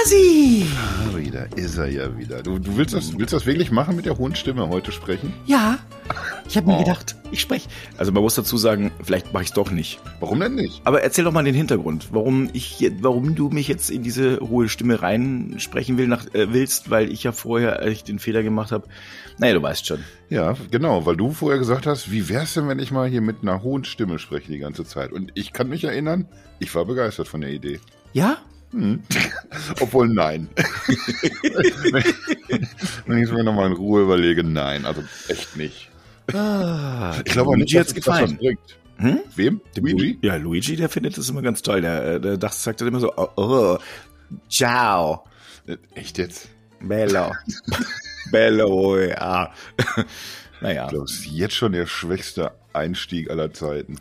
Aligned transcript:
Hasi! 0.00 0.64
Ah, 0.76 1.16
wieder 1.16 1.46
ist 1.56 1.76
er 1.76 1.88
ja 1.88 2.16
wieder. 2.16 2.42
Du, 2.42 2.58
du 2.58 2.76
willst, 2.76 2.94
das, 2.94 3.18
willst 3.18 3.32
das 3.34 3.44
wirklich 3.44 3.70
machen 3.70 3.96
mit 3.96 4.06
der 4.06 4.16
hohen 4.16 4.34
Stimme 4.34 4.68
heute 4.68 4.92
sprechen? 4.92 5.32
Ja, 5.46 5.78
ich 6.48 6.56
habe 6.56 6.68
mir 6.68 6.76
Oh. 6.76 6.78
gedacht, 6.78 7.16
ich 7.30 7.40
spreche. 7.40 7.68
Also 7.98 8.10
man 8.12 8.22
muss 8.22 8.34
dazu 8.34 8.56
sagen, 8.56 8.92
vielleicht 9.02 9.32
mache 9.32 9.42
ich 9.42 9.48
es 9.50 9.54
doch 9.54 9.70
nicht. 9.70 10.00
Warum 10.20 10.40
denn 10.40 10.54
nicht? 10.54 10.80
Aber 10.84 11.02
erzähl 11.02 11.24
doch 11.24 11.32
mal 11.32 11.44
den 11.44 11.54
Hintergrund, 11.54 12.08
warum 12.12 12.48
ich, 12.52 12.90
warum 13.00 13.34
du 13.34 13.50
mich 13.50 13.68
jetzt 13.68 13.90
in 13.90 14.02
diese 14.02 14.40
hohe 14.40 14.68
Stimme 14.68 15.02
reinsprechen 15.02 15.98
will, 15.98 16.06
nach, 16.06 16.24
äh, 16.34 16.52
willst, 16.52 16.90
weil 16.90 17.10
ich 17.12 17.22
ja 17.24 17.32
vorher 17.32 17.82
echt 17.82 18.08
den 18.08 18.18
Fehler 18.18 18.42
gemacht 18.42 18.72
habe. 18.72 18.86
Naja, 19.38 19.54
du 19.54 19.62
weißt 19.62 19.86
schon. 19.86 20.00
Ja, 20.30 20.56
genau, 20.70 21.04
weil 21.04 21.16
du 21.16 21.32
vorher 21.32 21.58
gesagt 21.58 21.86
hast, 21.86 22.10
wie 22.10 22.28
wär's 22.28 22.54
denn, 22.54 22.68
wenn 22.68 22.78
ich 22.78 22.90
mal 22.90 23.08
hier 23.08 23.20
mit 23.20 23.38
einer 23.42 23.62
hohen 23.62 23.84
Stimme 23.84 24.18
spreche 24.18 24.50
die 24.50 24.58
ganze 24.58 24.84
Zeit? 24.84 25.12
Und 25.12 25.32
ich 25.34 25.52
kann 25.52 25.68
mich 25.68 25.84
erinnern, 25.84 26.26
ich 26.58 26.74
war 26.74 26.84
begeistert 26.86 27.28
von 27.28 27.40
der 27.42 27.50
Idee. 27.50 27.80
Ja? 28.12 28.38
Hm. 28.72 29.02
Obwohl 29.80 30.08
nein. 30.08 30.48
wenn 33.06 33.18
ich 33.18 33.24
es 33.24 33.32
mir 33.32 33.42
nochmal 33.44 33.66
in 33.68 33.72
Ruhe 33.72 34.02
überlege, 34.02 34.44
nein, 34.44 34.84
also 34.86 35.02
echt 35.28 35.56
nicht. 35.56 35.88
Ah, 36.32 37.16
Ich 37.24 37.32
glaube 37.32 37.56
Luigi 37.56 37.74
das 37.76 37.88
was 37.88 37.94
gefallen. 37.94 38.38
Hm? 38.98 39.18
Wem? 39.34 39.60
Dem 39.76 39.84
Luigi? 39.86 40.18
Lu- 40.22 40.28
Ja, 40.28 40.36
Luigi, 40.36 40.76
der 40.76 40.88
findet 40.88 41.16
das 41.18 41.28
immer 41.28 41.42
ganz 41.42 41.62
toll. 41.62 41.80
Der, 41.80 42.04
äh, 42.14 42.20
der 42.20 42.36
dachte, 42.36 42.56
sagt 42.58 42.80
dann 42.80 42.88
immer 42.88 43.00
so, 43.00 43.12
oh, 43.16 43.28
oh 43.36 43.78
ciao, 44.48 45.24
Äh, 45.66 45.76
Echt 45.94 46.18
jetzt? 46.18 46.48
bello, 46.82 47.32
bello, 48.30 48.98
ja. 49.00 49.52
naja, 50.60 50.84
Ich 50.84 50.90
glaube, 50.90 51.04
es 51.06 51.12
ist 51.12 51.26
jetzt 51.26 51.54
schon 51.54 51.72
der 51.72 51.86
schwächste 51.86 52.52
Einstieg 52.72 53.28
aller 53.30 53.52
Zeiten. 53.52 53.96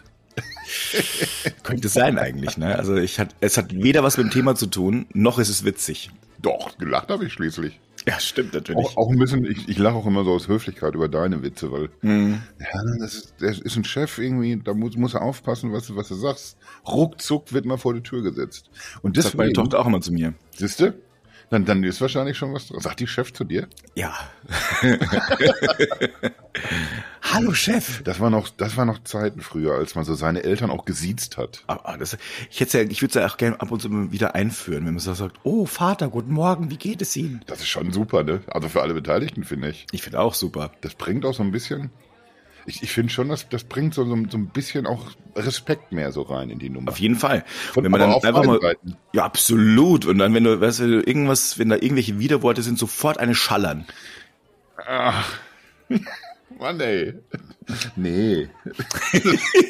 könnte 1.64 1.88
sein 1.90 2.18
eigentlich, 2.18 2.58
ne? 2.58 2.76
Also 2.78 2.96
ich 2.96 3.20
hat, 3.20 3.36
es 3.42 3.58
hat 3.58 3.74
weder 3.74 4.04
was 4.04 4.18
mit 4.18 4.28
dem 4.28 4.32
Thema 4.32 4.56
zu 4.56 4.68
tun, 4.68 5.06
noch 5.14 5.40
ist 5.40 5.50
es 5.50 5.64
witzig. 5.66 6.12
Doch, 6.42 6.78
gelacht 6.78 7.10
habe 7.10 7.26
ich 7.26 7.34
schließlich. 7.34 7.80
Ja, 8.08 8.18
stimmt 8.20 8.54
natürlich. 8.54 8.80
Auch, 8.86 8.96
auch 8.96 9.10
ein 9.12 9.20
bisschen, 9.20 9.44
ich, 9.46 9.68
ich 9.68 9.78
lache 9.78 9.96
auch 9.96 10.06
immer 10.06 10.24
so 10.24 10.32
aus 10.32 10.48
Höflichkeit 10.48 10.96
über 10.96 11.10
deine 11.10 11.44
Witze, 11.44 11.70
weil 11.72 11.90
Hm. 12.02 12.42
ja, 12.60 12.82
das 13.00 13.14
ist, 13.14 13.34
der 13.42 13.50
ist 13.50 13.76
ein 13.76 13.84
Chef 13.84 14.18
irgendwie, 14.20 14.56
da 14.64 14.74
muss, 14.74 14.96
muss 14.96 15.16
er 15.16 15.22
aufpassen, 15.22 15.74
was, 15.74 15.88
du- 15.88 15.98
was 15.98 16.08
du 16.08 16.16
sagst. 16.16 16.56
Ruckzuck 16.88 17.52
wird 17.52 17.66
mal 17.66 17.78
vor 17.78 17.94
die 17.94 18.02
Tür 18.02 18.22
gesetzt. 18.24 18.70
Und 19.02 19.18
Das 19.18 19.26
sagt 19.26 19.36
meine 19.38 19.52
Tochter 19.52 19.80
auch 19.80 19.86
immer 19.86 20.00
zu 20.00 20.14
mir. 20.14 20.34
siehste, 20.56 20.94
dann, 21.50 21.66
dann 21.66 21.84
ist 21.84 22.00
wahrscheinlich 22.02 22.38
schon 22.38 22.54
was 22.54 22.68
dran. 22.68 22.80
Sagt 22.80 23.00
die 23.00 23.08
Chef 23.08 23.34
zu 23.34 23.44
dir? 23.44 23.68
Ja. 23.96 24.14
Hallo 27.22 27.54
Chef. 27.54 28.04
Das 28.04 28.20
war 28.20 28.30
noch, 28.30 28.50
das 28.50 28.78
war 28.78 28.86
noch 28.86 29.04
Zeiten 29.04 29.42
früher, 29.42 29.74
als 29.74 29.96
man 29.96 30.06
so 30.06 30.14
seine 30.14 30.44
Eltern 30.44 30.70
auch 30.70 30.86
gesiezt 30.86 31.38
hat. 31.38 31.64
Ah, 31.68 31.80
ah, 31.84 31.98
das, 31.98 32.18
ich 32.50 32.60
hätte 32.60 32.80
ja, 32.80 32.90
ich 32.90 33.02
würde 33.02 33.10
es 33.10 33.16
ja 33.16 33.28
auch 33.28 33.38
gerne 33.38 33.60
ab 33.60 33.72
und 33.72 33.82
zu 33.82 33.90
mal 33.90 34.12
wieder 34.12 34.36
einführen, 34.36 34.86
wenn 34.86 34.94
man 34.94 35.00
so 35.00 35.14
sagt, 35.14 35.38
oh 35.44 35.66
Vater, 35.66 36.10
guten 36.10 36.34
Morgen, 36.34 36.70
wie 36.70 36.78
geht 36.78 37.02
es 37.02 37.16
Ihnen? 37.16 37.42
Das 37.48 37.60
ist 37.60 37.68
schon 37.68 37.92
super, 37.92 38.24
ne? 38.24 38.42
Also 38.48 38.70
für 38.70 38.82
alle 38.82 38.94
Beteiligten, 38.94 39.44
finde 39.44 39.70
ich. 39.70 39.88
Ich 39.92 40.04
finde 40.04 40.20
auch 40.20 40.34
super. 40.34 40.72
Das 40.82 40.96
bringt 40.96 41.26
auch 41.26 41.34
so 41.34 41.44
ein 41.44 41.52
bisschen, 41.52 41.92
ich, 42.70 42.82
ich 42.84 42.92
finde 42.92 43.12
schon, 43.12 43.28
dass 43.30 43.50
das 43.50 43.64
bringt 43.66 43.94
so, 43.94 44.06
so, 44.06 44.16
so 44.30 44.38
ein 44.38 44.48
bisschen 44.48 44.86
auch 44.88 45.08
Respekt 45.36 45.92
mehr 45.92 46.12
so 46.12 46.22
rein 46.22 46.50
in 46.50 46.60
die 46.60 46.70
Nummer. 46.70 46.90
Auf 46.92 47.00
jeden 47.00 47.16
Fall. 47.16 47.44
Von- 47.74 47.84
wenn 47.84 47.92
man 47.92 48.00
dann 48.02 48.14
einfach 48.14 48.46
mal, 48.46 48.60
Seiten. 48.62 48.96
ja 49.14 49.26
absolut. 49.26 50.06
Und 50.06 50.18
dann, 50.20 50.34
wenn 50.34 50.44
du, 50.44 50.62
weißt 50.62 50.80
du, 50.80 51.02
irgendwas, 51.02 51.60
wenn 51.60 51.70
da 51.70 51.76
irgendwelche 51.76 52.20
Widerworte 52.20 52.62
sind, 52.62 52.78
sofort 52.80 53.18
eine 53.18 53.36
schallern. 53.36 53.86
Ach. 54.88 55.38
Mann, 56.60 56.80
ey. 56.80 57.14
Nee. 57.96 58.50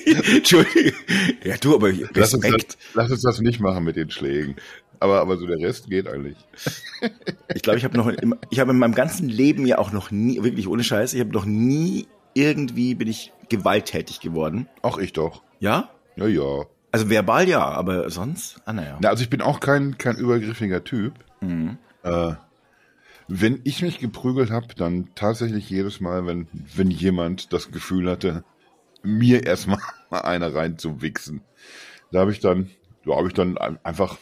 Entschuldigung. 0.06 0.94
Ja, 1.44 1.58
du, 1.58 1.76
aber 1.76 1.92
Lass 1.92 2.34
uns, 2.34 2.44
das, 2.44 2.54
Respekt. 2.54 2.78
lass 2.94 3.12
uns 3.12 3.22
das 3.22 3.40
nicht 3.42 3.60
machen 3.60 3.84
mit 3.84 3.96
den 3.96 4.10
Schlägen. 4.10 4.56
Aber, 5.02 5.22
aber 5.22 5.38
so 5.38 5.46
der 5.46 5.58
Rest 5.60 5.90
geht 5.90 6.08
eigentlich. 6.08 6.38
Ich 7.56 7.62
glaube, 7.62 7.78
ich 7.80 7.86
habe 7.86 7.96
noch, 7.98 8.08
im- 8.08 8.36
ich 8.50 8.60
habe 8.60 8.72
in 8.72 8.80
meinem 8.80 8.96
ganzen 8.96 9.30
Leben 9.30 9.66
ja 9.66 9.78
auch 9.78 9.92
noch 9.92 10.12
nie, 10.12 10.44
wirklich 10.44 10.68
ohne 10.68 10.84
Scheiß, 10.84 11.14
ich 11.14 11.20
habe 11.22 11.32
noch 11.32 11.46
nie 11.46 12.08
irgendwie 12.34 12.96
bin 12.96 13.08
ich 13.08 13.32
gewalttätig 13.50 14.20
geworden. 14.20 14.68
Auch 14.82 14.98
ich 14.98 15.14
doch. 15.14 15.42
Ja? 15.60 15.90
Ja, 16.16 16.28
ja. 16.28 16.66
Also 16.92 17.10
verbal 17.10 17.48
ja, 17.48 17.64
aber 17.64 18.10
sonst? 18.10 18.62
Ah, 18.66 18.74
naja. 18.74 18.98
Na, 19.02 19.10
also 19.10 19.22
ich 19.24 19.30
bin 19.30 19.42
auch 19.42 19.60
kein, 19.60 19.98
kein 19.98 20.18
übergriffiger 20.18 20.84
Typ. 20.84 21.14
Mhm. 21.42 21.78
Äh, 22.04 22.34
wenn 23.28 23.62
ich 23.64 23.82
mich 23.84 24.00
geprügelt 24.00 24.50
habe, 24.50 24.68
dann 24.76 25.10
tatsächlich 25.16 25.70
jedes 25.70 26.00
Mal, 26.00 26.26
wenn, 26.26 26.48
wenn 26.76 26.90
jemand 26.90 27.54
das 27.54 27.72
Gefühl 27.72 28.10
hatte, 28.10 28.44
mir 29.04 29.46
erstmal 29.46 29.80
mal 30.10 30.22
eine 30.22 30.54
reinzuwichsen. 30.54 31.42
Da 32.12 32.22
habe 32.22 32.32
ich 32.32 32.40
dann, 32.40 32.72
da 33.06 33.16
habe 33.16 33.28
ich 33.28 33.34
dann 33.36 33.58
ein- 33.60 33.78
einfach 33.86 34.18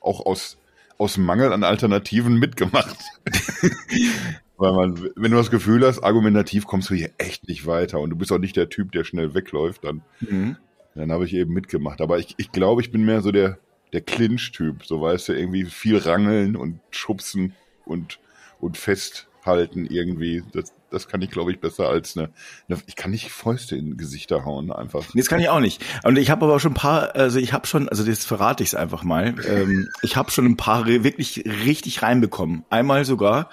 auch 0.00 0.24
aus, 0.26 0.58
aus 0.98 1.16
Mangel 1.16 1.52
an 1.54 1.64
Alternativen 1.64 2.38
mitgemacht. 2.38 2.98
Weil 4.60 4.72
man, 4.74 5.10
wenn 5.16 5.30
du 5.30 5.38
das 5.38 5.50
Gefühl 5.50 5.86
hast, 5.86 6.00
argumentativ 6.02 6.66
kommst 6.66 6.90
du 6.90 6.94
hier 6.94 7.10
echt 7.16 7.48
nicht 7.48 7.66
weiter 7.66 7.98
und 7.98 8.10
du 8.10 8.16
bist 8.16 8.30
auch 8.30 8.38
nicht 8.38 8.56
der 8.56 8.68
Typ, 8.68 8.92
der 8.92 9.04
schnell 9.04 9.32
wegläuft, 9.34 9.84
dann, 9.84 10.02
Mhm. 10.20 10.56
dann 10.94 11.10
habe 11.10 11.24
ich 11.24 11.32
eben 11.32 11.54
mitgemacht. 11.54 12.02
Aber 12.02 12.18
ich, 12.18 12.34
ich 12.36 12.52
glaube, 12.52 12.82
ich 12.82 12.92
bin 12.92 13.04
mehr 13.04 13.22
so 13.22 13.32
der, 13.32 13.58
der 13.94 14.02
Clinch-Typ. 14.02 14.84
So 14.84 15.00
weißt 15.00 15.30
du, 15.30 15.32
irgendwie 15.32 15.64
viel 15.64 15.96
rangeln 15.96 16.56
und 16.56 16.78
schubsen 16.90 17.54
und, 17.86 18.18
und 18.60 18.76
festhalten 18.76 19.86
irgendwie. 19.86 20.42
Das, 20.52 20.74
das 20.90 21.08
kann 21.08 21.22
ich, 21.22 21.30
glaube 21.30 21.52
ich, 21.52 21.60
besser 21.60 21.88
als 21.88 22.16
eine, 22.16 22.30
eine. 22.68 22.80
Ich 22.86 22.96
kann 22.96 23.10
nicht 23.10 23.30
Fäuste 23.30 23.76
in 23.76 23.96
Gesichter 23.96 24.44
hauen, 24.44 24.72
einfach. 24.72 25.14
Nee, 25.14 25.20
Das 25.20 25.28
kann 25.28 25.40
ich 25.40 25.48
auch 25.48 25.60
nicht. 25.60 25.82
Und 26.04 26.18
ich 26.18 26.30
habe 26.30 26.44
aber 26.44 26.60
schon 26.60 26.72
ein 26.72 26.74
paar, 26.74 27.14
also 27.14 27.38
ich 27.38 27.52
habe 27.52 27.66
schon, 27.66 27.88
also 27.88 28.04
jetzt 28.04 28.26
verrate 28.26 28.62
ich 28.62 28.70
es 28.70 28.74
einfach 28.74 29.04
mal. 29.04 29.34
Ähm, 29.46 29.88
ich 30.02 30.16
habe 30.16 30.30
schon 30.30 30.46
ein 30.46 30.56
paar 30.56 30.86
wirklich 30.86 31.44
richtig 31.64 32.02
reinbekommen. 32.02 32.64
Einmal 32.70 33.04
sogar 33.04 33.50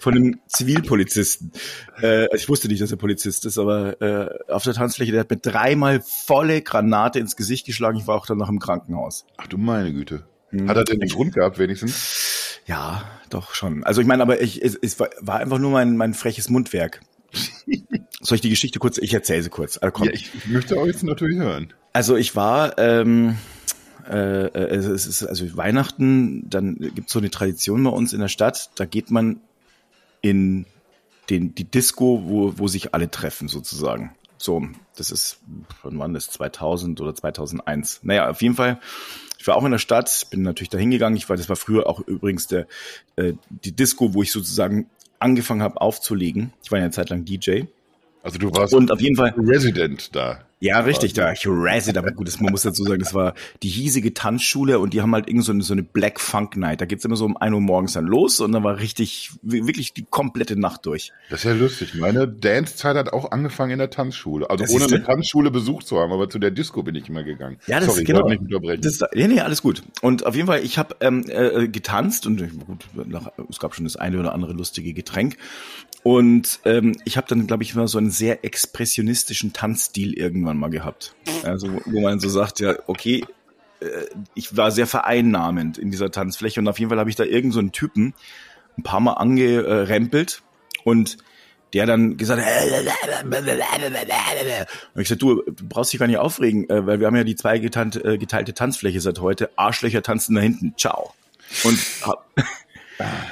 von 0.00 0.14
einem 0.14 0.40
Zivilpolizisten. 0.46 1.52
Äh, 2.02 2.34
ich 2.36 2.48
wusste 2.48 2.68
nicht, 2.68 2.82
dass 2.82 2.90
er 2.90 2.96
Polizist 2.96 3.46
ist, 3.46 3.58
aber 3.58 4.00
äh, 4.02 4.52
auf 4.52 4.64
der 4.64 4.74
Tanzfläche, 4.74 5.12
der 5.12 5.20
hat 5.20 5.30
mir 5.30 5.38
dreimal 5.38 6.00
volle 6.00 6.62
Granate 6.62 7.18
ins 7.18 7.36
Gesicht 7.36 7.66
geschlagen. 7.66 7.98
Ich 7.98 8.06
war 8.06 8.16
auch 8.16 8.26
danach 8.26 8.48
im 8.48 8.58
Krankenhaus. 8.58 9.26
Ach 9.36 9.46
du 9.46 9.58
meine 9.58 9.92
Güte. 9.92 10.24
Hm. 10.50 10.68
Hat 10.68 10.76
er 10.76 10.84
denn 10.84 11.00
einen 11.00 11.10
Grund 11.10 11.34
gehabt, 11.34 11.58
wenigstens? 11.58 12.45
Ja, 12.66 13.04
doch 13.30 13.54
schon. 13.54 13.84
Also 13.84 14.00
ich 14.00 14.06
meine, 14.06 14.22
aber 14.22 14.40
ich, 14.40 14.62
es, 14.62 14.74
es 14.74 14.98
war, 14.98 15.10
einfach 15.36 15.58
nur 15.58 15.70
mein, 15.70 15.96
mein 15.96 16.14
freches 16.14 16.48
Mundwerk. 16.50 17.00
Soll 18.20 18.36
ich 18.36 18.40
die 18.42 18.50
Geschichte 18.50 18.78
kurz? 18.78 18.98
Ich 18.98 19.14
erzähle 19.14 19.42
sie 19.42 19.50
kurz. 19.50 19.78
Also. 19.78 20.04
Ja, 20.04 20.12
ich, 20.12 20.34
ich 20.34 20.46
möchte 20.46 20.78
auch 20.78 20.86
jetzt 20.86 21.02
natürlich 21.02 21.38
hören. 21.38 21.72
Also 21.92 22.16
ich 22.16 22.34
war, 22.34 22.76
ähm, 22.78 23.36
äh, 24.08 24.46
äh, 24.46 24.76
es 24.76 25.06
ist 25.06 25.24
also 25.24 25.56
Weihnachten, 25.56 26.48
dann 26.48 26.76
gibt's 26.76 27.12
so 27.12 27.18
eine 27.18 27.30
Tradition 27.30 27.84
bei 27.84 27.90
uns 27.90 28.12
in 28.12 28.20
der 28.20 28.28
Stadt, 28.28 28.70
da 28.76 28.84
geht 28.84 29.10
man 29.10 29.40
in 30.20 30.66
den, 31.30 31.54
die 31.54 31.64
Disco, 31.64 32.22
wo, 32.26 32.58
wo 32.58 32.68
sich 32.68 32.94
alle 32.94 33.10
treffen 33.10 33.48
sozusagen. 33.48 34.14
So, 34.38 34.66
das 34.96 35.10
ist, 35.10 35.38
wann 35.82 35.98
war 35.98 36.08
das, 36.08 36.30
2000 36.30 37.00
oder 37.00 37.14
2001? 37.14 38.00
Naja, 38.02 38.28
auf 38.28 38.42
jeden 38.42 38.54
Fall, 38.54 38.80
ich 39.38 39.46
war 39.46 39.56
auch 39.56 39.64
in 39.64 39.70
der 39.70 39.78
Stadt, 39.78 40.26
bin 40.30 40.42
natürlich 40.42 40.70
da 40.70 40.78
hingegangen. 40.78 41.16
Ich 41.16 41.28
war, 41.28 41.36
das 41.36 41.48
war 41.48 41.56
früher 41.56 41.86
auch 41.86 42.00
übrigens 42.00 42.46
der, 42.46 42.66
äh, 43.16 43.34
die 43.50 43.72
Disco, 43.72 44.14
wo 44.14 44.22
ich 44.22 44.32
sozusagen 44.32 44.88
angefangen 45.18 45.62
habe 45.62 45.80
aufzulegen. 45.80 46.52
Ich 46.62 46.70
war 46.70 46.78
ja 46.78 46.84
eine 46.84 46.92
Zeit 46.92 47.10
lang 47.10 47.24
DJ. 47.24 47.62
Also 48.22 48.38
du 48.38 48.50
warst 48.52 48.74
Und 48.74 48.90
auf 48.90 49.00
jeden 49.00 49.16
Fall, 49.16 49.34
Resident 49.36 50.14
da. 50.14 50.45
Ja, 50.58 50.80
richtig, 50.80 51.12
da 51.12 51.32
ich 51.32 51.42
Resident, 51.46 51.98
aber 51.98 52.12
gut, 52.12 52.28
das, 52.28 52.40
man 52.40 52.50
muss 52.50 52.62
dazu 52.62 52.82
sagen, 52.84 52.98
das 53.00 53.12
war 53.12 53.34
die 53.62 53.68
hiesige 53.68 54.14
Tanzschule 54.14 54.78
und 54.78 54.94
die 54.94 55.02
haben 55.02 55.14
halt 55.14 55.28
irgend 55.28 55.44
so 55.44 55.52
eine, 55.52 55.62
so 55.62 55.74
eine 55.74 55.82
Black 55.82 56.18
Funk 56.18 56.56
Night. 56.56 56.80
Da 56.80 56.86
geht's 56.86 57.04
immer 57.04 57.16
so 57.16 57.24
um 57.26 57.36
1 57.36 57.54
Uhr 57.54 57.60
morgens 57.60 57.92
dann 57.92 58.06
los 58.06 58.40
und 58.40 58.52
dann 58.52 58.64
war 58.64 58.78
richtig, 58.78 59.32
wi- 59.42 59.66
wirklich 59.66 59.92
die 59.92 60.06
komplette 60.08 60.58
Nacht 60.58 60.86
durch. 60.86 61.12
Das 61.30 61.40
ist 61.40 61.44
ja 61.44 61.52
lustig. 61.52 61.94
Meine 61.94 62.26
Dance-Zeit 62.26 62.96
hat 62.96 63.12
auch 63.12 63.30
angefangen 63.32 63.72
in 63.72 63.78
der 63.78 63.90
Tanzschule. 63.90 64.48
Also 64.48 64.64
Das 64.64 64.72
ohne 64.72 64.84
eine 64.86 65.02
Tanzschule 65.04 65.50
besucht 65.50 65.86
zu 65.86 65.98
haben, 65.98 66.12
aber 66.12 66.30
zu 66.30 66.38
der 66.38 66.50
Disco 66.50 66.82
bin 66.82 66.94
ich 66.94 67.08
immer 67.08 67.22
gegangen. 67.22 67.58
Ja, 67.66 67.76
das 67.78 67.88
Sorry, 67.88 68.00
ist 68.00 68.06
genau. 68.06 68.26
nicht 68.28 68.40
unterbrechen. 68.40 68.80
Das, 68.82 69.00
nee, 69.14 69.28
nee, 69.28 69.40
alles 69.40 69.60
gut. 69.62 69.82
Und 70.00 70.24
auf 70.24 70.34
jeden 70.34 70.46
Fall, 70.46 70.62
ich 70.64 70.78
habe 70.78 70.96
ähm, 71.00 71.24
äh, 71.28 71.68
getanzt 71.68 72.26
und 72.26 72.40
äh, 72.40 72.46
gut, 72.46 72.86
nach, 72.94 73.30
es 73.50 73.58
gab 73.58 73.74
schon 73.74 73.84
das 73.84 73.96
eine 73.96 74.18
oder 74.18 74.32
andere 74.32 74.52
lustige 74.54 74.94
Getränk. 74.94 75.36
Und 76.06 76.60
ähm, 76.64 76.92
ich 77.04 77.16
habe 77.16 77.26
dann, 77.26 77.48
glaube 77.48 77.64
ich, 77.64 77.74
mal 77.74 77.88
so 77.88 77.98
einen 77.98 78.12
sehr 78.12 78.44
expressionistischen 78.44 79.52
Tanzstil 79.52 80.12
irgendwann 80.16 80.56
mal 80.56 80.70
gehabt. 80.70 81.16
Also 81.42 81.66
wo- 81.84 82.00
man 82.00 82.20
so 82.20 82.28
sagt, 82.28 82.60
ja, 82.60 82.76
okay, 82.86 83.24
äh, 83.80 83.86
ich 84.36 84.56
war 84.56 84.70
sehr 84.70 84.86
vereinnahmend 84.86 85.78
in 85.78 85.90
dieser 85.90 86.12
Tanzfläche 86.12 86.60
und 86.60 86.68
auf 86.68 86.78
jeden 86.78 86.90
Fall 86.90 87.00
habe 87.00 87.10
ich 87.10 87.16
da 87.16 87.24
irgend 87.24 87.52
so 87.52 87.60
Typen 87.72 88.14
ein 88.78 88.84
paar 88.84 89.00
Mal 89.00 89.14
angerempelt 89.14 90.44
und 90.84 91.16
der 91.72 91.86
dann 91.86 92.16
gesagt 92.16 92.40
und 94.94 95.00
ich 95.02 95.08
gesagt, 95.08 95.22
du, 95.22 95.42
du 95.42 95.68
brauchst 95.68 95.92
dich 95.92 95.98
gar 95.98 96.06
nicht 96.06 96.18
aufregen, 96.18 96.70
äh, 96.70 96.86
weil 96.86 97.00
wir 97.00 97.08
haben 97.08 97.16
ja 97.16 97.24
die 97.24 97.34
zwei 97.34 97.58
geteilte, 97.58 98.04
äh, 98.04 98.16
Tanzfläche 98.52 99.00
seit 99.00 99.18
heute. 99.18 99.50
Arschlöcher 99.56 100.04
tanzen 100.04 100.36
da 100.36 100.40
hinten. 100.40 100.72
Ciao. 100.78 101.14
Und, 101.64 101.80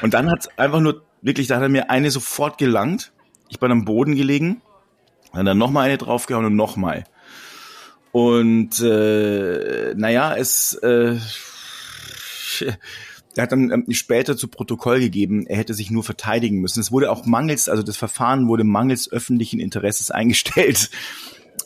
und 0.03 0.13
dann 0.13 0.29
hat's 0.29 0.49
einfach 0.59 0.81
nur, 0.81 1.05
wirklich, 1.25 1.49
da 1.49 1.57
hat 1.57 1.63
er 1.63 1.69
mir 1.69 1.91
eine 1.91 2.13
sofort 2.13 2.59
gelangt. 2.59 3.13
Ich 3.49 3.59
bin 3.59 3.73
am 3.73 3.85
Boden 3.85 4.15
gelegen, 4.15 4.63
hat 5.33 5.47
dann 5.47 5.59
nochmal 5.59 5.87
eine 5.87 5.99
draufgehauen 5.99 6.47
und 6.47 6.57
nochmal. 6.57 7.05
Und 8.13 8.81
äh, 8.81 9.93
naja, 9.97 10.37
es 10.37 10.75
äh, 10.75 11.17
er 13.37 13.43
hat 13.43 13.53
dann 13.53 13.71
ähm, 13.71 13.87
später 13.91 14.37
zu 14.37 14.49
Protokoll 14.49 15.01
gegeben, 15.01 15.47
er 15.47 15.57
hätte 15.57 15.75
sich 15.75 15.91
nur 15.91 16.05
verteidigen 16.05 16.61
müssen. 16.61 16.81
Es 16.81 16.93
wurde 16.93 17.11
auch 17.11 17.27
mangels, 17.27 17.69
also 17.69 17.83
das 17.83 17.97
Verfahren 17.97 18.47
wurde 18.47 18.65
mangels 18.65 19.11
öffentlichen 19.11 19.61
Interesses 19.61 20.11
eingestellt. 20.13 20.91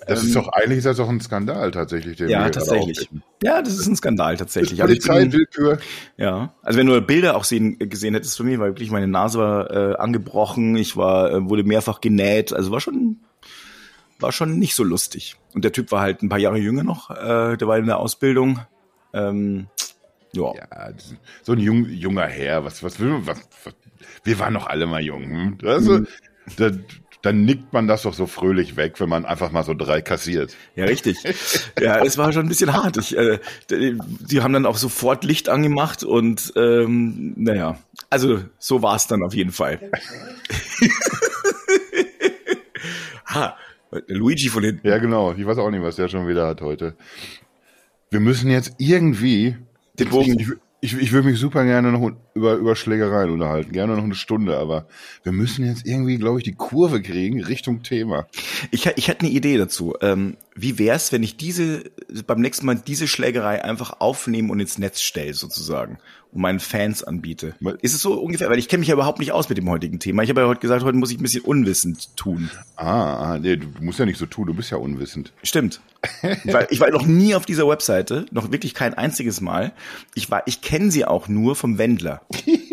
Das 0.09 0.25
ist 0.25 0.35
doch 0.35 0.49
eigentlich 0.49 0.79
ist 0.79 0.87
das 0.87 0.97
doch 0.97 1.09
ein 1.09 1.21
Skandal 1.21 1.71
tatsächlich. 1.71 2.19
Ja, 2.19 2.49
tatsächlich. 2.49 3.09
Ja, 3.43 3.61
das 3.61 3.79
ist 3.79 3.87
ein 3.87 3.97
Skandal 3.97 4.37
tatsächlich. 4.37 4.83
Also 4.83 4.93
Polizeiwillkür. 4.93 5.79
Ja, 6.17 6.55
also 6.63 6.79
wenn 6.79 6.87
du 6.87 7.01
Bilder 7.01 7.37
auch 7.37 7.45
sehen, 7.45 7.79
gesehen 7.79 8.15
hättest 8.15 8.37
von 8.37 8.47
mir, 8.47 8.59
war 8.59 8.69
wirklich 8.69 8.91
meine 8.91 9.07
Nase 9.07 9.39
war 9.39 9.71
äh, 9.71 9.97
angebrochen, 9.97 10.77
ich 10.77 10.97
war 10.97 11.33
äh, 11.33 11.49
wurde 11.49 11.63
mehrfach 11.63 12.01
genäht, 12.01 12.53
also 12.53 12.71
war 12.71 12.81
schon 12.81 13.21
war 14.19 14.33
schon 14.33 14.59
nicht 14.59 14.75
so 14.75 14.83
lustig. 14.83 15.37
Und 15.55 15.65
der 15.65 15.73
Typ 15.73 15.93
war 15.93 16.01
halt 16.01 16.23
ein 16.23 16.29
paar 16.29 16.39
Jahre 16.39 16.59
jünger 16.59 16.83
noch, 16.83 17.11
äh, 17.11 17.57
der 17.57 17.69
war 17.69 17.79
in 17.79 17.87
der 17.87 17.99
Ausbildung. 17.99 18.61
Ähm, 19.13 19.69
ja. 20.33 20.55
Ja, 20.55 20.91
so 21.43 21.53
ein 21.53 21.59
jung, 21.59 21.87
junger 21.87 22.27
Herr. 22.27 22.65
Was, 22.65 22.83
was 22.83 23.01
will 23.01 23.09
man? 23.09 23.27
Was, 23.27 23.41
was, 23.65 23.75
wir 24.25 24.39
waren 24.39 24.55
doch 24.55 24.67
alle 24.67 24.87
mal 24.87 25.03
jung. 25.03 25.25
Hm? 25.25 25.59
Also, 25.65 26.01
da, 26.57 26.71
dann 27.23 27.45
nickt 27.45 27.73
man 27.73 27.89
das 27.89 28.03
doch 28.03 28.15
so 28.15 28.27
fröhlich 28.27 28.77
weg, 28.77 29.01
wenn 29.01 29.09
man 29.09 29.25
einfach 29.25 29.51
mal 29.51 29.65
so 29.65 29.75
drei 29.75 30.01
kassiert. 30.01 30.55
Ja, 30.77 30.85
richtig. 30.85 31.19
Ja, 31.81 32.05
es 32.05 32.17
war 32.17 32.33
schon 32.33 32.47
ein 32.47 32.49
bisschen 32.49 32.73
hart. 32.73 32.97
Ich, 32.97 33.17
äh, 33.17 33.39
die, 33.71 34.41
haben 34.41 34.53
dann 34.53 34.67
auch 34.67 34.77
sofort 34.77 35.25
Licht 35.25 35.49
angemacht 35.49 36.05
und 36.05 36.53
ähm, 36.57 37.35
naja, 37.37 37.79
also 38.11 38.43
so 38.59 38.83
war 38.83 38.97
es 38.97 39.07
dann 39.07 39.23
auf 39.23 39.35
jeden 39.35 39.53
Fall. 39.53 39.91
ha, 43.27 43.57
Luigi 44.07 44.49
von 44.49 44.63
hinten. 44.63 44.87
Ja, 44.87 44.99
genau. 44.99 45.33
Ich 45.33 45.47
weiß 45.47 45.59
auch 45.59 45.71
nicht, 45.71 45.83
was 45.83 45.97
der 45.97 46.09
schon 46.09 46.29
wieder 46.29 46.47
hat 46.47 46.61
heute. 46.61 46.95
Wir 48.11 48.21
müssen 48.21 48.51
jetzt 48.51 48.75
irgendwie 48.79 49.57
Den 49.99 50.09
Bogen. 50.09 50.59
Ich, 50.81 50.97
ich, 50.97 51.11
würde 51.11 51.29
mich 51.29 51.41
super 51.41 51.65
gerne 51.65 51.91
noch 51.91 52.13
über, 52.35 52.55
über 52.55 52.77
Schlägereien 52.77 53.31
unterhalten. 53.31 53.73
Gerne 53.73 53.97
noch 53.97 54.05
eine 54.05 54.15
Stunde, 54.15 54.59
aber 54.59 54.87
wir 55.25 55.33
müssen 55.33 55.67
jetzt 55.67 55.85
irgendwie, 55.87 56.19
glaube 56.19 56.39
ich, 56.39 56.45
die 56.45 56.55
Kurve 56.55 57.03
kriegen 57.03 57.43
Richtung 57.43 57.83
Thema. 57.83 58.29
Ich, 58.71 58.87
ich 58.87 59.09
hätte 59.09 59.27
eine 59.27 59.31
Idee 59.31 59.59
dazu. 59.59 59.95
Ähm, 60.01 60.37
wie 60.61 60.79
wär's, 60.79 61.13
wenn 61.13 61.23
ich 61.23 61.37
diese 61.37 61.85
beim 62.27 62.41
nächsten 62.41 62.67
Mal 62.67 62.77
diese 62.77 63.07
Schlägerei 63.07 63.65
einfach 63.65 64.01
aufnehme 64.01 64.51
und 64.51 64.61
ins 64.61 64.79
Netz 64.79 65.01
stelle, 65.01 65.35
sozusagen, 65.35 65.99
und 66.33 66.41
meinen 66.41 66.61
Fans 66.61 67.05
anbiete? 67.05 67.55
Ist 67.81 67.95
es 67.95 68.03
so 68.03 68.15
ungefähr? 68.15 68.51
Weil 68.51 68.59
ich 68.59 68.69
kenne 68.69 68.81
mich 68.81 68.89
ja 68.89 68.95
überhaupt 68.95 69.19
nicht 69.19 69.33
aus 69.33 69.49
mit 69.49 69.59
dem 69.59 69.69
heutigen 69.69 69.99
Thema. 69.99 70.23
Ich 70.23 70.31
habe 70.31 70.41
ja 70.41 70.47
heute 70.47 70.61
gesagt, 70.61 70.85
heute 70.85 70.97
muss 70.97 71.11
ich 71.11 71.19
ein 71.19 71.23
bisschen 71.23 71.45
unwissend 71.45 72.17
tun. 72.17 72.51
Ah, 72.77 73.35
ah 73.35 73.39
nee, 73.39 73.57
du 73.57 73.67
musst 73.81 73.99
ja 73.99 74.07
nicht 74.07 74.19
so 74.19 74.27
tun, 74.27 74.47
du 74.47 74.55
bist 74.55 74.71
ja 74.71 74.79
unwissend. 74.79 75.33
Stimmt. 75.43 75.81
Weil 76.45 76.69
ich 76.71 76.81
war 76.81 76.91
noch 76.91 77.07
nie 77.07 77.35
auf 77.35 77.47
dieser 77.47 77.69
Webseite, 77.69 78.27
noch 78.31 78.53
wirklich 78.53 78.75
kein 78.75 78.95
einziges 78.95 79.41
Mal. 79.41 79.73
Ich 80.15 80.31
war, 80.31 80.43
ich 80.47 80.61
kenne 80.61 80.91
sie 80.91 81.05
auch 81.05 81.29
nur 81.29 81.57
vom 81.57 81.79
Wendler. 81.79 82.23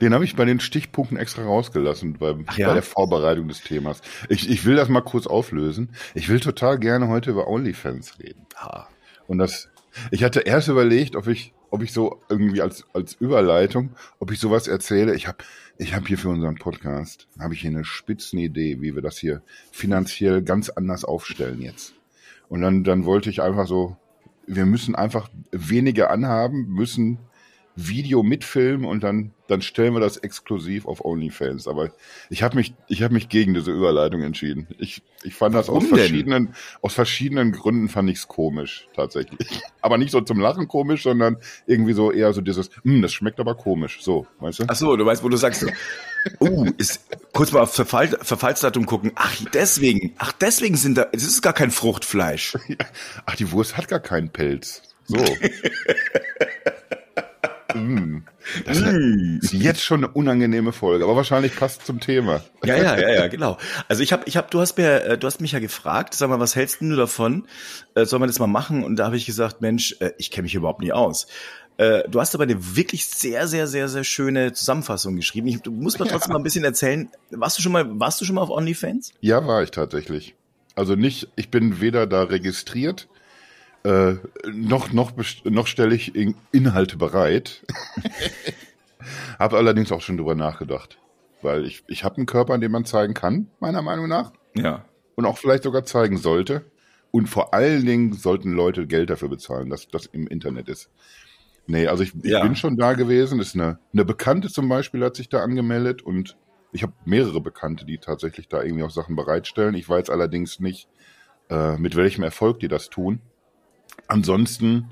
Den 0.00 0.14
habe 0.14 0.24
ich 0.24 0.36
bei 0.36 0.44
den 0.44 0.60
Stichpunkten 0.60 1.16
extra 1.16 1.42
rausgelassen 1.42 2.18
Ach 2.46 2.58
ja? 2.58 2.68
bei 2.68 2.74
der 2.74 2.82
Vorbereitung 2.82 3.48
des 3.48 3.62
Themas. 3.62 4.00
Ich, 4.28 4.48
ich 4.48 4.64
will 4.64 4.76
das 4.76 4.88
mal 4.88 5.02
kurz 5.02 5.26
auflösen. 5.26 5.90
Ich 6.14 6.28
will 6.28 6.40
total 6.40 6.78
gerne 6.78 7.08
heute 7.08 7.30
über 7.30 7.48
OnlyFans 7.48 8.18
reden. 8.18 8.46
Ah. 8.56 8.86
Und 9.26 9.38
das, 9.38 9.68
ich 10.10 10.24
hatte 10.24 10.40
erst 10.40 10.68
überlegt, 10.68 11.16
ob 11.16 11.26
ich, 11.26 11.52
ob 11.70 11.82
ich 11.82 11.92
so 11.92 12.20
irgendwie 12.28 12.62
als, 12.62 12.84
als 12.92 13.14
Überleitung, 13.14 13.90
ob 14.18 14.30
ich 14.30 14.38
sowas 14.38 14.68
erzähle. 14.68 15.14
Ich 15.14 15.26
habe 15.26 15.38
ich 15.78 15.94
hab 15.94 16.06
hier 16.06 16.18
für 16.18 16.28
unseren 16.28 16.56
Podcast, 16.56 17.28
habe 17.38 17.54
ich 17.54 17.60
hier 17.60 17.70
eine 17.70 17.84
Spitzenidee, 17.84 18.80
wie 18.80 18.94
wir 18.94 19.02
das 19.02 19.18
hier 19.18 19.42
finanziell 19.70 20.42
ganz 20.42 20.68
anders 20.68 21.04
aufstellen 21.04 21.60
jetzt. 21.60 21.94
Und 22.48 22.60
dann, 22.60 22.84
dann 22.84 23.04
wollte 23.04 23.30
ich 23.30 23.42
einfach 23.42 23.66
so, 23.66 23.96
wir 24.46 24.66
müssen 24.66 24.94
einfach 24.94 25.30
weniger 25.50 26.10
anhaben, 26.10 26.66
müssen 26.68 27.18
Video 27.74 28.22
mitfilmen 28.22 28.86
und 28.86 29.02
dann, 29.02 29.32
dann 29.48 29.62
stellen 29.62 29.94
wir 29.94 30.00
das 30.00 30.18
exklusiv 30.18 30.86
auf 30.86 31.04
OnlyFans. 31.04 31.68
Aber 31.68 31.90
ich 32.28 32.42
habe 32.42 32.56
mich, 32.56 32.74
ich 32.88 33.02
habe 33.02 33.14
mich 33.14 33.28
gegen 33.28 33.54
diese 33.54 33.70
Überleitung 33.70 34.22
entschieden. 34.22 34.68
Ich, 34.78 35.02
ich 35.22 35.34
fand 35.34 35.54
das 35.54 35.70
aus 35.70 35.84
denn? 35.84 35.96
verschiedenen, 35.96 36.54
aus 36.82 36.94
verschiedenen 36.94 37.52
Gründen 37.52 37.88
fand 37.88 38.10
ich's 38.10 38.28
komisch, 38.28 38.88
tatsächlich. 38.94 39.48
Aber 39.80 39.96
nicht 39.96 40.10
so 40.10 40.20
zum 40.20 40.38
Lachen 40.38 40.68
komisch, 40.68 41.02
sondern 41.02 41.38
irgendwie 41.66 41.94
so 41.94 42.12
eher 42.12 42.32
so 42.32 42.42
dieses, 42.42 42.70
hm, 42.82 43.00
das 43.02 43.12
schmeckt 43.12 43.40
aber 43.40 43.56
komisch. 43.56 43.98
So, 44.02 44.26
weißt 44.38 44.60
du? 44.60 44.64
Ach 44.68 44.76
so, 44.76 44.96
du 44.96 45.04
weißt, 45.04 45.24
wo 45.24 45.28
du 45.28 45.36
sagst, 45.36 45.66
uh, 46.40 46.70
ist, 46.78 47.00
kurz 47.32 47.52
mal 47.52 47.62
auf 47.62 47.74
Verfall, 47.74 48.08
Verfallsdatum 48.20 48.86
gucken. 48.86 49.12
Ach, 49.16 49.34
deswegen, 49.52 50.14
ach, 50.18 50.32
deswegen 50.32 50.76
sind 50.76 50.98
da, 50.98 51.08
es 51.12 51.24
ist 51.24 51.42
gar 51.42 51.52
kein 51.52 51.70
Fruchtfleisch. 51.70 52.56
Ach, 53.26 53.36
die 53.36 53.50
Wurst 53.50 53.76
hat 53.76 53.88
gar 53.88 54.00
keinen 54.00 54.28
Pelz. 54.28 54.82
So. 55.06 55.18
Mm. 57.82 58.24
Das 58.64 58.78
ist 58.78 59.52
jetzt 59.52 59.82
schon 59.82 60.04
eine 60.04 60.12
unangenehme 60.12 60.72
Folge, 60.72 61.04
aber 61.04 61.16
wahrscheinlich 61.16 61.54
passt 61.56 61.86
zum 61.86 62.00
Thema. 62.00 62.42
Ja, 62.64 62.76
ja, 62.76 62.98
ja, 62.98 63.10
ja, 63.10 63.28
genau. 63.28 63.58
Also 63.88 64.02
ich 64.02 64.12
habe, 64.12 64.24
ich 64.26 64.36
habe, 64.36 64.48
du 64.50 64.60
hast 64.60 64.76
mir, 64.76 65.04
äh, 65.04 65.18
du 65.18 65.26
hast 65.26 65.40
mich 65.40 65.52
ja 65.52 65.60
gefragt, 65.60 66.14
sag 66.14 66.28
mal, 66.28 66.40
was 66.40 66.56
hältst 66.56 66.80
denn 66.80 66.90
du 66.90 66.96
davon? 66.96 67.46
Äh, 67.94 68.04
soll 68.04 68.18
man 68.18 68.28
das 68.28 68.38
mal 68.38 68.46
machen? 68.46 68.84
Und 68.84 68.96
da 68.96 69.06
habe 69.06 69.16
ich 69.16 69.26
gesagt, 69.26 69.60
Mensch, 69.60 69.96
äh, 70.00 70.10
ich 70.18 70.30
kenne 70.30 70.44
mich 70.44 70.54
überhaupt 70.54 70.80
nicht 70.80 70.92
aus. 70.92 71.26
Du 71.78 72.20
hast 72.20 72.34
aber 72.34 72.44
eine 72.44 72.76
wirklich 72.76 73.06
sehr, 73.06 73.48
sehr, 73.48 73.66
sehr, 73.66 73.88
sehr 73.88 74.04
schöne 74.04 74.52
Zusammenfassung 74.52 75.16
geschrieben. 75.16 75.48
Ich, 75.48 75.62
du 75.62 75.72
musst 75.72 75.98
mir 75.98 76.06
trotzdem 76.06 76.32
mal 76.34 76.38
ein 76.38 76.44
bisschen 76.44 76.62
erzählen. 76.62 77.08
Warst 77.30 77.58
du 77.58 77.62
schon 77.62 77.72
mal, 77.72 77.98
warst 77.98 78.20
du 78.20 78.24
schon 78.24 78.36
mal 78.36 78.42
auf 78.42 78.50
OnlyFans? 78.50 79.14
Ja, 79.20 79.46
war 79.46 79.62
ich 79.64 79.72
tatsächlich. 79.72 80.36
Also 80.76 80.94
nicht, 80.94 81.28
ich 81.34 81.50
bin 81.50 81.80
weder 81.80 82.06
da 82.06 82.24
registriert, 82.24 83.08
äh, 83.84 84.14
noch, 84.52 84.92
noch, 84.92 85.12
noch 85.44 85.66
stelle 85.66 85.94
ich 85.94 86.14
In 86.14 86.34
Inhalte 86.52 86.96
bereit. 86.96 87.64
habe 89.38 89.56
allerdings 89.56 89.92
auch 89.92 90.00
schon 90.00 90.16
drüber 90.16 90.34
nachgedacht. 90.34 90.98
Weil 91.42 91.64
ich, 91.64 91.82
ich 91.88 92.04
habe 92.04 92.16
einen 92.18 92.26
Körper, 92.26 92.56
den 92.58 92.70
man 92.70 92.84
zeigen 92.84 93.14
kann, 93.14 93.48
meiner 93.58 93.82
Meinung 93.82 94.08
nach. 94.08 94.32
Ja. 94.54 94.84
Und 95.16 95.26
auch 95.26 95.38
vielleicht 95.38 95.64
sogar 95.64 95.84
zeigen 95.84 96.16
sollte. 96.18 96.64
Und 97.10 97.26
vor 97.26 97.52
allen 97.52 97.84
Dingen 97.84 98.12
sollten 98.12 98.52
Leute 98.52 98.86
Geld 98.86 99.10
dafür 99.10 99.28
bezahlen, 99.28 99.68
dass 99.68 99.88
das 99.88 100.06
im 100.06 100.26
Internet 100.28 100.68
ist. 100.68 100.88
Nee, 101.66 101.86
also 101.88 102.02
ich, 102.02 102.14
ich 102.14 102.30
Ja. 102.30 102.42
bin 102.42 102.56
schon 102.56 102.76
da 102.76 102.94
gewesen. 102.94 103.40
Ist 103.40 103.54
eine, 103.54 103.78
eine 103.92 104.04
Bekannte 104.04 104.48
zum 104.48 104.68
Beispiel 104.68 105.04
hat 105.04 105.16
sich 105.16 105.28
da 105.28 105.42
angemeldet 105.42 106.02
und 106.02 106.36
ich 106.72 106.82
habe 106.82 106.92
mehrere 107.04 107.40
Bekannte, 107.40 107.84
die 107.84 107.98
tatsächlich 107.98 108.48
da 108.48 108.62
irgendwie 108.62 108.84
auch 108.84 108.90
Sachen 108.90 109.14
bereitstellen. 109.14 109.74
Ich 109.74 109.88
weiß 109.88 110.08
allerdings 110.10 110.58
nicht, 110.58 110.88
äh, 111.50 111.76
mit 111.76 111.96
welchem 111.96 112.22
Erfolg 112.22 112.60
die 112.60 112.68
das 112.68 112.88
tun. 112.88 113.20
Ansonsten 114.08 114.90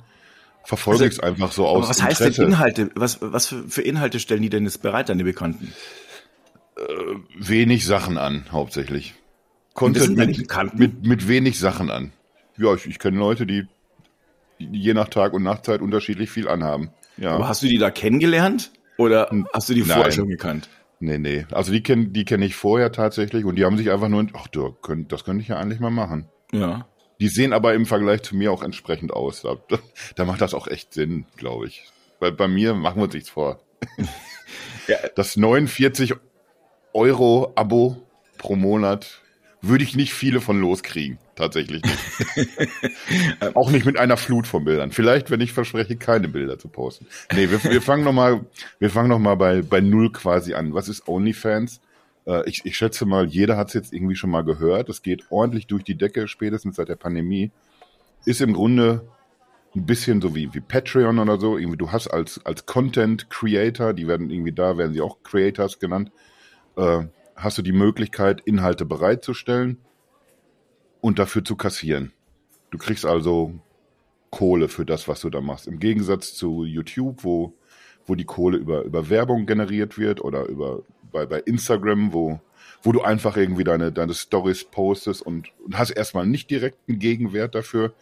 verfolge 0.65 1.05
Also, 1.05 1.07
ich 1.07 1.19
es 1.19 1.21
einfach 1.21 1.53
so 1.53 1.67
aus 1.67 1.89
was 1.89 2.03
heißt 2.03 2.21
denn 2.21 2.29
Interesse. 2.29 2.49
Inhalte? 2.49 2.91
Was, 2.95 3.19
was 3.21 3.47
für, 3.47 3.83
Inhalte 3.83 4.21
stellen 4.21 4.43
die 4.43 4.51
denn 4.51 4.65
jetzt 4.65 4.83
bereit, 4.83 5.09
deine 5.09 5.25
Bekannten? 5.25 5.73
Wenig 7.37 7.85
Sachen 7.85 8.19
an, 8.19 8.47
hauptsächlich. 8.51 9.15
Content 9.75 10.17
mit, 10.17 10.37
Bekannten? 10.37 10.79
mit, 10.79 11.07
mit 11.07 11.29
wenig 11.29 11.59
Sachen 11.59 11.91
an. 11.91 12.13
Ja, 12.57 12.75
ich, 12.75 12.87
ich 12.87 12.99
kenne 12.99 13.19
Leute, 13.19 13.47
die 13.47 13.67
die 14.61 14.79
je 14.79 14.95
nach 14.95 15.09
Tag 15.09 15.33
und 15.33 15.43
Nachtzeit 15.43 15.81
unterschiedlich 15.81 16.31
viel 16.31 16.49
anhaben. 16.49 16.91
Ja. 17.17 17.33
Aber 17.33 17.49
hast 17.49 17.63
du 17.63 17.67
die 17.67 17.79
da 17.79 17.91
kennengelernt? 17.91 18.71
Oder 18.99 19.31
hast 19.53 19.69
du 19.69 19.75
die 19.75 19.83
vorher 19.83 20.05
Nein. 20.05 20.13
schon 20.13 20.29
gekannt? 20.29 20.69
Nee, 21.01 21.17
nee. 21.17 21.47
Also 21.51 21.73
die 21.73 21.83
kenne 21.83 22.09
die 22.09 22.27
kenn 22.27 22.43
ich 22.43 22.55
vorher 22.55 22.93
tatsächlich 22.93 23.47
und 23.47 23.57
die 23.57 23.65
haben 23.65 23.79
sich 23.79 23.91
einfach 23.91 24.09
nur, 24.09 24.27
ach, 24.35 24.49
das 24.49 25.25
könnte 25.25 25.43
ich 25.43 25.49
ja 25.49 25.57
eigentlich 25.57 25.81
mal 25.81 25.91
machen. 25.91 26.29
Ja. 26.53 26.87
Die 27.21 27.29
sehen 27.29 27.53
aber 27.53 27.75
im 27.75 27.87
Vergleich 27.87 28.23
zu 28.23 28.35
mir 28.35 28.51
auch 28.51 28.63
entsprechend 28.63 29.13
aus. 29.13 29.43
Da, 29.43 29.57
da 30.17 30.25
macht 30.25 30.41
das 30.41 30.55
auch 30.55 30.67
echt 30.67 30.95
Sinn, 30.95 31.27
glaube 31.37 31.67
ich. 31.67 31.85
Weil 32.19 32.33
bei 32.33 32.49
mir 32.49 32.75
machen 32.75 32.97
wir 32.97 33.05
uns 33.05 33.15
nichts 33.15 33.31
vor. 33.31 33.61
Ja. 34.87 34.97
Das 35.15 35.37
49 35.37 36.15
Euro 36.95 37.53
Abo 37.55 38.03
pro 38.39 38.57
Monat 38.57 39.21
würde 39.63 39.85
ich 39.85 39.95
nicht 39.95 40.13
viele 40.13 40.41
von 40.41 40.61
loskriegen. 40.61 41.19
Tatsächlich 41.37 41.83
nicht. 41.85 42.49
auch 43.55 43.71
nicht 43.71 43.87
mit 43.87 43.99
einer 43.99 44.17
Flut 44.17 44.47
von 44.47 44.65
Bildern. 44.65 44.91
Vielleicht, 44.91 45.31
wenn 45.31 45.41
ich 45.41 45.53
verspreche, 45.53 45.97
keine 45.97 46.29
Bilder 46.29 46.59
zu 46.59 46.69
posten. 46.69 47.07
Nee, 47.33 47.51
wir, 47.51 47.63
wir 47.63 47.83
fangen 47.83 48.03
nochmal, 48.03 48.45
wir 48.79 48.91
fangen 48.91 49.11
noch 49.11 49.19
mal 49.19 49.37
bei, 49.37 49.63
bei 49.63 49.81
Null 49.81 50.11
quasi 50.11 50.55
an. 50.55 50.75
Was 50.75 50.89
ist 50.89 51.07
OnlyFans? 51.07 51.81
Äh, 52.27 52.49
ich, 52.49 52.65
ich 52.65 52.77
schätze 52.77 53.07
mal, 53.07 53.27
jeder 53.27 53.57
hat 53.57 53.69
es 53.69 53.75
jetzt 53.75 53.93
irgendwie 53.93 54.17
schon 54.17 54.31
mal 54.31 54.45
gehört. 54.45 54.89
Es 54.89 55.03
geht 55.03 55.25
ordentlich 55.31 55.67
durch 55.67 55.85
die 55.85 55.97
Decke, 55.97 56.29
spätestens 56.29 56.77
seit 56.77 56.89
der 56.89 56.97
Pandemie. 56.97 57.51
Ist 58.25 58.41
im 58.41 58.53
Grunde 58.53 59.09
ein 59.75 59.87
bisschen 59.87 60.21
so 60.21 60.35
wie, 60.35 60.53
wie 60.53 60.61
Patreon 60.61 61.19
oder 61.19 61.39
so. 61.39 61.57
Irgendwie, 61.57 61.79
du 61.79 61.93
hast 61.93 62.09
als, 62.09 62.45
als 62.45 62.67
Content 62.67 63.31
Creator, 63.31 63.93
die 63.93 64.09
werden 64.09 64.31
irgendwie 64.31 64.53
da, 64.53 64.77
werden 64.77 64.93
sie 64.93 65.01
auch 65.01 65.23
Creators 65.23 65.79
genannt, 65.79 66.11
äh, 66.77 67.05
hast 67.37 67.59
du 67.59 67.63
die 67.63 67.73
Möglichkeit, 67.73 68.41
Inhalte 68.41 68.85
bereitzustellen 68.85 69.79
und 71.01 71.19
dafür 71.19 71.45
zu 71.45 71.57
kassieren. 71.57 72.13
Du 72.71 72.79
kriegst 72.79 73.07
also 73.07 73.55
Kohle 74.31 74.69
für 74.69 74.85
das, 74.85 75.09
was 75.09 75.21
du 75.21 75.31
da 75.31 75.41
machst. 75.41 75.67
Im 75.67 75.79
Gegensatz 75.79 76.35
zu 76.35 76.65
YouTube, 76.65 77.25
wo, 77.25 77.55
wo 78.07 78.15
die 78.15 78.25
Kohle 78.25 78.59
über, 78.59 78.83
über 78.83 79.09
Werbung 79.09 79.47
generiert 79.47 79.99
wird 79.99 80.23
oder 80.23 80.47
über, 80.47 80.83
bei, 81.11 81.27
bei 81.27 81.41
Instagram, 81.41 82.13
wo, 82.13 82.41
wo 82.83 82.93
du 82.93 83.03
einfach 83.03 83.37
irgendwie 83.37 83.65
deine, 83.65 83.93
deine 83.93 84.15
Stories 84.15 84.65
postest 84.65 85.23
und, 85.23 85.49
und 85.65 85.79
hast 85.79 85.91
erstmal 85.91 86.27
nicht 86.27 86.51
direkt 86.51 86.79
einen 86.89 86.99
Gegenwert 86.99 87.55
dafür, 87.55 87.93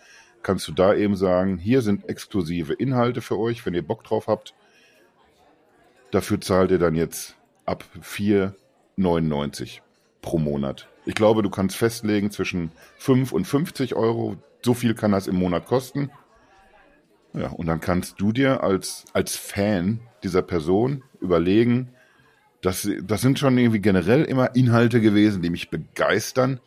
kannst 0.43 0.69
du 0.69 0.73
da 0.73 0.95
eben 0.95 1.17
sagen, 1.17 1.59
hier 1.59 1.83
sind 1.83 2.09
exklusive 2.09 2.73
Inhalte 2.73 3.21
für 3.21 3.38
euch, 3.38 3.65
wenn 3.67 3.75
ihr 3.75 3.87
Bock 3.87 4.05
drauf 4.05 4.29
habt. 4.29 4.55
Dafür 6.11 6.41
zahlt 6.41 6.71
ihr 6.71 6.79
dann 6.79 6.95
jetzt 6.95 7.37
ab 7.67 7.85
4,99 8.03 9.81
pro 10.23 10.38
Monat. 10.38 10.88
Ich 11.05 11.15
glaube, 11.15 11.43
du 11.43 11.50
kannst 11.50 11.77
festlegen 11.77 12.31
zwischen 12.31 12.71
5 12.99 13.33
und 13.33 13.47
50 13.47 13.95
Euro. 13.95 14.37
So 14.62 14.75
viel 14.75 14.95
kann 14.95 15.12
das 15.12 15.27
im 15.27 15.37
Monat 15.37 15.67
kosten. 15.67 16.11
Ja, 17.35 17.49
und 17.49 17.67
dann 17.67 17.81
kannst 17.81 18.21
du 18.21 18.33
dir 18.33 18.62
als, 18.62 19.05
als 19.12 19.37
Fan 19.37 20.00
dieser 20.23 20.43
Person 20.43 21.05
überlegen, 21.21 21.91
das, 22.62 22.88
das 23.03 23.21
sind 23.21 23.38
schon 23.38 23.57
irgendwie 23.57 23.81
generell 23.81 24.25
immer 24.25 24.55
Inhalte 24.55 25.00
gewesen, 25.00 25.43
die 25.43 25.50
mich 25.50 25.71
begeistern. 25.71 26.61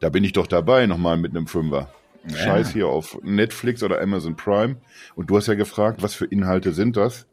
Da 0.00 0.08
bin 0.08 0.24
ich 0.24 0.32
doch 0.32 0.46
dabei, 0.46 0.86
nochmal 0.86 1.16
mit 1.16 1.30
einem 1.30 1.46
Fünfer. 1.46 1.92
Ja. 2.28 2.36
Scheiß 2.36 2.72
hier 2.72 2.88
auf 2.88 3.18
Netflix 3.22 3.82
oder 3.82 4.00
Amazon 4.00 4.36
Prime. 4.36 4.76
Und 5.14 5.30
du 5.30 5.36
hast 5.36 5.46
ja 5.46 5.54
gefragt, 5.54 6.02
was 6.02 6.14
für 6.14 6.26
Inhalte 6.26 6.72
sind 6.72 6.96
das? 6.96 7.26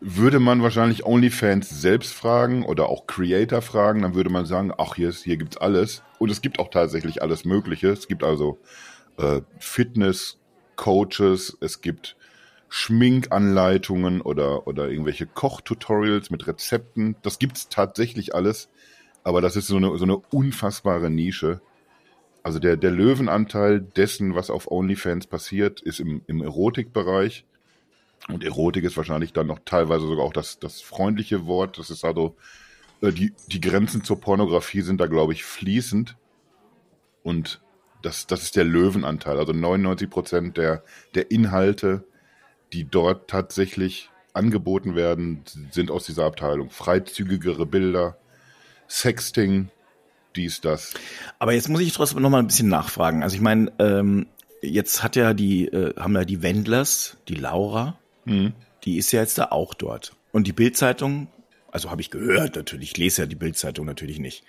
Würde 0.00 0.38
man 0.38 0.62
wahrscheinlich 0.62 1.04
OnlyFans 1.04 1.68
selbst 1.80 2.12
fragen 2.12 2.64
oder 2.64 2.88
auch 2.88 3.06
Creator 3.06 3.62
fragen, 3.62 4.02
dann 4.02 4.14
würde 4.14 4.30
man 4.30 4.44
sagen, 4.44 4.72
ach 4.76 4.94
hier, 4.96 5.10
hier 5.10 5.36
gibt's 5.36 5.56
alles. 5.56 6.02
Und 6.18 6.30
es 6.30 6.42
gibt 6.42 6.58
auch 6.58 6.68
tatsächlich 6.68 7.22
alles 7.22 7.44
Mögliche. 7.44 7.88
Es 7.88 8.06
gibt 8.06 8.22
also 8.22 8.58
äh, 9.18 9.40
Fitness, 9.58 10.38
Coaches, 10.76 11.56
es 11.60 11.80
gibt 11.80 12.16
Schminkanleitungen 12.68 14.20
oder, 14.20 14.66
oder 14.66 14.88
irgendwelche 14.88 15.26
Kochtutorials 15.26 16.30
mit 16.30 16.46
Rezepten. 16.46 17.16
Das 17.22 17.38
gibt's 17.38 17.68
tatsächlich 17.68 18.34
alles. 18.34 18.68
Aber 19.22 19.40
das 19.40 19.56
ist 19.56 19.68
so 19.68 19.76
eine, 19.76 19.96
so 19.96 20.04
eine 20.04 20.16
unfassbare 20.16 21.10
Nische. 21.10 21.60
Also 22.42 22.58
der, 22.58 22.76
der 22.76 22.90
Löwenanteil 22.90 23.80
dessen, 23.80 24.34
was 24.34 24.50
auf 24.50 24.70
OnlyFans 24.70 25.26
passiert, 25.26 25.80
ist 25.80 26.00
im, 26.00 26.22
im 26.26 26.42
Erotikbereich. 26.42 27.46
Und 28.28 28.44
Erotik 28.44 28.84
ist 28.84 28.96
wahrscheinlich 28.96 29.32
dann 29.32 29.46
noch 29.46 29.60
teilweise 29.64 30.06
sogar 30.06 30.24
auch 30.24 30.32
das, 30.32 30.58
das 30.58 30.82
freundliche 30.82 31.46
Wort. 31.46 31.78
Das 31.78 31.90
ist 31.90 32.04
also, 32.04 32.36
äh, 33.00 33.12
die, 33.12 33.32
die 33.48 33.60
Grenzen 33.60 34.04
zur 34.04 34.20
Pornografie 34.20 34.82
sind 34.82 35.00
da, 35.00 35.06
glaube 35.06 35.32
ich, 35.32 35.44
fließend. 35.44 36.16
Und 37.22 37.62
das, 38.02 38.26
das 38.26 38.42
ist 38.42 38.56
der 38.56 38.64
Löwenanteil. 38.64 39.38
Also 39.38 39.52
99 39.52 40.10
Prozent 40.10 40.56
der, 40.58 40.82
der 41.14 41.30
Inhalte, 41.30 42.04
die 42.74 42.84
dort 42.84 43.30
tatsächlich 43.30 44.10
angeboten 44.32 44.96
werden, 44.96 45.42
sind 45.70 45.90
aus 45.90 46.06
dieser 46.06 46.24
Abteilung. 46.24 46.70
Freizügigere 46.70 47.66
Bilder, 47.66 48.18
Sexting, 48.88 49.68
dies, 50.34 50.60
das. 50.60 50.94
Aber 51.38 51.52
jetzt 51.52 51.68
muss 51.68 51.80
ich 51.80 51.92
trotzdem 51.92 52.20
noch 52.20 52.30
mal 52.30 52.40
ein 52.40 52.48
bisschen 52.48 52.68
nachfragen. 52.68 53.22
Also 53.22 53.36
ich 53.36 53.42
meine, 53.42 53.72
ähm, 53.78 54.26
jetzt 54.60 55.04
hat 55.04 55.14
ja 55.14 55.34
die, 55.34 55.66
äh, 55.66 55.94
haben 55.96 56.16
ja 56.16 56.24
die 56.24 56.42
Wendlers, 56.42 57.16
die 57.28 57.36
Laura, 57.36 57.96
mhm. 58.24 58.54
die 58.84 58.98
ist 58.98 59.12
ja 59.12 59.20
jetzt 59.20 59.38
da 59.38 59.46
auch 59.52 59.72
dort. 59.74 60.16
Und 60.32 60.48
die 60.48 60.52
Bildzeitung, 60.52 61.28
also 61.74 61.90
habe 61.90 62.00
ich 62.00 62.10
gehört 62.10 62.54
natürlich, 62.54 62.92
ich 62.92 62.96
lese 62.96 63.22
ja 63.22 63.26
die 63.26 63.34
Bildzeitung 63.34 63.84
natürlich 63.84 64.20
nicht. 64.20 64.44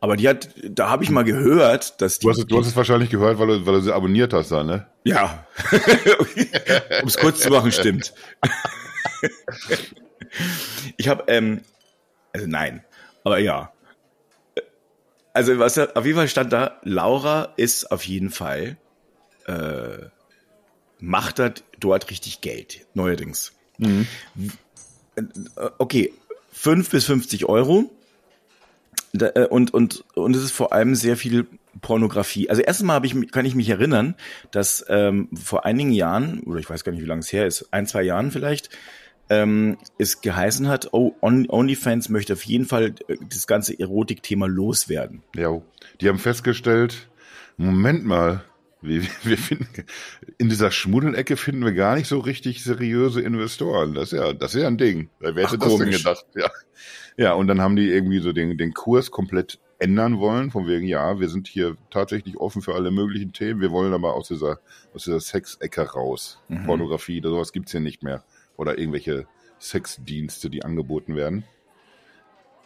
Aber 0.00 0.16
die 0.16 0.28
hat, 0.28 0.48
da 0.60 0.90
habe 0.90 1.04
ich 1.04 1.10
mal 1.10 1.22
gehört, 1.22 2.00
dass 2.00 2.18
die. 2.18 2.26
Du 2.26 2.30
hast, 2.30 2.50
du 2.50 2.58
hast 2.58 2.66
es 2.66 2.74
wahrscheinlich 2.74 3.10
gehört, 3.10 3.38
weil 3.38 3.46
du, 3.46 3.66
weil 3.66 3.74
du 3.74 3.80
sie 3.80 3.94
abonniert 3.94 4.32
hast, 4.32 4.50
da, 4.50 4.64
ne? 4.64 4.84
Ja. 5.04 5.46
um 7.00 7.06
es 7.06 7.16
kurz 7.16 7.42
zu 7.42 7.50
machen, 7.50 7.70
stimmt. 7.70 8.12
ich 10.96 11.06
habe, 11.06 11.22
ähm, 11.28 11.60
also 12.32 12.48
nein, 12.48 12.84
aber 13.22 13.38
ja. 13.38 13.72
Also 15.32 15.60
was 15.60 15.78
auf 15.78 16.04
jeden 16.04 16.18
Fall 16.18 16.28
stand 16.28 16.52
da, 16.52 16.80
Laura 16.82 17.52
ist 17.56 17.92
auf 17.92 18.02
jeden 18.02 18.30
Fall 18.30 18.78
äh, 19.46 20.06
macht 20.98 21.38
das 21.38 21.52
dort 21.78 22.10
richtig 22.10 22.40
Geld, 22.40 22.84
neuerdings. 22.94 23.52
Mhm. 23.78 24.08
Okay, 25.78 26.12
5 26.64 26.88
bis 26.88 27.04
50 27.04 27.44
Euro. 27.44 27.90
Äh, 29.12 29.46
und, 29.48 29.74
und, 29.74 30.02
und 30.14 30.34
es 30.34 30.42
ist 30.42 30.52
vor 30.52 30.72
allem 30.72 30.94
sehr 30.94 31.18
viel 31.18 31.46
Pornografie. 31.82 32.48
Also 32.48 32.62
erstens 32.62 32.86
mal 32.86 33.04
ich, 33.04 33.30
kann 33.32 33.44
ich 33.44 33.54
mich 33.54 33.68
erinnern, 33.68 34.14
dass 34.50 34.82
ähm, 34.88 35.28
vor 35.34 35.66
einigen 35.66 35.92
Jahren, 35.92 36.40
oder 36.44 36.58
ich 36.58 36.70
weiß 36.70 36.82
gar 36.82 36.92
nicht, 36.92 37.02
wie 37.02 37.06
lange 37.06 37.20
es 37.20 37.30
her 37.32 37.46
ist, 37.46 37.68
ein, 37.70 37.86
zwei 37.86 38.02
Jahren 38.02 38.30
vielleicht, 38.30 38.70
ähm, 39.28 39.76
es 39.98 40.22
geheißen 40.22 40.66
hat, 40.68 40.88
oh, 40.92 41.14
OnlyFans 41.20 42.08
möchte 42.08 42.32
auf 42.32 42.42
jeden 42.44 42.64
Fall 42.64 42.94
äh, 43.08 43.16
das 43.28 43.46
ganze 43.46 43.78
Erotik-Thema 43.78 44.48
loswerden. 44.48 45.22
Ja, 45.36 45.60
die 46.00 46.08
haben 46.08 46.18
festgestellt, 46.18 47.08
Moment 47.58 48.06
mal, 48.06 48.42
wir, 48.84 49.02
wir 49.22 49.38
finden, 49.38 49.68
in 50.38 50.48
dieser 50.48 50.70
Schmuddelecke 50.70 51.36
finden 51.36 51.64
wir 51.64 51.72
gar 51.72 51.96
nicht 51.96 52.06
so 52.06 52.18
richtig 52.18 52.62
seriöse 52.62 53.20
Investoren. 53.20 53.94
Das 53.94 54.12
ist 54.12 54.18
ja, 54.18 54.32
das 54.32 54.54
ist 54.54 54.62
ja 54.62 54.68
ein 54.68 54.78
Ding. 54.78 55.10
Wer 55.20 55.34
hätte 55.34 55.58
Ach, 55.60 55.64
das 55.64 55.76
denn 55.76 55.90
gedacht? 55.90 56.26
Ja. 56.34 56.50
ja, 57.16 57.32
und 57.34 57.46
dann 57.46 57.60
haben 57.60 57.76
die 57.76 57.88
irgendwie 57.88 58.20
so 58.20 58.32
den, 58.32 58.56
den 58.58 58.74
Kurs 58.74 59.10
komplett 59.10 59.58
ändern 59.78 60.18
wollen, 60.18 60.50
von 60.50 60.66
wegen, 60.66 60.86
ja, 60.86 61.18
wir 61.18 61.28
sind 61.28 61.48
hier 61.48 61.76
tatsächlich 61.90 62.36
offen 62.38 62.62
für 62.62 62.74
alle 62.74 62.90
möglichen 62.90 63.32
Themen, 63.32 63.60
wir 63.60 63.70
wollen 63.70 63.92
aber 63.92 64.14
aus 64.14 64.28
dieser, 64.28 64.60
aus 64.94 65.04
dieser 65.04 65.20
Sexecke 65.20 65.82
raus. 65.82 66.40
Mhm. 66.48 66.64
Pornografie, 66.64 67.20
sowas 67.22 67.52
gibt's 67.52 67.72
hier 67.72 67.80
nicht 67.80 68.02
mehr. 68.02 68.24
Oder 68.56 68.78
irgendwelche 68.78 69.26
Sexdienste, 69.58 70.48
die 70.48 70.64
angeboten 70.64 71.16
werden 71.16 71.44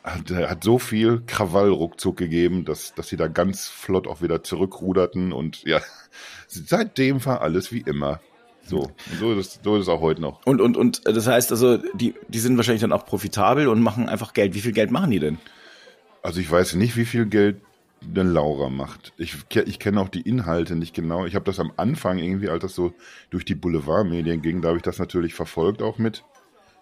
hat, 0.04 0.30
hat 0.30 0.64
so 0.64 0.78
viel 0.78 1.22
Krawall 1.26 1.70
ruckzuck 1.70 2.16
gegeben, 2.16 2.64
dass, 2.64 2.94
dass 2.94 3.08
sie 3.08 3.16
da 3.16 3.28
ganz 3.28 3.66
flott 3.68 4.06
auch 4.06 4.22
wieder 4.22 4.42
zurückruderten 4.42 5.32
und 5.32 5.62
ja, 5.64 5.80
seitdem 6.46 7.24
war 7.24 7.40
alles 7.40 7.72
wie 7.72 7.80
immer. 7.80 8.20
So, 8.64 8.90
so 9.18 9.32
ist, 9.32 9.38
es, 9.38 9.60
so 9.64 9.76
ist 9.76 9.82
es 9.82 9.88
auch 9.88 10.02
heute 10.02 10.20
noch. 10.20 10.44
Und, 10.44 10.60
und, 10.60 10.76
und 10.76 11.00
das 11.06 11.26
heißt 11.26 11.52
also, 11.52 11.78
die, 11.94 12.14
die 12.28 12.38
sind 12.38 12.56
wahrscheinlich 12.58 12.82
dann 12.82 12.92
auch 12.92 13.06
profitabel 13.06 13.66
und 13.66 13.80
machen 13.80 14.10
einfach 14.10 14.34
Geld. 14.34 14.54
Wie 14.54 14.60
viel 14.60 14.72
Geld 14.72 14.90
machen 14.90 15.10
die 15.10 15.20
denn? 15.20 15.38
Also 16.22 16.40
ich 16.40 16.50
weiß 16.50 16.74
nicht, 16.74 16.96
wie 16.96 17.06
viel 17.06 17.24
Geld 17.24 17.62
denn 18.02 18.32
Laura 18.32 18.68
macht. 18.68 19.12
Ich, 19.16 19.36
ich 19.64 19.78
kenne 19.78 20.00
auch 20.00 20.10
die 20.10 20.20
Inhalte 20.20 20.76
nicht 20.76 20.94
genau. 20.94 21.24
Ich 21.24 21.34
habe 21.34 21.46
das 21.46 21.58
am 21.58 21.72
Anfang 21.76 22.18
irgendwie, 22.18 22.50
als 22.50 22.62
das 22.62 22.74
so 22.74 22.92
durch 23.30 23.46
die 23.46 23.54
Boulevardmedien 23.54 24.42
ging, 24.42 24.60
da 24.60 24.68
habe 24.68 24.78
ich 24.78 24.82
das 24.82 24.98
natürlich 24.98 25.34
verfolgt 25.34 25.82
auch 25.82 25.98
mit. 25.98 26.24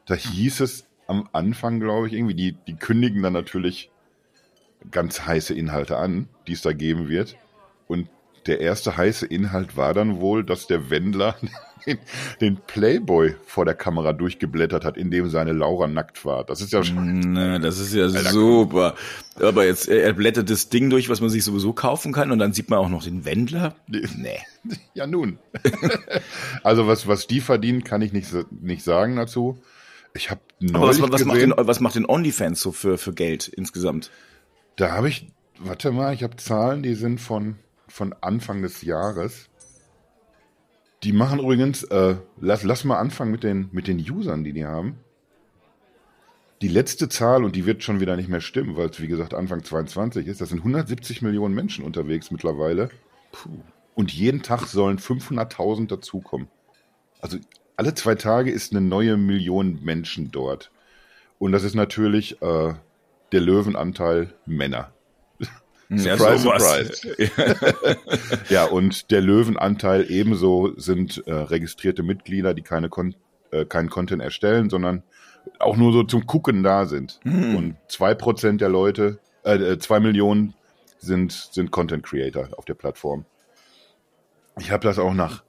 Da 0.07 0.15
hieß 0.15 0.61
es, 0.61 0.86
am 1.07 1.29
Anfang, 1.33 1.81
glaube 1.81 2.09
ich, 2.09 2.13
irgendwie. 2.13 2.35
Die, 2.35 2.57
die 2.67 2.77
kündigen 2.77 3.23
dann 3.23 3.33
natürlich 3.33 3.91
ganz 4.91 5.27
heiße 5.27 5.55
Inhalte 5.55 5.97
an, 5.97 6.29
die 6.47 6.53
es 6.53 6.63
da 6.63 6.73
geben 6.73 7.09
wird. 7.09 7.37
Und 7.89 8.09
der 8.47 8.61
erste 8.61 8.97
heiße 8.97 9.27
Inhalt 9.27 9.77
war 9.77 9.95
dann 9.95 10.21
wohl, 10.21 10.45
dass 10.45 10.67
der 10.67 10.91
Wendler 10.91 11.37
den, 11.87 11.99
den, 12.41 12.57
Playboy 12.57 13.35
vor 13.45 13.65
der 13.65 13.75
Kamera 13.75 14.13
durchgeblättert 14.13 14.85
hat, 14.85 14.97
in 14.97 15.11
dem 15.11 15.29
seine 15.31 15.53
Laura 15.53 15.87
nackt 15.87 16.25
war. 16.25 16.45
Das 16.45 16.61
ist 16.61 16.73
ja 16.73 16.83
schon. 16.85 17.33
Na, 17.33 17.59
das 17.59 17.79
ist 17.79 17.95
ja 17.95 18.05
Alter, 18.05 18.31
super. 18.31 18.95
Aber 19.41 19.65
jetzt, 19.65 19.89
er 19.89 20.13
blättert 20.13 20.51
das 20.51 20.69
Ding 20.69 20.91
durch, 20.91 21.09
was 21.09 21.21
man 21.21 21.31
sich 21.31 21.45
sowieso 21.45 21.73
kaufen 21.73 22.13
kann, 22.13 22.31
und 22.31 22.39
dann 22.39 22.53
sieht 22.53 22.71
man 22.71 22.79
auch 22.79 22.89
noch 22.89 23.05
den 23.05 23.25
Wendler. 23.25 23.75
Nee. 23.89 24.39
Ja, 24.95 25.07
nun. 25.07 25.39
also, 26.65 26.89
was, 26.89 27.07
was 27.07 27.29
die 27.29 27.41
verdienen, 27.41 27.85
kann 27.85 28.03
ich 28.03 28.13
nicht, 28.13 28.35
nicht 28.51 28.83
sagen 28.83 29.15
dazu. 29.15 29.63
Ich 30.17 30.31
habe 30.31 30.41
neulich 30.61 31.01
was, 31.03 31.13
was, 31.13 31.25
macht 31.25 31.41
den, 31.41 31.55
was 31.57 31.81
macht 31.81 31.95
den 31.95 32.07
OnlyFans 32.07 32.61
so 32.61 32.73
für, 32.73 32.99
für 32.99 33.13
Geld 33.13 33.49
insgesamt? 33.49 34.11
Da 34.77 34.93
habe 34.93 35.09
ich, 35.09 35.33
warte 35.59 35.93
mal, 35.93 36.15
ich 36.15 36.23
habe 36.23 36.37
Zahlen, 36.37 36.83
die 36.83 36.95
sind 36.95 37.21
von, 37.21 37.57
von 37.89 38.15
Anfang 38.21 38.63
des 38.63 38.83
Jahres. 38.83 39.49
Die 41.03 41.13
machen 41.13 41.39
übrigens, 41.39 41.85
äh, 41.85 42.17
lass, 42.41 42.65
lass 42.65 42.85
mal 42.85 42.99
anfangen 42.99 43.31
mit 43.31 43.45
den, 43.45 43.69
mit 43.73 43.87
den 43.87 43.99
Usern, 43.99 44.45
die 44.45 44.53
die 44.53 44.65
haben. 44.65 44.99
Die 46.63 46.69
letzte 46.69 47.09
Zahl, 47.09 47.45
und 47.45 47.55
die 47.55 47.67
wird 47.67 47.83
schon 47.83 48.01
wieder 48.01 48.17
nicht 48.17 48.31
mehr 48.31 48.41
stimmen, 48.41 48.77
weil 48.77 48.89
es 48.89 49.01
wie 49.01 49.09
gesagt 49.09 49.35
Anfang 49.35 49.63
22 49.63 50.27
ist, 50.27 50.41
das 50.41 50.49
sind 50.49 50.59
170 50.59 51.21
Millionen 51.21 51.55
Menschen 51.55 51.85
unterwegs 51.85 52.31
mittlerweile. 52.31 52.89
Puh. 53.31 53.61
Und 53.95 54.13
jeden 54.13 54.43
Tag 54.43 54.67
sollen 54.67 54.99
500.000 54.99 55.87
dazukommen. 55.87 56.49
Also 57.21 57.39
alle 57.77 57.95
zwei 57.95 58.15
Tage 58.15 58.51
ist 58.51 58.73
eine 58.73 58.81
neue 58.81 59.17
Million 59.17 59.79
Menschen 59.83 60.31
dort. 60.31 60.71
Und 61.39 61.53
das 61.53 61.63
ist 61.63 61.75
natürlich 61.75 62.41
äh, 62.43 62.75
der 63.33 63.41
Löwenanteil 63.41 64.33
Männer. 64.47 64.93
Surprise, 65.91 66.39
surprise. 66.39 67.97
ja, 68.49 68.65
und 68.65 69.11
der 69.11 69.21
Löwenanteil 69.21 70.11
ebenso 70.11 70.73
sind 70.79 71.23
äh, 71.27 71.33
registrierte 71.33 72.03
Mitglieder, 72.03 72.55
die 72.55 72.63
keine 72.63 72.89
Kon 72.89 73.15
äh, 73.53 73.65
keinen 73.65 73.91
Content 73.91 74.23
erstellen, 74.23 74.71
sondern 74.71 75.03
auch 75.59 75.77
nur 75.77 75.93
so 75.93 76.03
zum 76.03 76.27
Gucken 76.27 76.63
da 76.63 76.87
sind. 76.87 77.21
Mhm. 77.25 77.57
Und 77.57 77.77
zwei 77.89 78.15
Prozent 78.15 78.61
der 78.61 78.69
Leute, 78.69 79.21
äh, 79.45 79.55
äh, 79.55 79.79
zwei 79.79 80.01
Millionen 80.01 80.55
sind, 80.99 81.33
sind 81.33 81.71
Content 81.71 82.05
Creator 82.05 82.49
auf 82.57 82.65
der 82.65 82.75
Plattform. 82.75 83.25
Ich 84.59 84.71
habe 84.71 84.83
das 84.83 84.99
auch 84.99 85.15
nach 85.15 85.45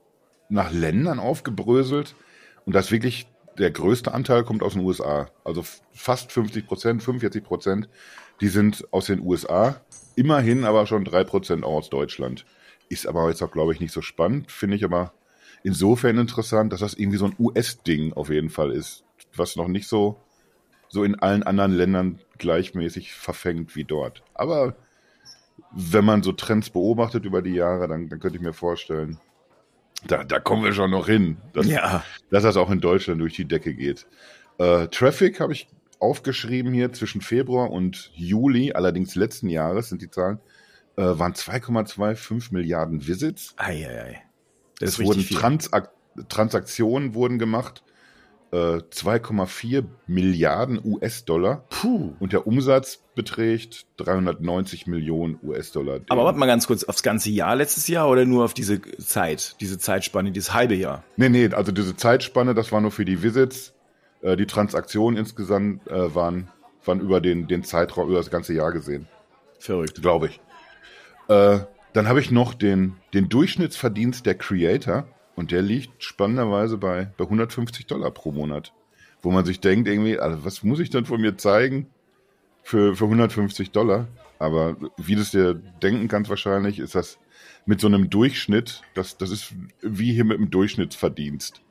nach 0.49 0.71
Ländern 0.71 1.19
aufgebröselt 1.19 2.15
und 2.65 2.73
das 2.73 2.91
wirklich 2.91 3.27
der 3.57 3.71
größte 3.71 4.13
Anteil 4.13 4.43
kommt 4.43 4.63
aus 4.63 4.73
den 4.73 4.83
USA. 4.83 5.29
Also 5.43 5.63
fast 5.93 6.31
50 6.31 6.67
Prozent, 6.67 7.03
45 7.03 7.43
Prozent, 7.43 7.89
die 8.39 8.49
sind 8.49 8.87
aus 8.91 9.05
den 9.05 9.21
USA. 9.21 9.81
Immerhin 10.15 10.63
aber 10.63 10.85
schon 10.85 11.03
drei 11.03 11.23
Prozent 11.23 11.63
auch 11.63 11.77
aus 11.77 11.89
Deutschland. 11.89 12.45
ist 12.89 13.07
aber 13.07 13.27
jetzt 13.29 13.41
auch, 13.41 13.51
glaube 13.51 13.73
ich, 13.73 13.79
nicht 13.79 13.91
so 13.91 14.01
spannend. 14.01 14.51
Finde 14.51 14.77
ich 14.77 14.85
aber 14.85 15.13
insofern 15.63 16.17
interessant, 16.17 16.71
dass 16.71 16.79
das 16.79 16.93
irgendwie 16.93 17.17
so 17.17 17.25
ein 17.25 17.35
US-Ding 17.37 18.13
auf 18.13 18.29
jeden 18.29 18.49
Fall 18.49 18.71
ist, 18.71 19.03
was 19.35 19.55
noch 19.55 19.67
nicht 19.67 19.87
so, 19.87 20.21
so 20.87 21.03
in 21.03 21.15
allen 21.15 21.43
anderen 21.43 21.73
Ländern 21.73 22.19
gleichmäßig 22.37 23.13
verfängt 23.13 23.75
wie 23.75 23.83
dort. 23.83 24.23
Aber 24.33 24.75
wenn 25.71 26.05
man 26.05 26.23
so 26.23 26.31
Trends 26.31 26.69
beobachtet 26.69 27.25
über 27.25 27.41
die 27.41 27.55
Jahre, 27.55 27.87
dann, 27.87 28.07
dann 28.09 28.19
könnte 28.19 28.37
ich 28.37 28.43
mir 28.43 28.53
vorstellen, 28.53 29.19
da, 30.05 30.23
da 30.23 30.39
kommen 30.39 30.63
wir 30.63 30.73
schon 30.73 30.91
noch 30.91 31.07
hin, 31.07 31.37
dass, 31.53 31.67
Ja. 31.67 32.03
dass 32.29 32.43
das 32.43 32.57
auch 32.57 32.69
in 32.69 32.79
Deutschland 32.79 33.19
durch 33.21 33.35
die 33.35 33.45
Decke 33.45 33.73
geht. 33.73 34.07
Äh, 34.59 34.87
Traffic 34.87 35.39
habe 35.39 35.53
ich 35.53 35.67
aufgeschrieben 35.99 36.73
hier 36.73 36.93
zwischen 36.93 37.21
Februar 37.21 37.71
und 37.71 38.11
Juli, 38.13 38.73
allerdings 38.73 39.15
letzten 39.15 39.49
Jahres 39.49 39.89
sind 39.89 40.01
die 40.01 40.09
Zahlen, 40.11 40.39
äh, 40.95 41.01
waren 41.03 41.33
2,25 41.33 42.51
Milliarden 42.53 43.07
Visits. 43.07 43.53
Eieiei. 43.57 44.21
Das 44.79 44.89
Es 44.89 44.99
ist 44.99 45.05
wurden 45.05 45.17
richtig 45.17 45.27
viel. 45.29 45.37
Transak 45.39 45.91
Transaktionen 46.29 47.13
wurden 47.13 47.37
gemacht, 47.37 47.83
äh, 48.51 48.55
2,4 48.55 49.85
Milliarden 50.07 50.79
US-Dollar 50.83 51.65
Puh. 51.69 52.13
und 52.19 52.33
der 52.33 52.47
Umsatz 52.47 53.03
beträgt 53.15 53.85
390 53.97 54.87
Millionen 54.87 55.39
US-Dollar. 55.43 56.01
Aber 56.09 56.23
warte 56.23 56.39
mal 56.39 56.45
ganz 56.45 56.67
kurz, 56.67 56.83
aufs 56.83 57.03
ganze 57.03 57.29
Jahr 57.29 57.55
letztes 57.55 57.87
Jahr 57.87 58.09
oder 58.09 58.25
nur 58.25 58.45
auf 58.45 58.53
diese 58.53 58.81
Zeit, 58.97 59.55
diese 59.59 59.77
Zeitspanne, 59.77 60.31
dieses 60.31 60.53
halbe 60.53 60.75
Jahr? 60.75 61.03
Nee, 61.17 61.29
nee, 61.29 61.49
also 61.53 61.71
diese 61.71 61.95
Zeitspanne, 61.95 62.53
das 62.53 62.71
war 62.71 62.81
nur 62.81 62.91
für 62.91 63.05
die 63.05 63.23
Visits. 63.23 63.73
Äh, 64.21 64.37
die 64.37 64.45
Transaktionen 64.45 65.17
insgesamt 65.17 65.87
äh, 65.87 66.15
waren, 66.15 66.49
waren 66.85 66.99
über 66.99 67.21
den, 67.21 67.47
den 67.47 67.63
Zeitraum, 67.63 68.07
über 68.07 68.17
das 68.17 68.29
ganze 68.31 68.53
Jahr 68.53 68.71
gesehen, 68.71 69.07
Verrückt. 69.59 70.01
glaube 70.01 70.27
ich. 70.27 70.39
Äh, 71.27 71.59
dann 71.93 72.07
habe 72.07 72.19
ich 72.19 72.31
noch 72.31 72.53
den, 72.53 72.95
den 73.13 73.29
Durchschnittsverdienst 73.29 74.25
der 74.25 74.35
Creator 74.35 75.07
und 75.37 75.51
der 75.51 75.61
liegt 75.61 76.03
spannenderweise 76.03 76.77
bei, 76.77 77.11
bei 77.15 77.23
150 77.23 77.85
Dollar 77.85 78.11
pro 78.11 78.31
Monat. 78.31 78.73
Wo 79.21 79.31
man 79.31 79.45
sich 79.45 79.59
denkt, 79.59 79.87
irgendwie, 79.87 80.19
also 80.19 80.43
was 80.43 80.63
muss 80.63 80.79
ich 80.79 80.89
denn 80.89 81.05
von 81.05 81.21
mir 81.21 81.37
zeigen 81.37 81.87
für, 82.63 82.95
für 82.95 83.05
150 83.05 83.71
Dollar? 83.71 84.07
Aber 84.39 84.75
wie 84.97 85.15
du 85.15 85.21
es 85.21 85.31
dir 85.31 85.53
denken 85.53 86.07
kannst 86.07 86.29
wahrscheinlich, 86.29 86.79
ist 86.79 86.95
das 86.95 87.19
mit 87.67 87.79
so 87.79 87.87
einem 87.87 88.09
Durchschnitt, 88.09 88.81
das, 88.95 89.17
das 89.17 89.29
ist 89.29 89.53
wie 89.81 90.11
hier 90.11 90.25
mit 90.25 90.39
dem 90.39 90.49
Durchschnittsverdienst. 90.49 91.61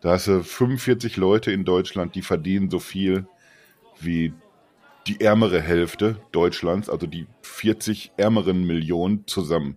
Da 0.00 0.10
hast 0.10 0.26
du 0.26 0.42
45 0.42 1.16
Leute 1.16 1.52
in 1.52 1.64
Deutschland, 1.64 2.16
die 2.16 2.22
verdienen 2.22 2.68
so 2.68 2.80
viel 2.80 3.28
wie 4.00 4.32
die 5.06 5.20
ärmere 5.20 5.60
Hälfte 5.60 6.20
Deutschlands, 6.32 6.90
also 6.90 7.06
die 7.06 7.26
40 7.42 8.12
ärmeren 8.16 8.66
Millionen 8.66 9.24
zusammen. 9.28 9.76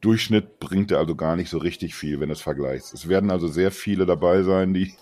Durchschnitt 0.00 0.60
bringt 0.60 0.90
er 0.90 0.98
also 0.98 1.14
gar 1.14 1.36
nicht 1.36 1.48
so 1.48 1.58
richtig 1.58 1.94
viel, 1.94 2.20
wenn 2.20 2.28
du 2.28 2.34
es 2.34 2.42
vergleichst. 2.42 2.92
Es 2.94 3.08
werden 3.08 3.30
also 3.30 3.48
sehr 3.48 3.70
viele 3.70 4.06
dabei 4.06 4.42
sein, 4.42 4.74
die, 4.74 4.94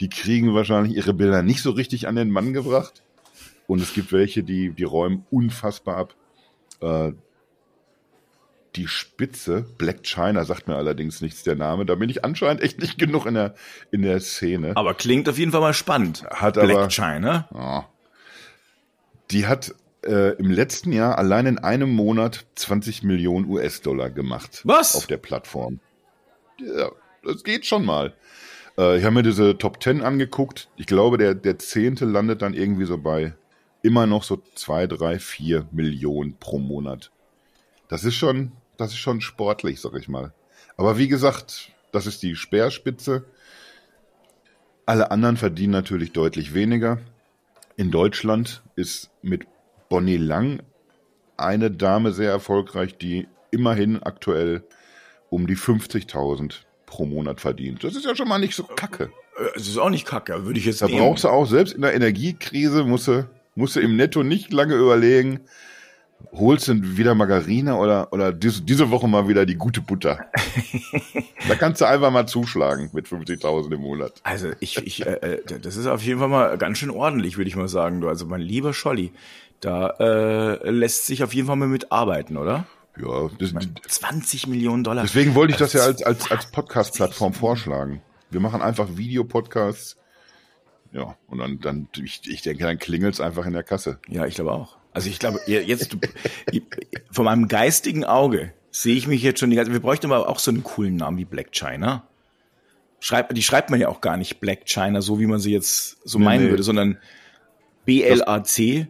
die 0.00 0.08
kriegen 0.08 0.54
wahrscheinlich 0.54 0.94
ihre 0.94 1.14
Bilder 1.14 1.42
nicht 1.42 1.62
so 1.62 1.70
richtig 1.70 2.06
an 2.06 2.16
den 2.16 2.30
Mann 2.30 2.52
gebracht. 2.52 3.02
Und 3.66 3.80
es 3.80 3.94
gibt 3.94 4.12
welche, 4.12 4.42
die, 4.42 4.70
die 4.70 4.84
räumen 4.84 5.24
unfassbar 5.30 5.96
ab. 5.96 6.14
Äh, 6.80 7.12
die 8.76 8.88
Spitze, 8.88 9.66
Black 9.78 10.02
China, 10.02 10.44
sagt 10.44 10.66
mir 10.66 10.76
allerdings 10.76 11.20
nichts 11.20 11.42
der 11.42 11.56
Name. 11.56 11.84
Da 11.86 11.94
bin 11.94 12.08
ich 12.08 12.24
anscheinend 12.24 12.62
echt 12.62 12.80
nicht 12.80 12.98
genug 12.98 13.26
in 13.26 13.34
der, 13.34 13.54
in 13.90 14.02
der 14.02 14.20
Szene. 14.20 14.76
Aber 14.76 14.94
klingt 14.94 15.28
auf 15.28 15.38
jeden 15.38 15.52
Fall 15.52 15.60
mal 15.60 15.74
spannend. 15.74 16.24
Hat 16.30 16.54
Black 16.54 16.70
aber- 16.70 16.90
China. 16.90 17.48
Ja. 17.54 17.88
Die 19.30 19.46
hat 19.46 19.74
äh, 20.04 20.36
im 20.36 20.50
letzten 20.50 20.92
Jahr 20.92 21.18
allein 21.18 21.46
in 21.46 21.58
einem 21.58 21.90
Monat 21.90 22.46
20 22.56 23.02
Millionen 23.02 23.48
US-Dollar 23.48 24.10
gemacht. 24.10 24.62
Was? 24.64 24.96
Auf 24.96 25.06
der 25.06 25.16
Plattform. 25.18 25.80
Ja, 26.58 26.90
das 27.24 27.44
geht 27.44 27.66
schon 27.66 27.84
mal. 27.84 28.14
Äh, 28.78 28.98
ich 28.98 29.04
habe 29.04 29.14
mir 29.14 29.22
diese 29.22 29.58
Top 29.58 29.82
10 29.82 30.02
angeguckt. 30.02 30.68
Ich 30.76 30.86
glaube, 30.86 31.18
der, 31.18 31.34
der 31.34 31.58
zehnte 31.58 32.04
landet 32.04 32.42
dann 32.42 32.54
irgendwie 32.54 32.84
so 32.84 32.98
bei 32.98 33.34
immer 33.82 34.06
noch 34.06 34.22
so 34.22 34.40
zwei, 34.54 34.86
drei, 34.86 35.18
vier 35.18 35.66
Millionen 35.72 36.36
pro 36.38 36.58
Monat. 36.58 37.10
Das 37.88 38.04
ist 38.04 38.14
schon, 38.14 38.52
das 38.76 38.92
ist 38.92 38.98
schon 38.98 39.20
sportlich, 39.20 39.80
sag 39.80 39.94
ich 39.94 40.08
mal. 40.08 40.32
Aber 40.76 40.98
wie 40.98 41.08
gesagt, 41.08 41.72
das 41.90 42.06
ist 42.06 42.22
die 42.22 42.36
Speerspitze. 42.36 43.24
Alle 44.86 45.10
anderen 45.10 45.36
verdienen 45.36 45.72
natürlich 45.72 46.12
deutlich 46.12 46.54
weniger. 46.54 46.98
In 47.76 47.90
Deutschland 47.90 48.62
ist 48.76 49.10
mit 49.22 49.46
Bonnie 49.92 50.16
Lang 50.16 50.62
eine 51.36 51.70
Dame 51.70 52.12
sehr 52.12 52.30
erfolgreich, 52.30 52.96
die 52.96 53.28
immerhin 53.50 54.02
aktuell 54.02 54.64
um 55.28 55.46
die 55.46 55.54
50.000 55.54 56.54
pro 56.86 57.04
Monat 57.04 57.42
verdient. 57.42 57.84
Das 57.84 57.94
ist 57.94 58.06
ja 58.06 58.16
schon 58.16 58.26
mal 58.26 58.38
nicht 58.38 58.54
so 58.54 58.62
kacke. 58.62 59.10
Äh, 59.36 59.58
Es 59.58 59.68
ist 59.68 59.76
auch 59.76 59.90
nicht 59.90 60.06
kacke, 60.06 60.46
würde 60.46 60.58
ich 60.58 60.64
jetzt 60.64 60.80
Da 60.80 60.86
nehmen. 60.86 60.98
brauchst 61.00 61.24
du 61.24 61.28
auch, 61.28 61.44
selbst 61.44 61.74
in 61.74 61.82
der 61.82 61.92
Energiekrise, 61.92 62.84
musst 62.84 63.06
du, 63.06 63.28
musst 63.54 63.76
du 63.76 63.80
im 63.80 63.96
Netto 63.96 64.22
nicht 64.22 64.50
lange 64.50 64.76
überlegen, 64.76 65.40
holst 66.32 66.68
du 66.68 66.96
wieder 66.96 67.14
Margarine 67.14 67.76
oder, 67.76 68.14
oder 68.14 68.32
diese, 68.32 68.62
diese 68.62 68.90
Woche 68.90 69.08
mal 69.08 69.28
wieder 69.28 69.44
die 69.44 69.56
gute 69.56 69.82
Butter. 69.82 70.24
da 71.48 71.54
kannst 71.56 71.82
du 71.82 71.84
einfach 71.84 72.10
mal 72.10 72.26
zuschlagen 72.26 72.88
mit 72.94 73.08
50.000 73.08 73.74
im 73.74 73.80
Monat. 73.82 74.14
Also 74.22 74.52
ich, 74.60 74.78
ich 74.78 75.04
äh, 75.04 75.36
äh, 75.36 75.58
das 75.60 75.76
ist 75.76 75.86
auf 75.86 76.02
jeden 76.02 76.18
Fall 76.18 76.28
mal 76.28 76.56
ganz 76.56 76.78
schön 76.78 76.88
ordentlich, 76.90 77.36
würde 77.36 77.48
ich 77.48 77.56
mal 77.56 77.68
sagen. 77.68 78.00
Du, 78.00 78.08
also 78.08 78.24
mein 78.24 78.40
lieber 78.40 78.72
Scholli, 78.72 79.12
da 79.62 79.90
äh, 79.98 80.70
lässt 80.70 81.06
sich 81.06 81.22
auf 81.24 81.32
jeden 81.32 81.46
Fall 81.46 81.56
mal 81.56 81.68
mitarbeiten, 81.68 82.36
oder? 82.36 82.66
Ja, 83.00 83.30
das, 83.38 83.54
20 83.88 84.48
Millionen 84.48 84.84
Dollar. 84.84 85.02
deswegen 85.04 85.34
wollte 85.34 85.52
ich 85.52 85.58
das 85.58 85.72
ja 85.72 85.80
Also, 85.82 86.04
als, 86.04 86.22
als, 86.26 86.30
als 86.30 86.50
Podcast-Plattform 86.50 87.32
vorschlagen. 87.32 88.02
Wir 88.30 88.40
machen 88.40 88.60
einfach 88.60 88.96
Videopodcasts. 88.96 89.96
Ja, 90.92 91.16
und 91.26 91.38
dann, 91.38 91.58
dann 91.60 91.88
ich, 92.02 92.20
ich 92.26 92.42
denke, 92.42 92.64
dann 92.64 92.78
klingelt's 92.78 93.20
einfach 93.20 93.46
in 93.46 93.54
der 93.54 93.62
Kasse. 93.62 93.98
Ja, 94.08 94.26
ich 94.26 94.34
glaube 94.34 94.52
auch. 94.52 94.76
Also 94.92 95.08
ich 95.08 95.18
glaube, 95.18 95.40
jetzt 95.46 95.96
von 97.10 97.24
meinem 97.24 97.48
geistigen 97.48 98.04
Auge 98.04 98.52
sehe 98.70 98.94
ich 98.94 99.06
mich 99.06 99.22
jetzt 99.22 99.40
schon 99.40 99.48
die 99.48 99.56
ganze. 99.56 99.72
Wir 99.72 99.80
bräuchten 99.80 100.06
aber 100.12 100.28
auch 100.28 100.38
so 100.38 100.50
einen 100.50 100.62
coolen 100.62 100.96
Namen 100.96 101.16
wie 101.16 101.24
Black 101.24 101.52
China. 101.52 102.06
Schreibt, 103.00 103.34
die 103.36 103.42
schreibt 103.42 103.70
man 103.70 103.80
ja 103.80 103.88
auch 103.88 104.02
gar 104.02 104.16
nicht 104.18 104.38
Black 104.38 104.66
China, 104.66 105.00
so 105.00 105.18
wie 105.18 105.26
man 105.26 105.40
sie 105.40 105.52
jetzt 105.52 105.96
so 106.04 106.18
Nee, 106.18 106.24
meinen 106.26 106.44
nee. 106.44 106.50
würde, 106.50 106.62
sondern 106.62 106.98
B 107.86 108.02
L 108.02 108.22
A 108.24 108.44
C. 108.44 108.86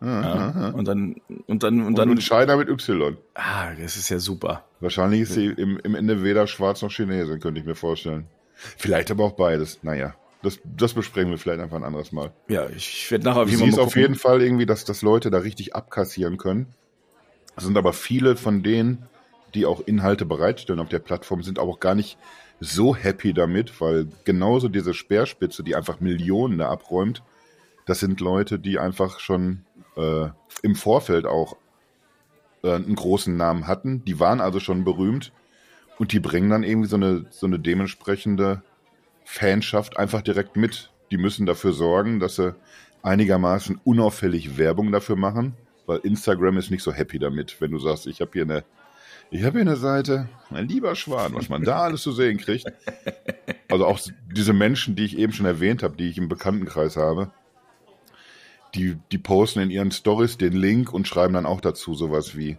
Ja, 0.00 0.70
und 0.70 0.86
dann 0.86 1.16
und 1.46 1.62
dann 1.62 1.82
und 1.84 1.98
dann. 1.98 2.10
und 2.10 2.22
China 2.22 2.56
mit 2.56 2.68
Y. 2.68 3.16
ah, 3.34 3.74
das 3.80 3.96
ist 3.96 4.08
ja 4.08 4.18
super. 4.18 4.64
Wahrscheinlich 4.80 5.22
ist 5.22 5.34
sie 5.34 5.46
im, 5.46 5.78
im 5.82 5.94
Ende 5.94 6.22
weder 6.22 6.46
schwarz 6.46 6.82
noch 6.82 6.90
Chinesin, 6.92 7.40
könnte 7.40 7.60
ich 7.60 7.66
mir 7.66 7.74
vorstellen. 7.74 8.26
Vielleicht 8.54 9.10
aber 9.10 9.24
auch 9.24 9.32
beides. 9.32 9.82
Naja, 9.82 10.14
das, 10.42 10.60
das 10.64 10.94
besprechen 10.94 11.30
wir 11.30 11.38
vielleicht 11.38 11.60
einfach 11.60 11.76
ein 11.76 11.84
anderes 11.84 12.12
Mal. 12.12 12.32
Ja, 12.48 12.68
ich 12.68 13.10
werde 13.10 13.24
nachher 13.24 13.42
auf 13.42 13.50
jeden 13.50 13.72
Fall 13.72 13.84
auf 13.84 13.96
jeden 13.96 14.14
Fall 14.14 14.42
irgendwie, 14.42 14.66
dass, 14.66 14.84
dass 14.84 15.02
Leute 15.02 15.30
da 15.30 15.38
richtig 15.38 15.74
abkassieren 15.74 16.38
können. 16.38 16.66
Es 17.56 17.64
sind 17.64 17.76
aber 17.76 17.92
viele 17.92 18.36
von 18.36 18.62
denen, 18.62 19.08
die 19.54 19.66
auch 19.66 19.80
Inhalte 19.80 20.24
bereitstellen 20.26 20.80
auf 20.80 20.88
der 20.88 21.00
Plattform, 21.00 21.42
sind 21.42 21.58
aber 21.58 21.70
auch 21.70 21.80
gar 21.80 21.96
nicht 21.96 22.18
so 22.60 22.94
happy 22.94 23.32
damit, 23.32 23.80
weil 23.80 24.08
genauso 24.24 24.68
diese 24.68 24.94
Speerspitze, 24.94 25.62
die 25.62 25.74
einfach 25.74 26.00
Millionen 26.00 26.58
da 26.58 26.68
abräumt, 26.68 27.22
das 27.86 28.00
sind 28.00 28.20
Leute, 28.20 28.58
die 28.58 28.78
einfach 28.78 29.18
schon 29.18 29.64
äh, 29.98 30.30
im 30.62 30.74
Vorfeld 30.74 31.26
auch 31.26 31.56
äh, 32.62 32.72
einen 32.72 32.94
großen 32.94 33.36
Namen 33.36 33.66
hatten. 33.66 34.04
Die 34.04 34.18
waren 34.20 34.40
also 34.40 34.60
schon 34.60 34.84
berühmt 34.84 35.32
und 35.98 36.12
die 36.12 36.20
bringen 36.20 36.50
dann 36.50 36.62
irgendwie 36.62 36.88
so 36.88 36.96
eine, 36.96 37.26
so 37.30 37.46
eine 37.46 37.58
dementsprechende 37.58 38.62
Fanschaft 39.24 39.98
einfach 39.98 40.22
direkt 40.22 40.56
mit. 40.56 40.90
Die 41.10 41.18
müssen 41.18 41.46
dafür 41.46 41.72
sorgen, 41.72 42.20
dass 42.20 42.36
sie 42.36 42.54
einigermaßen 43.02 43.80
unauffällig 43.84 44.56
Werbung 44.58 44.92
dafür 44.92 45.16
machen, 45.16 45.54
weil 45.86 45.98
Instagram 45.98 46.58
ist 46.58 46.70
nicht 46.70 46.82
so 46.82 46.92
happy 46.92 47.18
damit, 47.18 47.60
wenn 47.60 47.70
du 47.70 47.78
sagst, 47.78 48.06
ich 48.06 48.20
habe 48.20 48.30
hier 48.32 48.42
eine 48.42 48.64
ich 49.30 49.44
habe 49.44 49.58
hier 49.58 49.66
eine 49.66 49.76
Seite, 49.76 50.28
mein 50.48 50.68
lieber 50.68 50.94
Schwan, 50.94 51.34
was 51.34 51.50
man 51.50 51.62
da 51.62 51.82
alles 51.82 52.00
zu 52.00 52.12
sehen 52.12 52.38
kriegt. 52.38 52.64
Also 53.70 53.84
auch 53.84 54.00
diese 54.32 54.54
Menschen, 54.54 54.96
die 54.96 55.04
ich 55.04 55.18
eben 55.18 55.34
schon 55.34 55.44
erwähnt 55.44 55.82
habe, 55.82 55.96
die 55.98 56.08
ich 56.08 56.16
im 56.16 56.30
Bekanntenkreis 56.30 56.96
habe, 56.96 57.30
die, 58.74 58.98
die 59.12 59.18
posten 59.18 59.60
in 59.60 59.70
ihren 59.70 59.90
Stories 59.90 60.38
den 60.38 60.52
Link 60.52 60.92
und 60.92 61.08
schreiben 61.08 61.34
dann 61.34 61.46
auch 61.46 61.60
dazu 61.60 61.94
sowas 61.94 62.36
wie, 62.36 62.58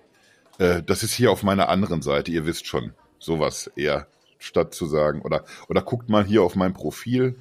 äh, 0.58 0.84
das 0.84 1.04
ist 1.04 1.13
hier 1.13 1.32
auf 1.32 1.43
meiner 1.43 1.69
anderen 1.69 2.02
Seite, 2.02 2.32
ihr 2.32 2.45
wisst 2.45 2.67
schon, 2.67 2.93
sowas 3.19 3.72
eher, 3.76 4.08
statt 4.38 4.74
zu 4.74 4.86
sagen, 4.86 5.22
oder, 5.22 5.43
oder 5.67 5.82
guckt 5.82 6.10
mal 6.10 6.24
hier 6.24 6.43
auf 6.43 6.56
mein 6.56 6.74
Profil, 6.74 7.36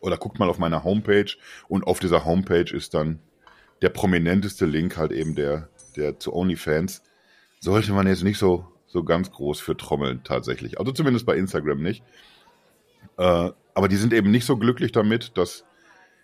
oder 0.00 0.16
guckt 0.16 0.38
mal 0.38 0.48
auf 0.48 0.58
meine 0.58 0.82
Homepage 0.82 1.30
und 1.68 1.86
auf 1.86 2.00
dieser 2.00 2.24
Homepage 2.24 2.74
ist 2.74 2.94
dann 2.94 3.20
der 3.82 3.90
prominenteste 3.90 4.66
Link 4.66 4.96
halt 4.96 5.12
eben 5.12 5.34
der, 5.34 5.68
der 5.96 6.18
zu 6.18 6.34
OnlyFans. 6.34 7.02
Sollte 7.60 7.92
man 7.92 8.06
jetzt 8.06 8.24
nicht 8.24 8.38
so, 8.38 8.66
so 8.86 9.04
ganz 9.04 9.30
groß 9.30 9.60
für 9.60 9.76
trommeln 9.76 10.22
tatsächlich. 10.24 10.78
Also 10.78 10.92
zumindest 10.92 11.26
bei 11.26 11.36
Instagram 11.36 11.82
nicht. 11.82 12.02
Äh, 13.18 13.50
aber 13.74 13.88
die 13.88 13.96
sind 13.96 14.12
eben 14.12 14.30
nicht 14.30 14.46
so 14.46 14.56
glücklich 14.56 14.92
damit, 14.92 15.36
dass, 15.36 15.64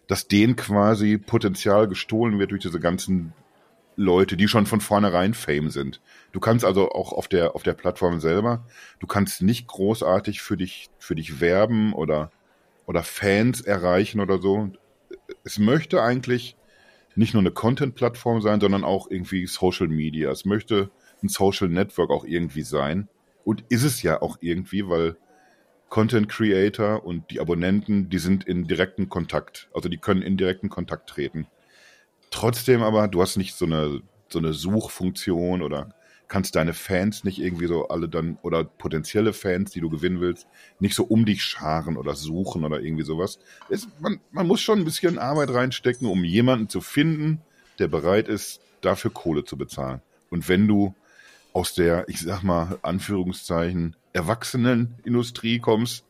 dass 0.07 0.29
denen 0.29 0.57
quasi 0.57 1.19
Potenzial 1.19 1.89
gestohlen 1.89 2.39
wird 2.39 2.53
durch 2.53 2.63
diese 2.63 2.81
ganzen 2.81 3.33
Leute, 3.97 4.37
die 4.37 4.47
schon 4.47 4.67
von 4.67 4.81
vornherein 4.81 5.35
Fame 5.35 5.71
sind. 5.71 6.01
Du 6.33 6.41
kannst 6.41 6.65
also 6.65 6.91
auch 6.91 7.13
auf 7.13 7.29
der, 7.29 7.55
auf 7.55 7.63
der 7.63 7.73
Plattform 7.73 8.21
selber, 8.21 8.65
du 9.01 9.07
kannst 9.07 9.43
nicht 9.43 9.67
großartig 9.67 10.43
für 10.43 10.57
dich, 10.57 10.91
für 10.99 11.15
dich 11.15 11.41
werben 11.41 11.95
oder, 11.95 12.31
oder 12.87 13.03
Fans 13.03 13.63
erreichen 13.63 14.21
oder 14.21 14.39
so. 14.39 14.71
Es 15.45 15.59
möchte 15.59 16.03
eigentlich 16.03 16.57
nicht 17.15 17.33
nur 17.33 17.41
eine 17.41 17.51
Content-Plattform 17.51 18.43
sein, 18.43 18.61
sondern 18.61 18.85
auch 18.85 19.11
irgendwie 19.11 19.47
Social 19.47 19.89
Media. 19.89 20.31
Es 20.31 20.45
möchte 20.45 20.91
ein 21.23 21.29
Social 21.29 21.69
Network 21.69 22.11
auch 22.11 22.25
irgendwie 22.25 22.63
sein. 22.63 23.09
Und 23.45 23.65
ist 23.71 23.85
es 23.85 24.03
ja 24.03 24.21
auch 24.21 24.37
irgendwie, 24.41 24.89
weil 24.89 25.17
Content 25.89 26.29
Creator 26.29 27.05
und 27.05 27.31
die 27.31 27.41
Abonnenten, 27.41 28.09
die 28.11 28.19
sind 28.19 28.45
in 28.45 28.67
direkten 28.67 29.09
Kontakt. 29.09 29.69
Also 29.73 29.89
die 29.89 29.99
können 29.99 30.23
in 30.23 30.37
direkten 30.37 30.69
Kontakt 30.69 31.09
treten. 31.09 31.47
Trotzdem 32.31 32.83
aber, 32.83 33.09
du 33.09 33.23
hast 33.23 33.37
nicht 33.37 33.55
so 33.55 33.67
eine, 33.67 34.03
so 34.29 34.39
eine 34.39 34.53
Suchfunktion 34.53 35.63
oder 35.63 35.95
kannst 36.29 36.57
deine 36.57 36.75
Fans 36.75 37.25
nicht 37.25 37.39
irgendwie 37.39 37.67
so 37.67 37.89
alle 37.89 38.09
dann 38.09 38.39
oder 38.43 38.65
potenzielle 38.65 39.33
Fans, 39.33 39.71
die 39.71 39.81
du 39.81 39.89
gewinnen 39.89 40.21
willst, 40.21 40.47
nicht 40.81 40.95
so 40.95 41.05
um 41.05 41.25
dich 41.25 41.43
scharen 41.43 41.97
oder 41.97 42.15
suchen 42.15 42.65
oder 42.65 42.81
irgendwie 42.81 43.05
sowas. 43.05 43.39
Es, 43.69 43.89
man, 44.01 44.21
man 44.33 44.47
muss 44.47 44.61
schon 44.61 44.81
ein 44.81 44.85
bisschen 44.85 45.19
Arbeit 45.19 45.51
reinstecken, 45.51 46.09
um 46.09 46.25
jemanden 46.25 46.69
zu 46.69 46.81
finden, 46.81 47.43
der 47.79 47.89
bereit 47.89 48.29
ist, 48.29 48.61
dafür 48.81 49.13
Kohle 49.13 49.45
zu 49.45 49.57
bezahlen. 49.57 50.01
Und 50.31 50.49
wenn 50.49 50.67
du 50.67 50.95
aus 51.53 51.75
der, 51.75 52.09
ich 52.09 52.21
sag 52.21 52.43
mal, 52.43 52.79
Anführungszeichen, 52.83 53.97
Erwachsenenindustrie 54.17 55.59
kommst, 55.59 56.05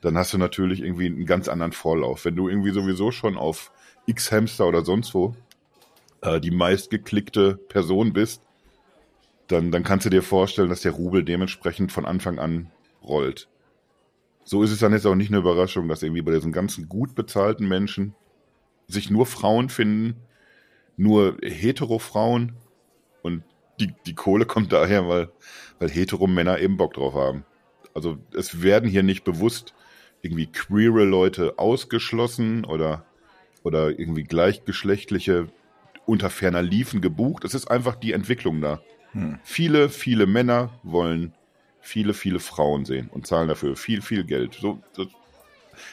dann 0.00 0.18
hast 0.18 0.32
du 0.32 0.38
natürlich 0.38 0.80
irgendwie 0.82 1.06
einen 1.06 1.24
ganz 1.24 1.48
anderen 1.48 1.72
Vorlauf. 1.72 2.24
Wenn 2.24 2.36
du 2.36 2.48
irgendwie 2.48 2.72
sowieso 2.72 3.10
schon 3.10 3.36
auf 3.36 3.72
X-Hamster 4.06 4.66
oder 4.66 4.84
sonst 4.84 5.14
wo 5.14 5.34
äh, 6.20 6.40
die 6.40 6.50
meistgeklickte 6.50 7.56
Person 7.56 8.12
bist, 8.12 8.42
dann, 9.46 9.70
dann 9.70 9.84
kannst 9.84 10.04
du 10.04 10.10
dir 10.10 10.22
vorstellen, 10.22 10.68
dass 10.68 10.82
der 10.82 10.92
Rubel 10.92 11.24
dementsprechend 11.24 11.92
von 11.92 12.04
Anfang 12.04 12.38
an 12.38 12.70
rollt. 13.02 13.48
So 14.44 14.62
ist 14.62 14.72
es 14.72 14.80
dann 14.80 14.92
jetzt 14.92 15.06
auch 15.06 15.14
nicht 15.14 15.30
eine 15.30 15.38
Überraschung, 15.38 15.88
dass 15.88 16.02
irgendwie 16.02 16.22
bei 16.22 16.32
diesen 16.32 16.52
ganzen 16.52 16.88
gut 16.88 17.14
bezahlten 17.14 17.68
Menschen 17.68 18.14
sich 18.88 19.10
nur 19.10 19.26
Frauen 19.26 19.68
finden, 19.68 20.16
nur 20.96 21.36
hetero 21.42 21.98
Frauen 21.98 22.56
die, 23.80 23.94
die 24.06 24.14
Kohle 24.14 24.46
kommt 24.46 24.72
daher, 24.72 25.08
weil, 25.08 25.30
weil 25.78 25.88
hetero 25.88 26.26
Männer 26.26 26.58
eben 26.58 26.76
Bock 26.76 26.94
drauf 26.94 27.14
haben. 27.14 27.44
Also 27.94 28.18
es 28.34 28.62
werden 28.62 28.88
hier 28.88 29.02
nicht 29.02 29.24
bewusst 29.24 29.74
irgendwie 30.22 30.46
queere 30.46 31.04
Leute 31.04 31.58
ausgeschlossen 31.58 32.64
oder, 32.64 33.04
oder 33.62 33.98
irgendwie 33.98 34.24
gleichgeschlechtliche 34.24 35.48
unter 36.06 36.30
ferner 36.30 36.62
Liefen 36.62 37.00
gebucht. 37.00 37.44
Es 37.44 37.54
ist 37.54 37.70
einfach 37.70 37.94
die 37.94 38.12
Entwicklung 38.12 38.60
da. 38.60 38.80
Hm. 39.12 39.38
Viele, 39.42 39.88
viele 39.88 40.26
Männer 40.26 40.70
wollen 40.82 41.32
viele, 41.80 42.14
viele 42.14 42.40
Frauen 42.40 42.84
sehen 42.84 43.08
und 43.12 43.26
zahlen 43.26 43.48
dafür 43.48 43.76
viel, 43.76 44.02
viel 44.02 44.24
Geld. 44.24 44.54
So, 44.60 44.82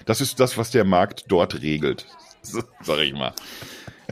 das 0.06 0.21
ist 0.21 0.39
das, 0.39 0.58
was 0.58 0.71
der 0.71 0.84
Markt 0.84 1.26
dort 1.28 1.62
regelt, 1.62 2.08
sag 2.41 3.00
ich 3.00 3.13
mal. 3.13 3.34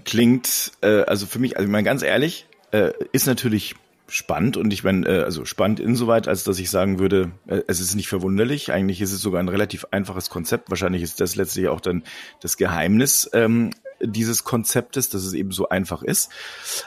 Klingt, 0.06 0.72
äh, 0.82 1.02
also 1.04 1.26
für 1.26 1.40
mich, 1.40 1.58
also 1.58 1.66
ich 1.66 1.72
meine 1.72 1.84
ganz 1.84 2.02
ehrlich, 2.02 2.48
äh, 2.74 2.92
ist 3.12 3.28
natürlich 3.28 3.76
spannend 4.08 4.58
und 4.58 4.74
ich 4.74 4.84
meine, 4.84 5.08
äh, 5.08 5.24
also 5.24 5.46
spannend 5.46 5.80
insoweit, 5.80 6.28
als 6.28 6.44
dass 6.44 6.60
ich 6.60 6.70
sagen 6.70 7.00
würde, 7.00 7.32
äh, 7.48 7.62
es 7.68 7.80
ist 7.80 7.96
nicht 7.96 8.10
verwunderlich. 8.10 8.72
Eigentlich 8.72 9.00
ist 9.00 9.14
es 9.14 9.22
sogar 9.22 9.40
ein 9.40 9.48
relativ 9.48 9.86
einfaches 9.92 10.30
Konzept. 10.30 10.70
Wahrscheinlich 10.70 11.04
ist 11.04 11.22
das 11.22 11.36
letztlich 11.36 11.68
auch 11.70 11.80
dann 11.80 12.04
das 12.42 12.58
Geheimnis 12.58 13.30
ähm, 13.34 13.72
dieses 14.02 14.44
Konzeptes, 14.44 15.10
dass 15.10 15.24
es 15.24 15.34
eben 15.34 15.52
so 15.52 15.70
einfach 15.70 16.04
ist. 16.04 16.32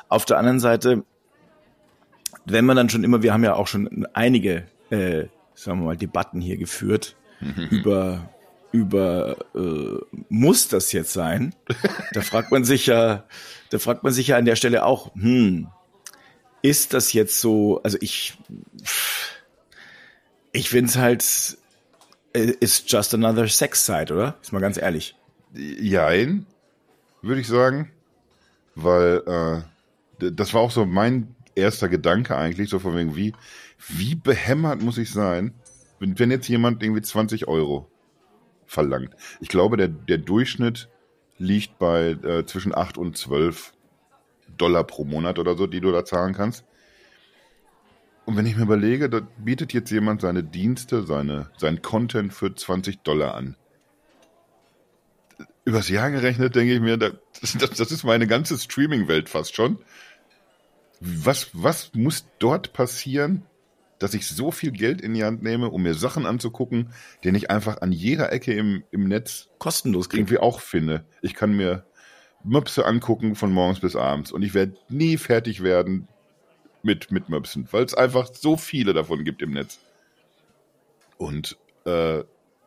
Auf 0.08 0.24
der 0.24 0.38
anderen 0.38 0.60
Seite, 0.60 1.04
wenn 2.44 2.64
man 2.64 2.76
dann 2.76 2.90
schon 2.90 3.04
immer, 3.04 3.22
wir 3.22 3.32
haben 3.32 3.44
ja 3.44 3.54
auch 3.54 3.66
schon 3.66 4.06
einige, 4.12 4.66
äh, 4.90 5.26
sagen 5.54 5.80
wir 5.80 5.86
mal, 5.86 5.96
Debatten 5.96 6.40
hier 6.40 6.58
geführt 6.58 7.16
über 7.70 8.28
über 8.72 9.36
äh, 9.54 10.18
muss 10.28 10.68
das 10.68 10.92
jetzt 10.92 11.12
sein? 11.12 11.54
Da 12.12 12.20
fragt 12.20 12.50
man 12.50 12.64
sich 12.64 12.86
ja, 12.86 13.24
da 13.70 13.78
fragt 13.78 14.02
man 14.02 14.12
sich 14.12 14.28
ja 14.28 14.36
an 14.36 14.44
der 14.44 14.56
Stelle 14.56 14.84
auch, 14.84 15.14
hm, 15.14 15.68
ist 16.62 16.94
das 16.94 17.12
jetzt 17.12 17.40
so, 17.40 17.82
also 17.82 17.98
ich, 18.00 18.36
ich 20.52 20.68
finde 20.68 20.90
es 20.90 20.96
halt, 20.96 21.58
äh, 22.32 22.52
ist 22.60 22.90
just 22.90 23.14
another 23.14 23.48
sex 23.48 23.86
site, 23.86 24.12
oder? 24.12 24.36
Ist 24.42 24.52
mal 24.52 24.60
ganz 24.60 24.76
ehrlich. 24.76 25.16
Jein, 25.54 26.46
würde 27.22 27.40
ich 27.40 27.46
sagen, 27.46 27.90
weil 28.74 29.22
äh, 30.20 30.30
das 30.30 30.54
war 30.54 30.60
auch 30.60 30.70
so 30.70 30.84
mein 30.84 31.34
erster 31.54 31.88
Gedanke 31.88 32.36
eigentlich, 32.36 32.68
so 32.70 32.78
von 32.78 32.96
wegen, 32.96 33.16
wie, 33.16 33.32
wie 33.88 34.14
behämmert 34.14 34.82
muss 34.82 34.98
ich 34.98 35.10
sein, 35.10 35.54
wenn, 35.98 36.18
wenn 36.18 36.30
jetzt 36.30 36.48
jemand 36.48 36.82
irgendwie 36.82 37.02
20 37.02 37.48
Euro 37.48 37.90
verlangt. 38.66 39.14
Ich 39.40 39.48
glaube, 39.48 39.76
der, 39.76 39.88
der 39.88 40.18
Durchschnitt 40.18 40.88
liegt 41.38 41.78
bei 41.78 42.10
äh, 42.10 42.44
zwischen 42.46 42.74
8 42.74 42.98
und 42.98 43.16
12 43.16 43.72
Dollar 44.56 44.84
pro 44.84 45.04
Monat 45.04 45.38
oder 45.38 45.56
so, 45.56 45.66
die 45.66 45.80
du 45.80 45.92
da 45.92 46.04
zahlen 46.04 46.34
kannst. 46.34 46.64
Und 48.24 48.36
wenn 48.36 48.46
ich 48.46 48.56
mir 48.56 48.62
überlege, 48.62 49.08
da 49.08 49.20
bietet 49.38 49.72
jetzt 49.72 49.90
jemand 49.90 50.20
seine 50.20 50.42
Dienste, 50.42 51.04
seine, 51.04 51.48
sein 51.56 51.80
Content 51.80 52.34
für 52.34 52.54
20 52.54 53.02
Dollar 53.02 53.34
an. 53.34 53.56
Übers 55.64 55.88
Jahr 55.88 56.10
gerechnet 56.10 56.56
denke 56.56 56.74
ich 56.74 56.80
mir, 56.80 56.96
das, 56.96 57.12
das, 57.58 57.70
das 57.70 57.92
ist 57.92 58.04
meine 58.04 58.26
ganze 58.26 58.58
Streaming-Welt 58.58 59.28
fast 59.28 59.54
schon. 59.54 59.78
Was, 61.00 61.50
was 61.52 61.92
muss 61.94 62.26
dort 62.38 62.72
passieren, 62.72 63.44
dass 63.98 64.14
ich 64.14 64.26
so 64.26 64.50
viel 64.50 64.72
Geld 64.72 65.00
in 65.00 65.14
die 65.14 65.24
Hand 65.24 65.42
nehme, 65.42 65.70
um 65.70 65.82
mir 65.82 65.94
Sachen 65.94 66.26
anzugucken, 66.26 66.90
den 67.24 67.34
ich 67.34 67.50
einfach 67.50 67.80
an 67.80 67.92
jeder 67.92 68.32
Ecke 68.32 68.52
im, 68.52 68.84
im 68.90 69.08
Netz 69.08 69.48
kostenlos 69.58 70.08
irgendwie 70.12 70.38
auch 70.38 70.60
finde. 70.60 71.04
Ich 71.22 71.34
kann 71.34 71.56
mir 71.56 71.84
Möpse 72.46 72.86
angucken 72.86 73.34
von 73.34 73.52
morgens 73.52 73.80
bis 73.80 73.96
abends 73.96 74.32
und 74.32 74.42
ich 74.42 74.54
werde 74.54 74.76
nie 74.88 75.16
fertig 75.18 75.62
werden 75.62 76.08
mit, 76.82 77.10
mit 77.10 77.28
Möpsen, 77.28 77.68
weil 77.72 77.84
es 77.84 77.94
einfach 77.94 78.30
so 78.32 78.56
viele 78.56 78.94
davon 78.94 79.24
gibt 79.24 79.42
im 79.42 79.50
Netz. 79.50 79.80
Und 81.18 81.56
äh, 81.84 82.20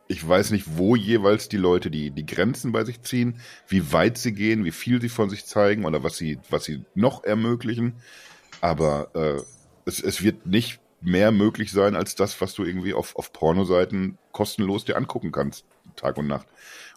ich 0.08 0.26
weiß 0.26 0.50
nicht, 0.50 0.76
wo 0.76 0.96
jeweils 0.96 1.48
die 1.48 1.56
Leute 1.56 1.90
die, 1.90 2.10
die 2.10 2.26
Grenzen 2.26 2.72
bei 2.72 2.84
sich 2.84 3.00
ziehen, 3.02 3.40
wie 3.68 3.92
weit 3.92 4.18
sie 4.18 4.32
gehen, 4.32 4.64
wie 4.64 4.72
viel 4.72 5.00
sie 5.00 5.08
von 5.08 5.30
sich 5.30 5.46
zeigen 5.46 5.84
oder 5.84 6.02
was 6.02 6.16
sie, 6.16 6.38
was 6.50 6.64
sie 6.64 6.84
noch 6.94 7.24
ermöglichen. 7.24 7.94
Aber 8.60 9.10
äh, 9.14 9.40
es, 9.86 10.02
es 10.02 10.22
wird 10.22 10.46
nicht 10.46 10.80
mehr 11.00 11.32
möglich 11.32 11.72
sein 11.72 11.96
als 11.96 12.14
das, 12.14 12.40
was 12.40 12.54
du 12.54 12.64
irgendwie 12.64 12.92
auf, 12.92 13.16
auf 13.16 13.32
Pornoseiten 13.32 14.18
kostenlos 14.32 14.84
dir 14.84 14.96
angucken 14.96 15.32
kannst, 15.32 15.64
Tag 15.96 16.18
und 16.18 16.26
Nacht. 16.26 16.46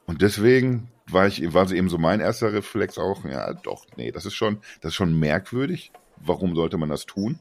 Und 0.05 0.21
deswegen 0.21 0.89
war 1.07 1.27
ich, 1.27 1.53
war 1.53 1.67
sie 1.67 1.77
eben 1.77 1.89
so 1.89 1.97
mein 1.97 2.19
erster 2.19 2.53
Reflex 2.53 2.97
auch, 2.97 3.25
ja, 3.25 3.53
doch, 3.53 3.85
nee, 3.97 4.11
das 4.11 4.25
ist 4.25 4.35
schon, 4.35 4.59
das 4.81 4.89
ist 4.89 4.95
schon 4.95 5.19
merkwürdig. 5.19 5.91
Warum 6.17 6.55
sollte 6.55 6.77
man 6.77 6.89
das 6.89 7.05
tun? 7.05 7.39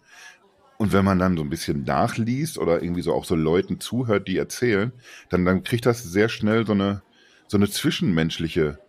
Und 0.79 0.93
wenn 0.93 1.05
man 1.05 1.19
dann 1.19 1.37
so 1.37 1.45
ein 1.45 1.51
bisschen 1.51 1.85
nachliest 1.85 2.59
oder 2.59 2.83
irgendwie 2.83 3.03
so 3.03 3.15
auch 3.15 3.25
so 3.25 3.37
Leuten 3.37 3.79
zuhört, 3.79 4.27
die 4.27 4.37
erzählen, 4.37 4.93
dann, 5.29 5.45
dann 5.45 5.63
kriegt 5.63 5.87
das 5.87 6.03
sehr 6.03 6.29
schnell 6.29 6.67
so 6.67 6.73
eine, 6.73 7.03
so 7.47 7.57
eine 7.57 7.71
zwischenmenschliche 7.71 8.81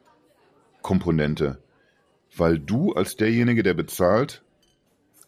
Komponente. 0.81 1.61
Weil 2.35 2.57
du 2.57 2.93
als 2.93 3.15
derjenige, 3.15 3.61
der 3.61 3.75
bezahlt, 3.75 4.43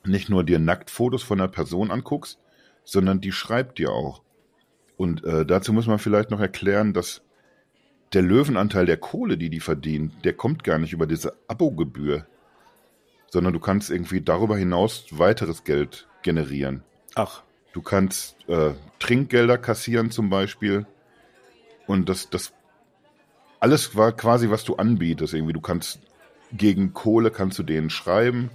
nicht 0.03 0.29
nur 0.29 0.43
dir 0.43 0.57
Nacktfotos 0.57 1.21
von 1.21 1.39
einer 1.39 1.49
Person 1.49 1.91
anguckst, 1.91 2.39
sondern 2.83 3.21
die 3.21 3.31
schreibt 3.31 3.77
dir 3.77 3.91
auch. 3.91 4.23
Und 4.97 5.23
äh, 5.23 5.45
dazu 5.45 5.73
muss 5.73 5.87
man 5.87 5.99
vielleicht 5.99 6.31
noch 6.31 6.39
erklären, 6.39 6.93
dass 6.93 7.21
der 8.13 8.21
Löwenanteil 8.21 8.85
der 8.85 8.97
Kohle, 8.97 9.37
die 9.37 9.49
die 9.49 9.59
verdienen, 9.59 10.13
der 10.23 10.33
kommt 10.33 10.63
gar 10.63 10.77
nicht 10.77 10.93
über 10.93 11.07
diese 11.07 11.33
Abogebühr, 11.47 12.25
sondern 13.27 13.53
du 13.53 13.59
kannst 13.59 13.89
irgendwie 13.89 14.21
darüber 14.21 14.57
hinaus 14.57 15.05
weiteres 15.11 15.63
Geld 15.63 16.07
generieren. 16.21 16.83
Ach. 17.15 17.41
Du 17.73 17.81
kannst 17.81 18.37
äh, 18.47 18.71
Trinkgelder 18.99 19.57
kassieren 19.57 20.11
zum 20.11 20.29
Beispiel 20.29 20.85
und 21.87 22.07
das, 22.07 22.29
das 22.29 22.53
alles 23.59 23.95
war 23.95 24.11
quasi, 24.11 24.49
was 24.49 24.63
du 24.63 24.75
anbietest. 24.75 25.33
Irgendwie, 25.33 25.53
du 25.53 25.61
kannst 25.61 25.99
gegen 26.53 26.93
Kohle 26.93 27.31
kannst 27.31 27.57
du 27.59 27.63
denen 27.63 27.89
schreiben. 27.89 28.49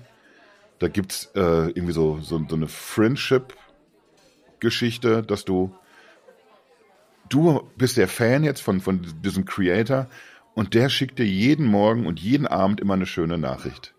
Da 0.78 0.88
gibt's 0.88 1.30
äh, 1.34 1.68
irgendwie 1.70 1.92
so, 1.92 2.18
so, 2.20 2.42
so 2.48 2.56
eine 2.56 2.68
Friendship-Geschichte, 2.68 5.22
dass 5.22 5.44
du 5.44 5.74
du 7.30 7.70
bist 7.76 7.96
der 7.96 8.08
Fan 8.08 8.44
jetzt 8.44 8.60
von, 8.60 8.80
von 8.80 9.06
diesem 9.22 9.46
Creator 9.46 10.08
und 10.54 10.74
der 10.74 10.90
schickt 10.90 11.18
dir 11.18 11.24
jeden 11.24 11.66
Morgen 11.66 12.06
und 12.06 12.20
jeden 12.20 12.46
Abend 12.46 12.80
immer 12.80 12.94
eine 12.94 13.06
schöne 13.06 13.38
Nachricht. 13.38 13.94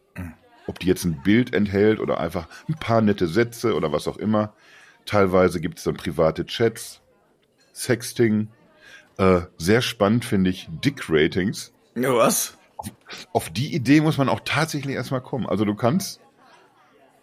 Ob 0.67 0.80
die 0.80 0.88
jetzt 0.88 1.06
ein 1.06 1.24
Bild 1.24 1.56
enthält 1.56 2.00
oder 2.00 2.20
einfach 2.20 2.48
ein 2.70 2.76
paar 2.76 3.02
nette 3.02 3.28
Sätze 3.28 3.74
oder 3.74 3.91
was 3.91 4.08
auch 4.08 4.17
immer. 4.17 4.54
Teilweise 5.06 5.60
gibt 5.60 5.80
es 5.80 5.86
dann 5.86 5.96
private 5.96 6.46
Chats, 6.46 7.02
Sexting. 7.74 8.50
Äh, 9.17 9.41
sehr 9.58 9.82
spannend 9.82 10.24
finde 10.24 10.52
ich 10.52 10.70
Dick-Ratings. 10.70 11.74
Ja, 11.96 12.15
was? 12.15 12.58
Auf, 12.78 12.91
auf 13.34 13.50
die 13.50 13.74
Idee 13.74 14.02
muss 14.02 14.17
man 14.17 14.30
auch 14.30 14.41
tatsächlich 14.46 14.96
erstmal 14.96 15.22
kommen. 15.22 15.48
Also 15.48 15.65
du 15.65 15.74
kannst 15.74 16.22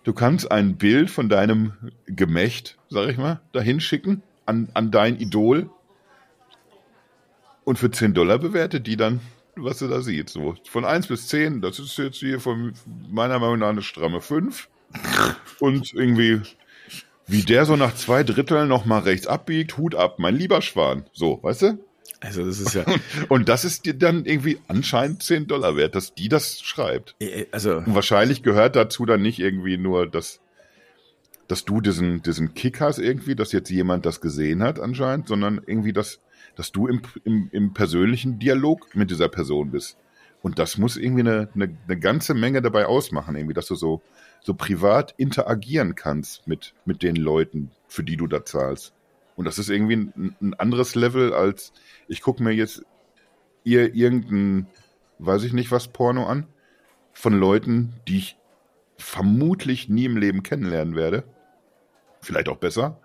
du 0.03 0.13
kannst 0.13 0.51
ein 0.51 0.77
Bild 0.77 1.11
von 1.11 1.29
deinem 1.29 1.75
Gemächt, 2.07 2.79
sag 2.89 3.09
ich 3.09 3.19
mal, 3.19 3.41
dahin 3.53 3.81
schicken 3.81 4.23
an, 4.47 4.71
an 4.75 4.91
dein 4.91 5.19
Idol 5.21 5.71
und 7.69 7.79
für 7.79 7.91
10 7.91 8.15
Dollar 8.15 8.39
bewertet 8.39 8.87
die 8.87 8.97
dann, 8.97 9.21
was 9.55 9.81
du 9.81 9.89
da 9.89 10.01
siehst. 10.01 10.31
So 10.31 10.57
von 10.71 10.87
1 10.87 11.07
bis 11.09 11.29
10, 11.29 11.61
das 11.61 11.79
ist 11.79 11.99
jetzt 11.99 12.17
hier 12.17 12.41
von 12.41 12.73
meiner 13.11 13.39
Meinung 13.39 13.59
nach 13.59 13.69
eine 13.69 13.83
stramme 13.83 14.23
5. 14.23 14.71
Und 15.59 15.93
irgendwie, 15.93 16.41
wie 17.27 17.43
der 17.43 17.67
so 17.67 17.77
nach 17.77 17.95
zwei 17.95 18.25
Dritteln 18.25 18.69
nochmal 18.69 19.03
rechts 19.03 19.27
abbiegt, 19.27 19.77
Hut 19.77 19.95
ab, 19.95 20.19
mein 20.19 20.35
lieber 20.35 20.63
Schwan. 20.63 21.05
So, 21.13 21.41
weißt 21.43 21.61
du? 21.61 21.79
Also 22.21 22.47
das 22.47 22.59
ist 22.59 22.73
ja. 22.73 22.87
Und 23.29 23.51
das 23.51 23.67
ist 23.67 23.85
dir 23.85 23.93
dann 23.93 24.25
irgendwie 24.25 24.61
anscheinend 24.67 25.23
10 25.23 25.47
Dollar 25.47 25.77
wert, 25.77 25.95
dass 25.95 26.15
die 26.15 26.31
das 26.31 26.63
schreibt. 26.63 27.17
Äh, 27.21 27.45
also. 27.53 27.77
Und 27.77 27.95
wahrscheinlich 27.95 28.43
gehört 28.43 28.77
dazu 28.77 29.05
dann 29.05 29.21
nicht 29.21 29.41
irgendwie 29.41 29.77
nur, 29.77 30.07
dass, 30.07 30.41
dass 31.49 31.67
du 31.67 31.83
diesen, 31.83 32.23
diesen 32.23 32.55
Kick 32.55 32.81
hast 32.81 32.99
irgendwie, 32.99 33.35
dass 33.35 33.53
jetzt 33.53 33.69
jemand 33.69 34.07
das 34.07 34.23
gesehen 34.23 34.63
hat 34.63 34.81
anscheinend, 34.81 35.29
sondern 35.29 35.61
irgendwie, 35.67 35.93
dass, 35.93 36.21
dass 36.59 36.73
du 36.73 36.89
im, 36.89 37.03
im, 37.23 37.49
im 37.53 37.73
persönlichen 37.73 38.41
Dialog 38.41 38.93
mit 38.97 39.13
dieser 39.13 39.29
Person 39.29 39.71
bist. 39.71 39.97
Und 40.43 40.59
das 40.59 40.77
muss 40.77 40.97
irgendwie 40.97 41.21
eine, 41.21 41.49
eine, 41.55 41.79
eine 41.87 41.99
ganze 42.01 42.35
Menge 42.35 42.61
dabei 42.61 42.87
ausmachen, 42.87 43.37
irgendwie, 43.37 43.55
dass 43.55 43.69
du 43.69 43.77
so, 43.77 44.03
so 44.41 44.55
privat 44.55 45.15
interagieren 45.19 45.95
kannst 45.95 46.49
mit, 46.49 46.75
mit 46.85 47.05
den 47.05 47.15
Leuten, 47.15 47.71
für 47.87 48.03
die 48.03 48.17
du 48.17 48.27
da 48.27 48.45
zahlst. 48.45 48.93
Und 49.37 49.45
das 49.45 49.61
ist 49.61 49.71
irgendwie 49.71 49.99
ein, 49.99 50.37
ein 50.41 50.55
anderes 50.55 50.97
Level 50.97 51.33
als, 51.33 51.73
ich 52.09 52.23
gucke 52.23 52.43
mir 52.43 52.51
jetzt 52.51 52.83
ihr 53.63 53.95
irgendein, 53.95 54.67
weiß 55.21 55.45
ich 55.45 55.53
nicht 55.53 55.71
was, 55.71 55.87
Porno 55.87 56.27
an, 56.27 56.49
von 57.13 57.35
Leuten, 57.35 57.93
die 58.09 58.19
ich 58.19 58.37
vermutlich 58.97 59.89
nie 59.89 60.07
im 60.07 60.17
Leben 60.17 60.43
kennenlernen 60.43 60.97
werde. 60.97 61.23
Vielleicht 62.21 62.49
auch 62.49 62.57
besser. 62.57 63.01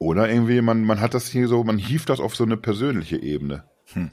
Oder 0.00 0.28
irgendwie, 0.28 0.60
man, 0.62 0.82
man 0.82 1.00
hat 1.00 1.14
das 1.14 1.28
hier 1.28 1.46
so, 1.46 1.62
man 1.62 1.78
hieft 1.78 2.08
das 2.08 2.18
auf 2.18 2.34
so 2.34 2.42
eine 2.42 2.56
persönliche 2.56 3.22
Ebene. 3.22 3.64
Hm. 3.92 4.10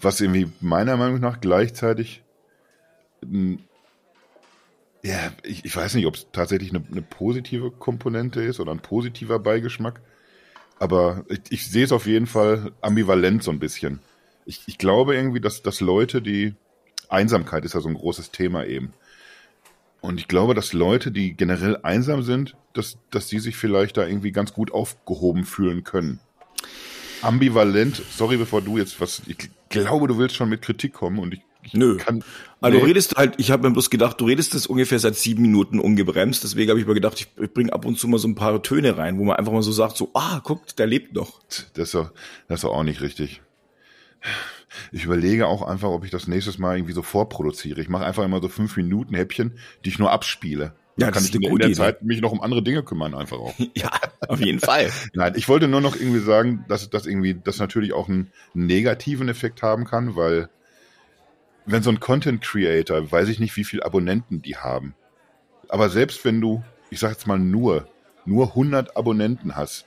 Was 0.00 0.20
irgendwie 0.20 0.52
meiner 0.60 0.96
Meinung 0.96 1.18
nach 1.18 1.40
gleichzeitig 1.40 2.22
ja, 5.02 5.32
ich, 5.42 5.64
ich 5.64 5.76
weiß 5.76 5.94
nicht, 5.94 6.06
ob 6.06 6.14
es 6.14 6.26
tatsächlich 6.32 6.70
eine, 6.70 6.84
eine, 6.90 7.02
positive 7.02 7.70
Komponente 7.70 8.42
ist 8.42 8.60
oder 8.60 8.72
ein 8.72 8.80
positiver 8.80 9.38
Beigeschmack. 9.38 10.00
Aber 10.78 11.24
ich, 11.28 11.40
ich 11.50 11.66
sehe 11.66 11.84
es 11.84 11.92
auf 11.92 12.06
jeden 12.06 12.26
Fall 12.26 12.72
ambivalent 12.80 13.42
so 13.42 13.50
ein 13.50 13.58
bisschen. 13.58 14.00
Ich, 14.44 14.62
ich 14.66 14.78
glaube 14.78 15.14
irgendwie, 15.14 15.40
dass, 15.40 15.62
dass 15.62 15.80
Leute, 15.80 16.20
die 16.20 16.54
Einsamkeit 17.08 17.64
ist 17.64 17.74
ja 17.74 17.80
so 17.80 17.88
ein 17.88 17.94
großes 17.94 18.32
Thema 18.32 18.64
eben. 18.66 18.92
Und 20.00 20.20
ich 20.20 20.28
glaube, 20.28 20.54
dass 20.54 20.72
Leute, 20.72 21.10
die 21.10 21.34
generell 21.34 21.78
einsam 21.82 22.22
sind, 22.22 22.56
dass, 22.74 22.98
dass 23.10 23.28
die 23.28 23.38
sich 23.38 23.56
vielleicht 23.56 23.96
da 23.96 24.06
irgendwie 24.06 24.32
ganz 24.32 24.52
gut 24.52 24.72
aufgehoben 24.72 25.44
fühlen 25.44 25.84
können. 25.84 26.20
Ambivalent, 27.22 28.02
sorry, 28.10 28.36
bevor 28.36 28.62
du 28.62 28.78
jetzt 28.78 29.00
was, 29.00 29.22
ich 29.26 29.50
glaube, 29.68 30.06
du 30.06 30.18
willst 30.18 30.36
schon 30.36 30.48
mit 30.48 30.62
Kritik 30.62 30.92
kommen 30.92 31.18
und 31.18 31.34
ich 31.34 31.40
Nö. 31.72 31.96
Kann, 31.96 32.22
also 32.60 32.76
nee. 32.76 32.80
du 32.80 32.86
redest 32.86 33.16
halt, 33.16 33.34
ich 33.38 33.50
habe 33.50 33.66
mir 33.66 33.72
bloß 33.72 33.90
gedacht, 33.90 34.20
du 34.20 34.26
redest 34.26 34.54
das 34.54 34.66
ungefähr 34.66 34.98
seit 34.98 35.16
sieben 35.16 35.42
Minuten 35.42 35.80
ungebremst. 35.80 36.44
Deswegen 36.44 36.70
habe 36.70 36.80
ich 36.80 36.86
mir 36.86 36.94
gedacht, 36.94 37.20
ich, 37.20 37.42
ich 37.42 37.52
bringe 37.52 37.72
ab 37.72 37.84
und 37.84 37.98
zu 37.98 38.08
mal 38.08 38.18
so 38.18 38.28
ein 38.28 38.34
paar 38.34 38.62
Töne 38.62 38.96
rein, 38.96 39.18
wo 39.18 39.24
man 39.24 39.36
einfach 39.36 39.52
mal 39.52 39.62
so 39.62 39.72
sagt, 39.72 39.96
so, 39.96 40.10
ah, 40.14 40.40
guckt, 40.44 40.78
der 40.78 40.86
lebt 40.86 41.14
noch. 41.14 41.40
Das 41.74 41.88
ist 41.88 41.94
doch, 41.94 42.12
das 42.48 42.58
ist 42.58 42.64
doch 42.64 42.72
auch 42.72 42.84
nicht 42.84 43.00
richtig. 43.00 43.42
Ich 44.92 45.04
überlege 45.04 45.46
auch 45.46 45.62
einfach, 45.62 45.88
ob 45.88 46.04
ich 46.04 46.10
das 46.10 46.26
nächstes 46.26 46.58
Mal 46.58 46.76
irgendwie 46.76 46.92
so 46.92 47.02
vorproduziere. 47.02 47.80
Ich 47.80 47.88
mache 47.88 48.04
einfach 48.04 48.24
immer 48.24 48.40
so 48.40 48.48
fünf 48.48 48.76
Minuten 48.76 49.14
Häppchen, 49.14 49.58
die 49.84 49.90
ich 49.90 49.98
nur 49.98 50.10
abspiele. 50.10 50.74
Ja, 50.98 51.10
kann 51.10 51.24
ich 51.24 51.34
in 51.34 51.42
der 51.42 51.52
Idee. 51.52 51.72
Zeit 51.72 52.02
mich 52.02 52.22
noch 52.22 52.32
um 52.32 52.40
andere 52.40 52.62
Dinge 52.62 52.82
kümmern, 52.82 53.14
einfach 53.14 53.36
auch. 53.36 53.54
ja, 53.74 53.90
auf 54.28 54.40
jeden 54.40 54.60
Fall. 54.60 54.90
Nein, 55.12 55.34
ich 55.36 55.48
wollte 55.48 55.68
nur 55.68 55.82
noch 55.82 55.94
irgendwie 55.94 56.20
sagen, 56.20 56.64
dass 56.68 56.88
das 56.88 57.06
irgendwie, 57.06 57.34
das 57.34 57.58
natürlich 57.58 57.92
auch 57.92 58.08
einen 58.08 58.32
negativen 58.54 59.28
Effekt 59.28 59.62
haben 59.62 59.84
kann, 59.84 60.16
weil 60.16 60.48
wenn 61.66 61.82
so 61.82 61.90
ein 61.90 62.00
Content 62.00 62.42
Creator, 62.42 63.10
weiß 63.10 63.28
ich 63.28 63.40
nicht, 63.40 63.56
wie 63.56 63.64
viele 63.64 63.84
Abonnenten 63.84 64.40
die 64.40 64.56
haben. 64.56 64.94
Aber 65.68 65.90
selbst 65.90 66.24
wenn 66.24 66.40
du, 66.40 66.64
ich 66.90 67.00
sag 67.00 67.10
jetzt 67.10 67.26
mal 67.26 67.38
nur, 67.38 67.88
nur 68.24 68.48
100 68.48 68.96
Abonnenten 68.96 69.56
hast, 69.56 69.86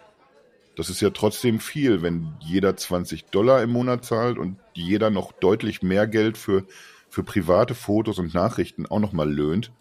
das 0.79 0.89
ist 0.89 1.01
ja 1.01 1.09
trotzdem 1.09 1.59
viel, 1.59 2.01
wenn 2.01 2.31
jeder 2.39 2.77
20 2.77 3.25
Dollar 3.25 3.61
im 3.61 3.69
Monat 3.71 4.05
zahlt 4.05 4.37
und 4.37 4.55
jeder 4.73 5.09
noch 5.09 5.33
deutlich 5.33 5.83
mehr 5.83 6.07
Geld 6.07 6.37
für, 6.37 6.63
für 7.09 7.21
private 7.21 7.75
Fotos 7.75 8.17
und 8.17 8.33
Nachrichten 8.33 8.85
auch 8.85 9.01
nochmal 9.01 9.29
löhnt, 9.29 9.73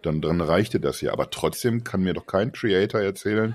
dann, 0.00 0.22
dann 0.22 0.40
reichte 0.40 0.80
das 0.80 1.02
ja. 1.02 1.12
Aber 1.12 1.28
trotzdem 1.28 1.84
kann 1.84 2.02
mir 2.02 2.14
doch 2.14 2.26
kein 2.26 2.52
Creator 2.52 3.02
erzählen, 3.02 3.54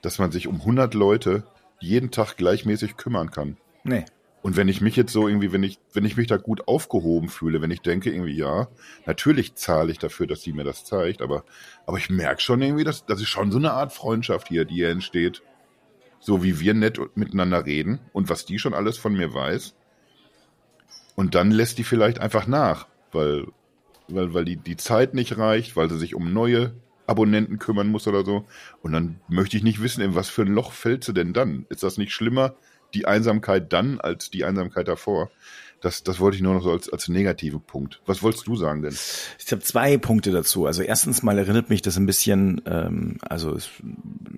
dass 0.00 0.18
man 0.18 0.32
sich 0.32 0.48
um 0.48 0.60
100 0.60 0.94
Leute 0.94 1.44
jeden 1.80 2.10
Tag 2.10 2.38
gleichmäßig 2.38 2.96
kümmern 2.96 3.30
kann. 3.30 3.58
Nee. 3.84 4.06
Und 4.40 4.56
wenn 4.56 4.68
ich 4.68 4.80
mich 4.80 4.96
jetzt 4.96 5.12
so 5.12 5.28
irgendwie, 5.28 5.52
wenn 5.52 5.64
ich, 5.64 5.78
wenn 5.92 6.06
ich 6.06 6.16
mich 6.16 6.28
da 6.28 6.38
gut 6.38 6.66
aufgehoben 6.66 7.28
fühle, 7.28 7.60
wenn 7.60 7.70
ich 7.70 7.82
denke 7.82 8.10
irgendwie, 8.10 8.38
ja, 8.38 8.68
natürlich 9.04 9.54
zahle 9.56 9.92
ich 9.92 9.98
dafür, 9.98 10.26
dass 10.26 10.40
sie 10.40 10.54
mir 10.54 10.64
das 10.64 10.86
zeigt, 10.86 11.20
aber, 11.20 11.44
aber 11.84 11.98
ich 11.98 12.08
merke 12.08 12.40
schon 12.40 12.62
irgendwie, 12.62 12.84
dass, 12.84 13.04
das 13.04 13.20
ist 13.20 13.28
schon 13.28 13.52
so 13.52 13.58
eine 13.58 13.72
Art 13.72 13.92
Freundschaft 13.92 14.48
hier, 14.48 14.64
die 14.64 14.76
hier 14.76 14.88
entsteht. 14.88 15.42
So 16.26 16.42
wie 16.42 16.58
wir 16.58 16.74
nett 16.74 16.98
miteinander 17.14 17.64
reden 17.64 18.00
und 18.12 18.28
was 18.28 18.44
die 18.46 18.58
schon 18.58 18.74
alles 18.74 18.98
von 18.98 19.12
mir 19.12 19.32
weiß. 19.32 19.76
Und 21.14 21.36
dann 21.36 21.52
lässt 21.52 21.78
die 21.78 21.84
vielleicht 21.84 22.18
einfach 22.18 22.48
nach, 22.48 22.88
weil, 23.12 23.46
weil, 24.08 24.34
weil 24.34 24.44
die, 24.44 24.56
die 24.56 24.76
Zeit 24.76 25.14
nicht 25.14 25.38
reicht, 25.38 25.76
weil 25.76 25.88
sie 25.88 25.98
sich 26.00 26.16
um 26.16 26.32
neue 26.32 26.74
Abonnenten 27.06 27.60
kümmern 27.60 27.86
muss 27.86 28.08
oder 28.08 28.24
so. 28.24 28.44
Und 28.82 28.92
dann 28.92 29.20
möchte 29.28 29.56
ich 29.56 29.62
nicht 29.62 29.80
wissen, 29.80 30.00
in 30.00 30.16
was 30.16 30.28
für 30.28 30.42
ein 30.42 30.52
Loch 30.52 30.72
fällt 30.72 31.04
sie 31.04 31.14
denn 31.14 31.32
dann? 31.32 31.64
Ist 31.68 31.84
das 31.84 31.96
nicht 31.96 32.12
schlimmer, 32.12 32.56
die 32.92 33.06
Einsamkeit 33.06 33.72
dann 33.72 34.00
als 34.00 34.28
die 34.28 34.44
Einsamkeit 34.44 34.88
davor. 34.88 35.30
Das, 35.80 36.02
das 36.02 36.20
wollte 36.20 36.36
ich 36.36 36.42
nur 36.42 36.54
noch 36.54 36.62
so 36.62 36.70
als, 36.70 36.90
als 36.90 37.08
negativen 37.08 37.60
Punkt. 37.60 38.00
Was 38.06 38.22
wolltest 38.22 38.46
du 38.46 38.56
sagen 38.56 38.82
denn? 38.82 38.96
Ich 39.38 39.52
habe 39.52 39.62
zwei 39.62 39.98
Punkte 39.98 40.30
dazu. 40.30 40.66
Also 40.66 40.82
erstens 40.82 41.22
mal 41.22 41.38
erinnert 41.38 41.68
mich 41.68 41.82
das 41.82 41.96
ein 41.98 42.06
bisschen, 42.06 42.62
ähm, 42.66 43.18
also 43.20 43.54
es, 43.54 43.68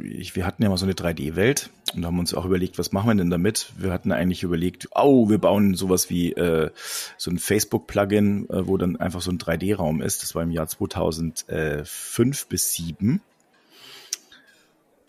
ich, 0.02 0.34
wir 0.34 0.44
hatten 0.44 0.62
ja 0.62 0.68
mal 0.68 0.76
so 0.76 0.84
eine 0.84 0.94
3D-Welt 0.94 1.70
und 1.94 2.04
haben 2.04 2.18
uns 2.18 2.34
auch 2.34 2.44
überlegt, 2.44 2.78
was 2.78 2.92
machen 2.92 3.08
wir 3.08 3.14
denn 3.14 3.30
damit? 3.30 3.72
Wir 3.78 3.92
hatten 3.92 4.10
eigentlich 4.10 4.42
überlegt, 4.42 4.88
oh, 4.94 5.30
wir 5.30 5.38
bauen 5.38 5.74
sowas 5.74 6.10
wie 6.10 6.32
äh, 6.32 6.70
so 7.16 7.30
ein 7.30 7.38
Facebook-Plugin, 7.38 8.50
äh, 8.50 8.66
wo 8.66 8.76
dann 8.76 8.96
einfach 8.96 9.20
so 9.20 9.30
ein 9.30 9.38
3D-Raum 9.38 10.02
ist. 10.02 10.22
Das 10.22 10.34
war 10.34 10.42
im 10.42 10.50
Jahr 10.50 10.66
2005 10.66 12.46
bis 12.48 12.72
2007. 12.72 13.20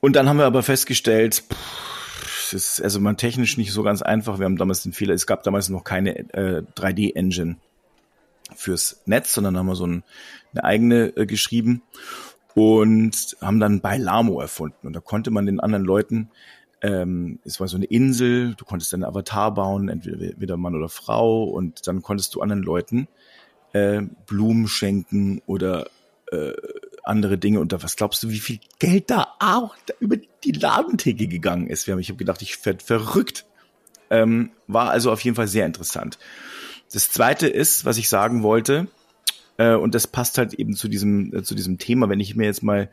Und 0.01 0.15
dann 0.15 0.29
haben 0.29 0.37
wir 0.37 0.45
aber 0.45 0.63
festgestellt, 0.63 1.43
pff, 1.51 1.98
ist 2.53 2.81
also 2.81 2.99
man 2.99 3.17
technisch 3.17 3.57
nicht 3.57 3.71
so 3.71 3.83
ganz 3.83 4.01
einfach. 4.01 4.39
Wir 4.39 4.45
haben 4.45 4.57
damals 4.57 4.83
den 4.83 4.93
Fehler, 4.93 5.13
es 5.13 5.27
gab 5.27 5.43
damals 5.43 5.69
noch 5.69 5.83
keine 5.83 6.17
äh, 6.33 6.63
3D-Engine 6.75 7.57
fürs 8.55 9.01
Netz, 9.05 9.33
sondern 9.33 9.57
haben 9.57 9.67
wir 9.67 9.75
so 9.75 9.85
ein, 9.85 10.03
eine 10.53 10.63
eigene 10.63 11.15
äh, 11.17 11.25
geschrieben 11.25 11.81
und 12.55 13.37
haben 13.41 13.59
dann 13.59 13.81
bei 13.81 13.97
Lamo 13.97 14.41
erfunden. 14.41 14.87
Und 14.87 14.93
da 14.93 14.99
konnte 14.99 15.31
man 15.31 15.45
den 15.45 15.59
anderen 15.59 15.85
Leuten, 15.85 16.29
ähm, 16.81 17.39
es 17.43 17.59
war 17.59 17.67
so 17.67 17.77
eine 17.77 17.85
Insel, 17.85 18.55
du 18.55 18.65
konntest 18.65 18.93
deinen 18.93 19.03
Avatar 19.03 19.53
bauen, 19.53 19.89
entweder 19.89 20.57
Mann 20.57 20.75
oder 20.75 20.89
Frau, 20.89 21.43
und 21.43 21.87
dann 21.87 22.01
konntest 22.01 22.35
du 22.35 22.41
anderen 22.41 22.63
Leuten 22.63 23.07
äh, 23.73 24.01
Blumen 24.25 24.67
schenken 24.67 25.41
oder 25.45 25.87
äh, 26.31 26.53
andere 27.09 27.37
Dinge. 27.37 27.59
Und 27.59 27.73
da, 27.73 27.83
was 27.83 27.95
glaubst 27.95 28.23
du, 28.23 28.29
wie 28.29 28.39
viel 28.39 28.59
Geld 28.79 29.09
da 29.09 29.35
auch 29.39 29.75
da 29.85 29.93
über 29.99 30.17
die 30.17 30.51
Ladentheke 30.51 31.27
gegangen 31.27 31.67
ist? 31.67 31.87
Ich 31.87 32.09
habe 32.09 32.17
gedacht, 32.17 32.41
ich 32.41 32.65
werde 32.65 32.83
verrückt. 32.83 33.45
Ähm, 34.09 34.51
war 34.67 34.89
also 34.89 35.11
auf 35.11 35.21
jeden 35.21 35.35
Fall 35.35 35.47
sehr 35.47 35.65
interessant. 35.65 36.17
Das 36.91 37.11
zweite 37.11 37.47
ist, 37.47 37.85
was 37.85 37.97
ich 37.97 38.09
sagen 38.09 38.41
wollte, 38.41 38.87
äh, 39.57 39.75
und 39.75 39.93
das 39.93 40.07
passt 40.07 40.37
halt 40.37 40.53
eben 40.53 40.73
zu 40.75 40.87
diesem, 40.87 41.35
äh, 41.35 41.43
zu 41.43 41.53
diesem 41.53 41.77
Thema, 41.77 42.09
wenn 42.09 42.19
ich 42.19 42.35
mir 42.35 42.45
jetzt 42.45 42.63
mal, 42.63 42.89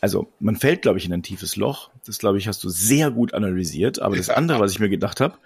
also 0.00 0.32
man 0.40 0.56
fällt, 0.56 0.82
glaube 0.82 0.98
ich, 0.98 1.04
in 1.04 1.12
ein 1.12 1.22
tiefes 1.22 1.54
Loch. 1.54 1.90
Das, 2.06 2.18
glaube 2.18 2.38
ich, 2.38 2.48
hast 2.48 2.64
du 2.64 2.70
sehr 2.70 3.10
gut 3.10 3.34
analysiert. 3.34 4.00
Aber 4.00 4.16
das 4.16 4.30
andere, 4.30 4.58
was 4.58 4.72
ich 4.72 4.80
mir 4.80 4.88
gedacht 4.88 5.20
habe, 5.20 5.36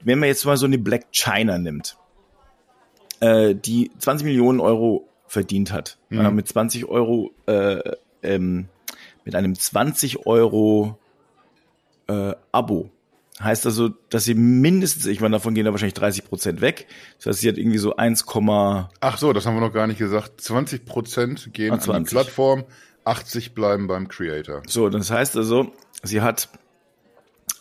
wenn 0.00 0.18
man 0.18 0.28
jetzt 0.28 0.44
mal 0.44 0.56
so 0.56 0.66
eine 0.66 0.78
Black 0.78 1.06
China 1.12 1.58
nimmt, 1.58 1.96
äh, 3.20 3.54
die 3.54 3.90
20 3.98 4.26
Millionen 4.26 4.60
Euro 4.60 5.08
verdient 5.26 5.72
hat. 5.72 5.98
Mhm. 6.10 6.34
mit 6.34 6.48
20 6.48 6.86
Euro, 6.86 7.32
äh, 7.46 7.80
ähm, 8.22 8.68
mit 9.24 9.34
einem 9.34 9.54
20 9.54 10.26
Euro 10.26 10.98
äh, 12.08 12.34
Abo. 12.52 12.90
Heißt 13.40 13.66
also, 13.66 13.90
dass 14.10 14.24
sie 14.24 14.34
mindestens, 14.34 15.06
ich 15.06 15.20
meine, 15.20 15.32
davon 15.32 15.54
gehen 15.54 15.64
da 15.64 15.72
wahrscheinlich 15.72 15.94
30 15.94 16.24
Prozent 16.24 16.60
weg. 16.60 16.86
Das 17.18 17.26
heißt, 17.26 17.40
sie 17.40 17.48
hat 17.48 17.58
irgendwie 17.58 17.78
so 17.78 17.96
1, 17.96 18.24
Ach 19.00 19.18
so, 19.18 19.32
das 19.32 19.44
haben 19.44 19.54
wir 19.56 19.60
noch 19.60 19.72
gar 19.72 19.88
nicht 19.88 19.98
gesagt. 19.98 20.40
20 20.40 20.84
Prozent 20.84 21.52
gehen 21.52 21.72
ah, 21.72 21.92
an 21.92 22.04
die 22.04 22.10
Plattform, 22.10 22.64
80 23.04 23.54
bleiben 23.54 23.88
beim 23.88 24.06
Creator. 24.06 24.62
So, 24.68 24.88
das 24.88 25.10
heißt 25.10 25.36
also, 25.36 25.72
sie 26.04 26.20
hat 26.20 26.48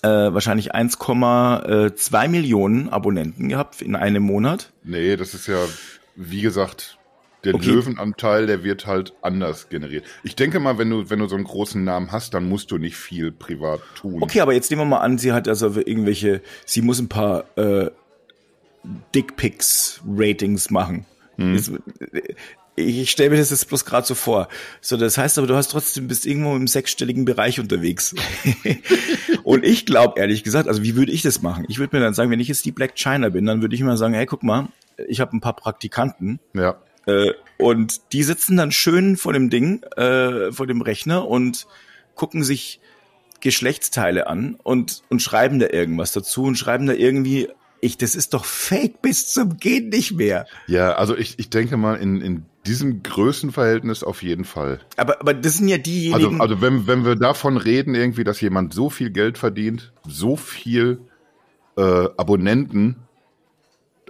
äh, 0.03 0.07
wahrscheinlich 0.07 0.75
1,2 0.75 2.23
äh, 2.23 2.27
Millionen 2.27 2.89
Abonnenten 2.89 3.49
gehabt 3.49 3.81
in 3.81 3.95
einem 3.95 4.21
Monat. 4.21 4.71
Nee, 4.83 5.15
das 5.15 5.33
ist 5.33 5.47
ja, 5.47 5.57
wie 6.15 6.41
gesagt, 6.41 6.99
Der 7.43 7.55
okay. 7.55 7.71
Löwenanteil, 7.71 8.47
der 8.47 8.63
wird 8.63 8.87
halt 8.87 9.13
anders 9.21 9.67
generiert. 9.67 10.05
Ich 10.23 10.35
denke 10.35 10.59
mal, 10.59 10.77
wenn 10.77 10.89
du, 10.89 11.09
wenn 11.09 11.19
du 11.19 11.27
so 11.27 11.35
einen 11.35 11.43
großen 11.43 11.83
Namen 11.83 12.11
hast, 12.11 12.33
dann 12.33 12.47
musst 12.47 12.71
du 12.71 12.77
nicht 12.77 12.95
viel 12.95 13.31
privat 13.31 13.81
tun. 13.95 14.23
Okay, 14.23 14.39
aber 14.39 14.53
jetzt 14.53 14.71
nehmen 14.71 14.83
wir 14.83 14.85
mal 14.85 14.99
an, 14.99 15.17
sie 15.17 15.33
hat 15.33 15.47
also 15.49 15.67
irgendwelche, 15.75 16.41
sie 16.65 16.81
muss 16.81 16.99
ein 16.99 17.09
paar 17.09 17.45
äh, 17.57 17.89
Dickpics-Ratings 19.13 20.69
machen. 20.69 21.05
Hm. 21.35 21.79
ich 22.75 23.09
stelle 23.09 23.31
mir 23.31 23.37
das 23.37 23.49
jetzt 23.49 23.67
bloß 23.67 23.85
gerade 23.85 24.05
so 24.05 24.15
vor. 24.15 24.47
So, 24.81 24.97
das 24.97 25.17
heißt 25.17 25.37
aber, 25.37 25.47
du 25.47 25.55
hast 25.55 25.71
trotzdem 25.71 26.07
bist 26.07 26.25
irgendwo 26.25 26.55
im 26.55 26.67
sechsstelligen 26.67 27.25
Bereich 27.25 27.59
unterwegs. 27.59 28.15
und 29.43 29.65
ich 29.65 29.85
glaube 29.85 30.19
ehrlich 30.19 30.43
gesagt, 30.43 30.67
also 30.67 30.83
wie 30.83 30.95
würde 30.95 31.11
ich 31.11 31.23
das 31.23 31.41
machen? 31.41 31.65
Ich 31.67 31.79
würde 31.79 31.95
mir 31.95 32.03
dann 32.03 32.13
sagen, 32.13 32.31
wenn 32.31 32.39
ich 32.39 32.47
jetzt 32.47 32.63
die 32.65 32.71
Black 32.71 32.95
China 32.95 33.29
bin, 33.29 33.45
dann 33.45 33.61
würde 33.61 33.75
ich 33.75 33.81
mal 33.81 33.97
sagen, 33.97 34.13
hey, 34.13 34.25
guck 34.25 34.43
mal, 34.43 34.67
ich 35.07 35.19
habe 35.19 35.35
ein 35.35 35.41
paar 35.41 35.55
Praktikanten. 35.55 36.39
Ja. 36.53 36.77
Äh, 37.05 37.31
und 37.57 38.13
die 38.13 38.23
sitzen 38.23 38.57
dann 38.57 38.71
schön 38.71 39.17
vor 39.17 39.33
dem 39.33 39.49
Ding, 39.49 39.83
äh, 39.95 40.51
vor 40.51 40.67
dem 40.67 40.81
Rechner 40.81 41.27
und 41.27 41.67
gucken 42.15 42.43
sich 42.43 42.79
Geschlechtsteile 43.41 44.27
an 44.27 44.57
und, 44.63 45.03
und 45.09 45.21
schreiben 45.21 45.59
da 45.59 45.67
irgendwas 45.67 46.13
dazu 46.13 46.43
und 46.43 46.57
schreiben 46.57 46.85
da 46.85 46.93
irgendwie, 46.93 47.49
ich, 47.81 47.97
das 47.97 48.15
ist 48.15 48.33
doch 48.33 48.45
fake 48.45 49.01
bis 49.01 49.33
zum 49.33 49.57
Gehen 49.57 49.89
nicht 49.89 50.13
mehr. 50.13 50.45
Ja, 50.67 50.93
also 50.93 51.17
ich, 51.17 51.37
ich 51.37 51.49
denke 51.49 51.75
mal, 51.75 51.95
in, 51.95 52.21
in 52.21 52.45
diesem 52.65 53.03
Größenverhältnis 53.03 54.05
auf 54.05 54.23
jeden 54.23 54.45
Fall. 54.45 54.79
Aber, 54.95 55.19
aber 55.19 55.33
das 55.33 55.57
sind 55.57 55.67
ja 55.67 55.77
diejenigen. 55.77 56.39
Also, 56.39 56.53
also 56.53 56.61
wenn, 56.61 56.87
wenn 56.87 57.03
wir 57.03 57.17
davon 57.17 57.57
reden, 57.57 57.93
irgendwie, 57.93 58.23
dass 58.23 58.39
jemand 58.39 58.73
so 58.73 58.89
viel 58.89 59.09
Geld 59.09 59.37
verdient, 59.37 59.91
so 60.07 60.37
viel 60.37 61.01
äh, 61.75 61.81
Abonnenten 61.81 62.95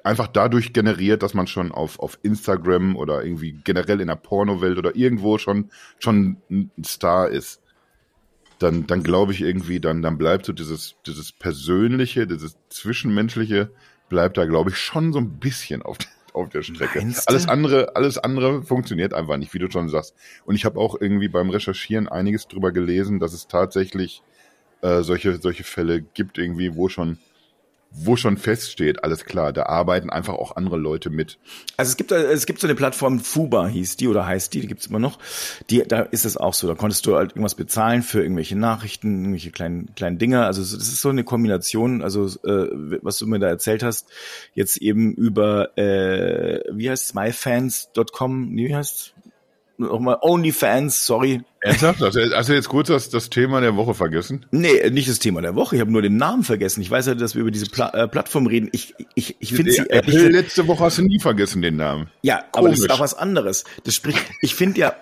einfach 0.04 0.28
dadurch 0.28 0.74
generiert, 0.74 1.24
dass 1.24 1.34
man 1.34 1.48
schon 1.48 1.72
auf, 1.72 2.00
auf 2.00 2.20
Instagram 2.22 2.96
oder 2.96 3.24
irgendwie 3.24 3.54
generell 3.64 4.02
in 4.02 4.08
der 4.08 4.16
Pornowelt 4.16 4.78
oder 4.78 4.96
irgendwo 4.96 5.38
schon, 5.38 5.70
schon 6.00 6.38
ein 6.52 6.72
Star 6.86 7.30
ist, 7.30 7.62
dann, 8.60 8.86
dann 8.86 9.04
glaube 9.04 9.32
ich 9.32 9.42
irgendwie, 9.42 9.80
dann, 9.80 10.02
dann 10.02 10.18
bleibt 10.18 10.46
so 10.46 10.54
dieses, 10.54 10.96
dieses 11.06 11.32
Persönliche, 11.32 12.28
dieses 12.28 12.58
Zwischenmenschliche, 12.70 13.72
bleibt 14.10 14.38
da, 14.38 14.46
glaube 14.46 14.70
ich, 14.70 14.78
schon 14.78 15.14
so 15.14 15.20
ein 15.20 15.40
bisschen 15.40 15.82
auf, 15.82 15.98
auf 16.34 16.50
der 16.50 16.64
Strecke. 16.64 17.00
Alles 17.26 17.48
andere, 17.48 17.96
alles 17.96 18.18
andere 18.18 18.62
funktioniert 18.62 19.14
einfach 19.14 19.38
nicht, 19.38 19.54
wie 19.54 19.60
du 19.60 19.72
schon 19.72 19.90
sagst. 19.90 20.16
Und 20.46 20.56
ich 20.56 20.66
habe 20.66 20.80
auch 20.80 21.00
irgendwie 21.00 21.30
beim 21.30 21.50
Recherchieren 21.50 22.08
einiges 22.08 22.48
drüber 22.48 22.72
gelesen, 22.72 23.20
dass 23.20 23.34
es 23.34 23.48
tatsächlich 23.48 24.22
äh, 24.82 25.02
solche, 25.02 25.36
solche 25.42 25.64
Fälle 25.64 26.02
gibt, 26.02 26.38
irgendwie, 26.38 26.76
wo 26.76 26.90
schon 26.90 27.18
wo 27.96 28.16
schon 28.16 28.38
feststeht, 28.38 29.04
alles 29.04 29.26
klar, 29.26 29.54
da 29.54 29.64
arbeiten 29.68 30.10
einfach 30.10 30.34
auch 30.34 30.56
andere 30.56 30.78
Leute 30.78 31.10
mit. 31.10 31.38
Also 31.78 31.92
es 31.92 31.98
gibt 31.98 32.12
es 32.12 32.46
gibt 32.46 32.60
so 32.60 32.68
eine 32.68 32.76
Plattform 32.76 33.20
Fuba 33.20 33.68
hieß 33.68 33.98
die 33.98 34.08
oder 34.08 34.26
heißt 34.26 34.54
die, 34.54 34.62
die 34.62 34.68
gibt's 34.68 34.88
immer 34.88 35.00
noch. 35.00 35.20
Die 35.70 35.84
da 35.88 36.02
ist 36.02 36.26
es 36.26 36.36
auch 36.36 36.54
so, 36.54 36.68
da 36.68 36.76
konntest 36.76 37.06
du 37.06 37.16
halt 37.16 37.32
irgendwas 37.32 37.56
bezahlen 37.56 38.02
für 38.02 38.22
irgendwelche 38.22 38.58
Nachrichten, 38.58 39.20
irgendwelche 39.20 39.52
kleinen 39.52 39.94
kleinen 39.96 40.18
Dinge, 40.18 40.46
also 40.46 40.62
das 40.62 40.74
ist 40.74 41.02
so 41.02 41.10
eine 41.10 41.24
Kombination, 41.24 42.02
also 42.02 42.26
äh, 42.26 42.68
was 43.02 43.18
du 43.18 43.28
mir 43.28 43.40
da 43.40 43.48
erzählt 43.48 43.84
hast, 43.84 44.08
jetzt 44.56 44.78
eben 44.78 45.14
über 45.14 45.78
äh, 45.78 46.62
wie 46.72 46.90
heißt 46.90 47.14
myfans.com, 47.14 48.56
wie 48.56 48.76
heißt 48.76 49.14
nochmal 49.78 50.18
OnlyFans, 50.22 51.06
sorry. 51.06 51.42
Ernsthaft? 51.62 52.02
Also, 52.02 52.20
hast 52.20 52.50
du 52.50 52.54
jetzt 52.54 52.70
kurz 52.70 52.90
das, 52.90 53.10
das 53.10 53.30
Thema 53.30 53.62
der 53.62 53.76
Woche 53.76 53.94
vergessen? 53.94 54.46
Nee, 54.52 54.90
nicht 54.90 55.10
das 55.10 55.20
Thema 55.20 55.42
der 55.42 55.56
Woche. 55.56 55.76
Ich 55.76 55.82
habe 55.82 55.92
nur 55.92 56.02
den 56.02 56.18
Namen 56.18 56.44
vergessen. 56.44 56.82
Ich 56.82 56.92
weiß 56.92 57.08
ja, 57.08 57.16
dass 57.16 57.36
wir 57.36 57.42
über 57.42 57.52
diese 57.52 57.68
Pla 57.68 57.90
äh, 57.90 58.08
Plattform 58.08 58.48
reden. 58.48 58.70
Ich, 58.72 58.94
ich, 59.16 59.36
ich 59.40 59.54
finde 59.54 59.72
sie. 59.72 59.82
Äh, 59.82 60.00
Apple 60.00 60.30
letzte 60.30 60.68
Woche 60.68 60.84
hast 60.84 60.98
du 60.98 61.04
nie 61.04 61.20
vergessen 61.20 61.62
den 61.62 61.78
Namen. 61.78 62.08
Ja, 62.22 62.44
Komisch. 62.52 62.54
aber 62.54 62.70
das 62.70 62.80
ist 62.80 62.92
auch 62.92 63.00
was 63.00 63.14
anderes. 63.14 63.64
Das 63.84 63.96
spricht. 63.96 64.20
Ich 64.42 64.56
finde 64.56 64.80
ja, 64.80 64.96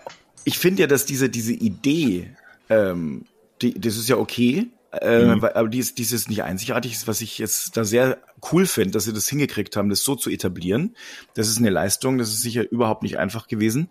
ich 0.44 0.58
finde 0.58 0.82
ja, 0.82 0.88
dass 0.88 1.06
diese 1.06 1.30
diese 1.30 1.54
Idee, 1.54 2.30
ähm, 2.70 3.26
die, 3.62 3.80
das 3.80 3.98
ist 3.98 4.10
ja 4.10 4.18
okay. 4.18 4.68
Äh, 4.92 5.24
mhm. 5.24 5.44
aber 5.46 5.70
dies, 5.70 5.96
dies 5.96 6.12
ist 6.12 6.30
nicht 6.30 6.44
einzigartig, 6.44 6.98
was 7.08 7.22
ich 7.22 7.38
jetzt 7.38 7.78
da 7.78 7.86
sehr 7.86 8.18
cool 8.52 8.66
finde, 8.66 8.92
dass 8.92 9.06
sie 9.06 9.14
das 9.14 9.30
hingekriegt 9.30 9.78
haben, 9.78 9.90
das 9.90 10.04
so 10.04 10.16
zu 10.16 10.30
etablieren. 10.30 10.98
Das 11.34 11.48
ist 11.48 11.60
eine 11.60 11.70
Leistung, 11.70 12.18
das 12.18 12.34
ist 12.34 12.42
sicher 12.42 12.70
überhaupt 12.70 13.02
nicht 13.02 13.18
einfach 13.18 13.48
gewesen. 13.48 13.90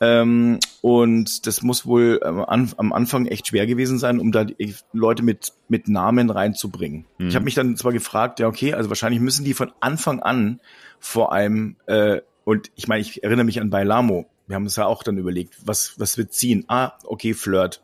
Ähm, 0.00 0.58
und 0.82 1.46
das 1.46 1.62
muss 1.62 1.86
wohl 1.86 2.20
ähm, 2.24 2.44
an, 2.44 2.72
am 2.76 2.92
Anfang 2.92 3.26
echt 3.26 3.48
schwer 3.48 3.66
gewesen 3.66 3.98
sein, 3.98 4.20
um 4.20 4.32
da 4.32 4.44
die 4.44 4.74
Leute 4.92 5.22
mit, 5.22 5.52
mit 5.68 5.88
Namen 5.88 6.30
reinzubringen. 6.30 7.06
Mhm. 7.18 7.28
Ich 7.28 7.34
habe 7.34 7.44
mich 7.44 7.54
dann 7.54 7.76
zwar 7.76 7.92
gefragt, 7.92 8.40
ja 8.40 8.46
okay, 8.46 8.74
also 8.74 8.88
wahrscheinlich 8.88 9.20
müssen 9.20 9.44
die 9.44 9.54
von 9.54 9.72
Anfang 9.80 10.20
an 10.20 10.60
vor 10.98 11.32
allem, 11.32 11.76
äh, 11.86 12.20
und 12.44 12.70
ich 12.74 12.88
meine, 12.88 13.00
ich 13.00 13.24
erinnere 13.24 13.44
mich 13.44 13.60
an 13.60 13.70
Bailamo, 13.70 14.26
wir 14.46 14.54
haben 14.54 14.64
uns 14.64 14.76
ja 14.76 14.86
auch 14.86 15.02
dann 15.02 15.18
überlegt, 15.18 15.56
was, 15.64 15.98
was 15.98 16.16
wir 16.16 16.28
ziehen. 16.28 16.64
Ah, 16.68 16.92
okay, 17.04 17.34
Flirt. 17.34 17.82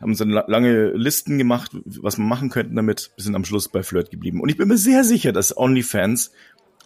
Haben 0.00 0.10
uns 0.10 0.18
dann 0.18 0.30
lange 0.30 0.92
Listen 0.92 1.36
gemacht, 1.36 1.72
was 1.84 2.16
wir 2.16 2.24
machen 2.24 2.48
könnten 2.48 2.74
damit. 2.74 3.10
Wir 3.16 3.24
sind 3.24 3.34
am 3.34 3.44
Schluss 3.44 3.68
bei 3.68 3.82
Flirt 3.82 4.10
geblieben. 4.10 4.40
Und 4.40 4.48
ich 4.48 4.56
bin 4.56 4.68
mir 4.68 4.78
sehr 4.78 5.04
sicher, 5.04 5.32
dass 5.32 5.56
OnlyFans 5.56 6.32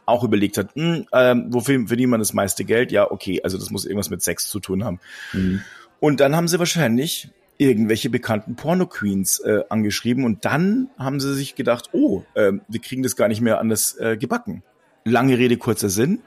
auch 0.06 0.24
überlegt 0.24 0.58
hat, 0.58 0.76
mh, 0.76 0.96
hm, 0.96 1.06
ähm, 1.12 1.46
wofür 1.50 1.86
verdient 1.86 2.10
man 2.10 2.20
das 2.20 2.32
meiste 2.32 2.64
Geld? 2.64 2.92
Ja, 2.92 3.10
okay, 3.10 3.40
also 3.42 3.58
das 3.58 3.70
muss 3.70 3.84
irgendwas 3.84 4.10
mit 4.10 4.22
Sex 4.22 4.48
zu 4.48 4.60
tun 4.60 4.84
haben. 4.84 5.00
Mhm. 5.32 5.62
Und 6.00 6.20
dann 6.20 6.36
haben 6.36 6.48
sie 6.48 6.58
wahrscheinlich 6.58 7.30
irgendwelche 7.56 8.10
bekannten 8.10 8.56
Porno-Queens 8.56 9.40
äh, 9.40 9.62
angeschrieben 9.68 10.24
und 10.24 10.44
dann 10.44 10.88
haben 10.98 11.20
sie 11.20 11.34
sich 11.34 11.54
gedacht, 11.54 11.90
oh, 11.92 12.22
äh, 12.34 12.52
wir 12.68 12.80
kriegen 12.80 13.02
das 13.02 13.16
gar 13.16 13.28
nicht 13.28 13.40
mehr 13.40 13.60
anders 13.60 13.96
äh, 13.98 14.16
gebacken. 14.16 14.62
Lange 15.04 15.38
Rede, 15.38 15.56
kurzer 15.56 15.88
Sinn. 15.88 16.20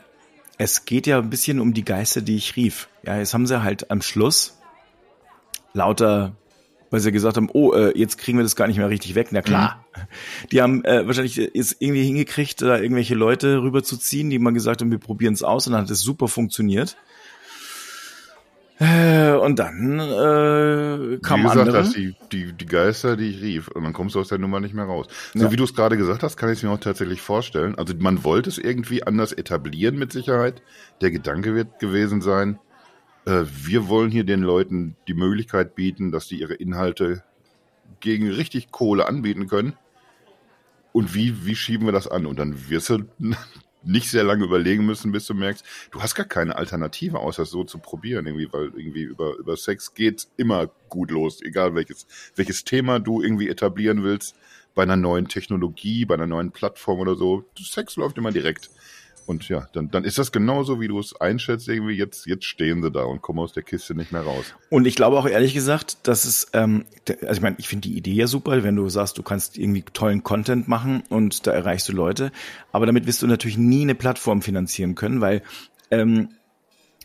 Es 0.57 0.85
geht 0.85 1.05
ja 1.05 1.19
ein 1.19 1.29
bisschen 1.29 1.59
um 1.59 1.73
die 1.73 1.83
Geister, 1.83 2.21
die 2.21 2.35
ich 2.35 2.55
rief. 2.55 2.89
Ja, 3.03 3.17
jetzt 3.17 3.33
haben 3.33 3.45
sie 3.45 3.61
halt 3.61 3.91
am 3.91 4.01
Schluss 4.01 4.57
lauter 5.73 6.35
weil 6.89 7.00
sie 7.00 7.12
gesagt 7.12 7.38
haben, 7.38 7.50
oh, 7.54 7.73
äh, 7.73 7.97
jetzt 7.97 8.17
kriegen 8.17 8.38
wir 8.38 8.43
das 8.43 8.56
gar 8.56 8.67
nicht 8.67 8.78
mehr 8.78 8.89
richtig 8.89 9.15
weg. 9.15 9.30
Na 9.32 9.41
klar. 9.41 9.86
Mhm. 9.95 10.02
Die 10.52 10.62
haben 10.62 10.86
äh, 10.86 11.06
wahrscheinlich 11.06 11.36
jetzt 11.36 11.78
irgendwie 11.80 12.04
hingekriegt, 12.04 12.62
da 12.62 12.78
irgendwelche 12.78 13.15
Leute 13.15 13.62
rüberzuziehen, 13.62 14.30
die 14.30 14.39
mal 14.39 14.54
gesagt 14.54 14.82
haben, 14.82 14.91
wir 14.91 15.00
probieren 15.00 15.34
es 15.34 15.43
aus 15.43 15.67
und 15.67 15.73
dann 15.73 15.84
hat 15.84 15.89
es 15.89 16.02
super 16.02 16.28
funktioniert. 16.28 16.97
Äh, 18.80 19.32
und 19.32 19.58
dann 19.58 20.00
äh, 20.00 21.17
kam 21.17 21.39
Wie 21.39 21.43
gesagt, 21.43 21.60
andere. 21.60 21.78
Das 21.80 21.93
die, 21.93 22.15
die, 22.32 22.54
die 22.54 22.65
Geister, 22.67 23.17
die 23.17 23.30
ich 23.30 23.41
rief. 23.41 23.67
Und 23.69 23.84
dann 23.84 23.93
kommst 23.93 24.13
du 24.13 24.19
aus 24.19 24.28
der 24.28 24.38
Nummer 24.38 24.60
nicht 24.60 24.76
mehr 24.76 24.86
raus. 24.86 25.08
So 25.34 25.45
ja. 25.45 25.52
wie 25.52 25.56
du 25.56 25.63
es 25.63 25.73
gerade 25.73 25.97
gesagt 25.97 26.21
hast, 26.21 26.38
kann 26.38 26.50
ich 26.50 26.60
es 26.60 26.63
mir 26.63 26.69
auch 26.69 26.80
tatsächlich 26.80 27.21
vorstellen. 27.21 27.76
Also 27.76 27.95
man 27.97 28.23
wollte 28.23 28.50
es 28.50 28.60
irgendwie 28.60 29.02
anders 29.02 29.34
etablieren 29.34 29.97
mit 29.97 30.12
Sicherheit. 30.12 30.62
Der 31.02 31.10
Gedanke 31.10 31.56
wird 31.56 31.80
gewesen 31.80 32.21
sein, 32.21 32.56
äh, 32.56 32.66
wir 33.27 33.89
wollen 33.89 34.09
hier 34.09 34.23
den 34.23 34.41
Leuten 34.41 34.95
die 35.07 35.13
Möglichkeit 35.13 35.75
bieten, 35.75 36.11
dass 36.11 36.27
die 36.27 36.39
ihre 36.39 36.53
Inhalte 36.53 37.23
gegen 37.99 38.29
richtig 38.29 38.71
Kohle 38.71 39.07
anbieten 39.07 39.47
können. 39.47 39.73
Und 40.93 41.13
wie, 41.13 41.45
wie 41.45 41.55
schieben 41.55 41.85
wir 41.87 41.91
das 41.91 42.07
an? 42.07 42.25
Und 42.25 42.39
dann 42.39 42.69
wirst 42.69 42.89
du 42.89 43.03
nicht 43.83 44.09
sehr 44.09 44.23
lange 44.23 44.45
überlegen 44.45 44.85
müssen, 44.85 45.11
bis 45.11 45.25
du 45.27 45.33
merkst, 45.33 45.65
du 45.91 46.01
hast 46.01 46.15
gar 46.15 46.25
keine 46.25 46.55
Alternative, 46.55 47.19
außer 47.19 47.45
so 47.45 47.63
zu 47.63 47.79
probieren, 47.79 48.25
irgendwie, 48.25 48.51
weil 48.51 48.71
irgendwie 48.75 49.03
über, 49.03 49.35
über 49.35 49.57
Sex 49.57 49.93
geht 49.93 50.27
immer 50.37 50.69
gut 50.89 51.11
los, 51.11 51.41
egal 51.41 51.75
welches, 51.75 52.07
welches 52.35 52.63
Thema 52.63 52.99
du 52.99 53.21
irgendwie 53.21 53.49
etablieren 53.49 54.03
willst, 54.03 54.35
bei 54.73 54.83
einer 54.83 54.95
neuen 54.95 55.27
Technologie, 55.27 56.05
bei 56.05 56.13
einer 56.15 56.27
neuen 56.27 56.51
Plattform 56.51 56.99
oder 56.99 57.15
so. 57.15 57.43
Sex 57.59 57.95
läuft 57.97 58.17
immer 58.17 58.31
direkt. 58.31 58.69
Und 59.27 59.49
ja, 59.49 59.67
dann, 59.73 59.91
dann 59.91 60.05
ist 60.05 60.17
das 60.17 60.31
genauso, 60.31 60.79
wie 60.79 60.87
du 60.87 60.97
es 60.99 61.19
einschätzt, 61.19 61.67
irgendwie 61.67 61.95
jetzt, 61.95 62.25
jetzt 62.25 62.45
stehen 62.45 62.81
sie 62.81 62.89
da 62.89 63.03
und 63.03 63.21
kommen 63.21 63.39
aus 63.39 63.51
der 63.51 63.61
Kiste 63.61 63.93
nicht 63.93 64.13
mehr 64.13 64.21
raus. 64.21 64.45
Und 64.69 64.87
ich 64.87 64.95
glaube 64.95 65.17
auch 65.17 65.27
ehrlich 65.27 65.53
gesagt, 65.53 66.07
dass 66.07 66.23
es, 66.23 66.47
ähm, 66.53 66.85
also 67.21 67.33
ich 67.33 67.41
meine, 67.41 67.57
ich 67.59 67.67
finde 67.67 67.89
die 67.89 67.97
Idee 67.97 68.13
ja 68.13 68.27
super, 68.27 68.63
wenn 68.63 68.77
du 68.77 68.87
sagst, 68.87 69.17
du 69.17 69.23
kannst 69.23 69.57
irgendwie 69.57 69.83
tollen 69.83 70.23
Content 70.23 70.69
machen 70.69 71.03
und 71.09 71.45
da 71.45 71.51
erreichst 71.51 71.89
du 71.89 71.93
Leute, 71.93 72.31
aber 72.71 72.85
damit 72.85 73.05
wirst 73.05 73.21
du 73.21 73.27
natürlich 73.27 73.57
nie 73.57 73.81
eine 73.81 73.95
Plattform 73.95 74.41
finanzieren 74.41 74.95
können, 74.95 75.19
weil 75.19 75.43
ähm, 75.91 76.29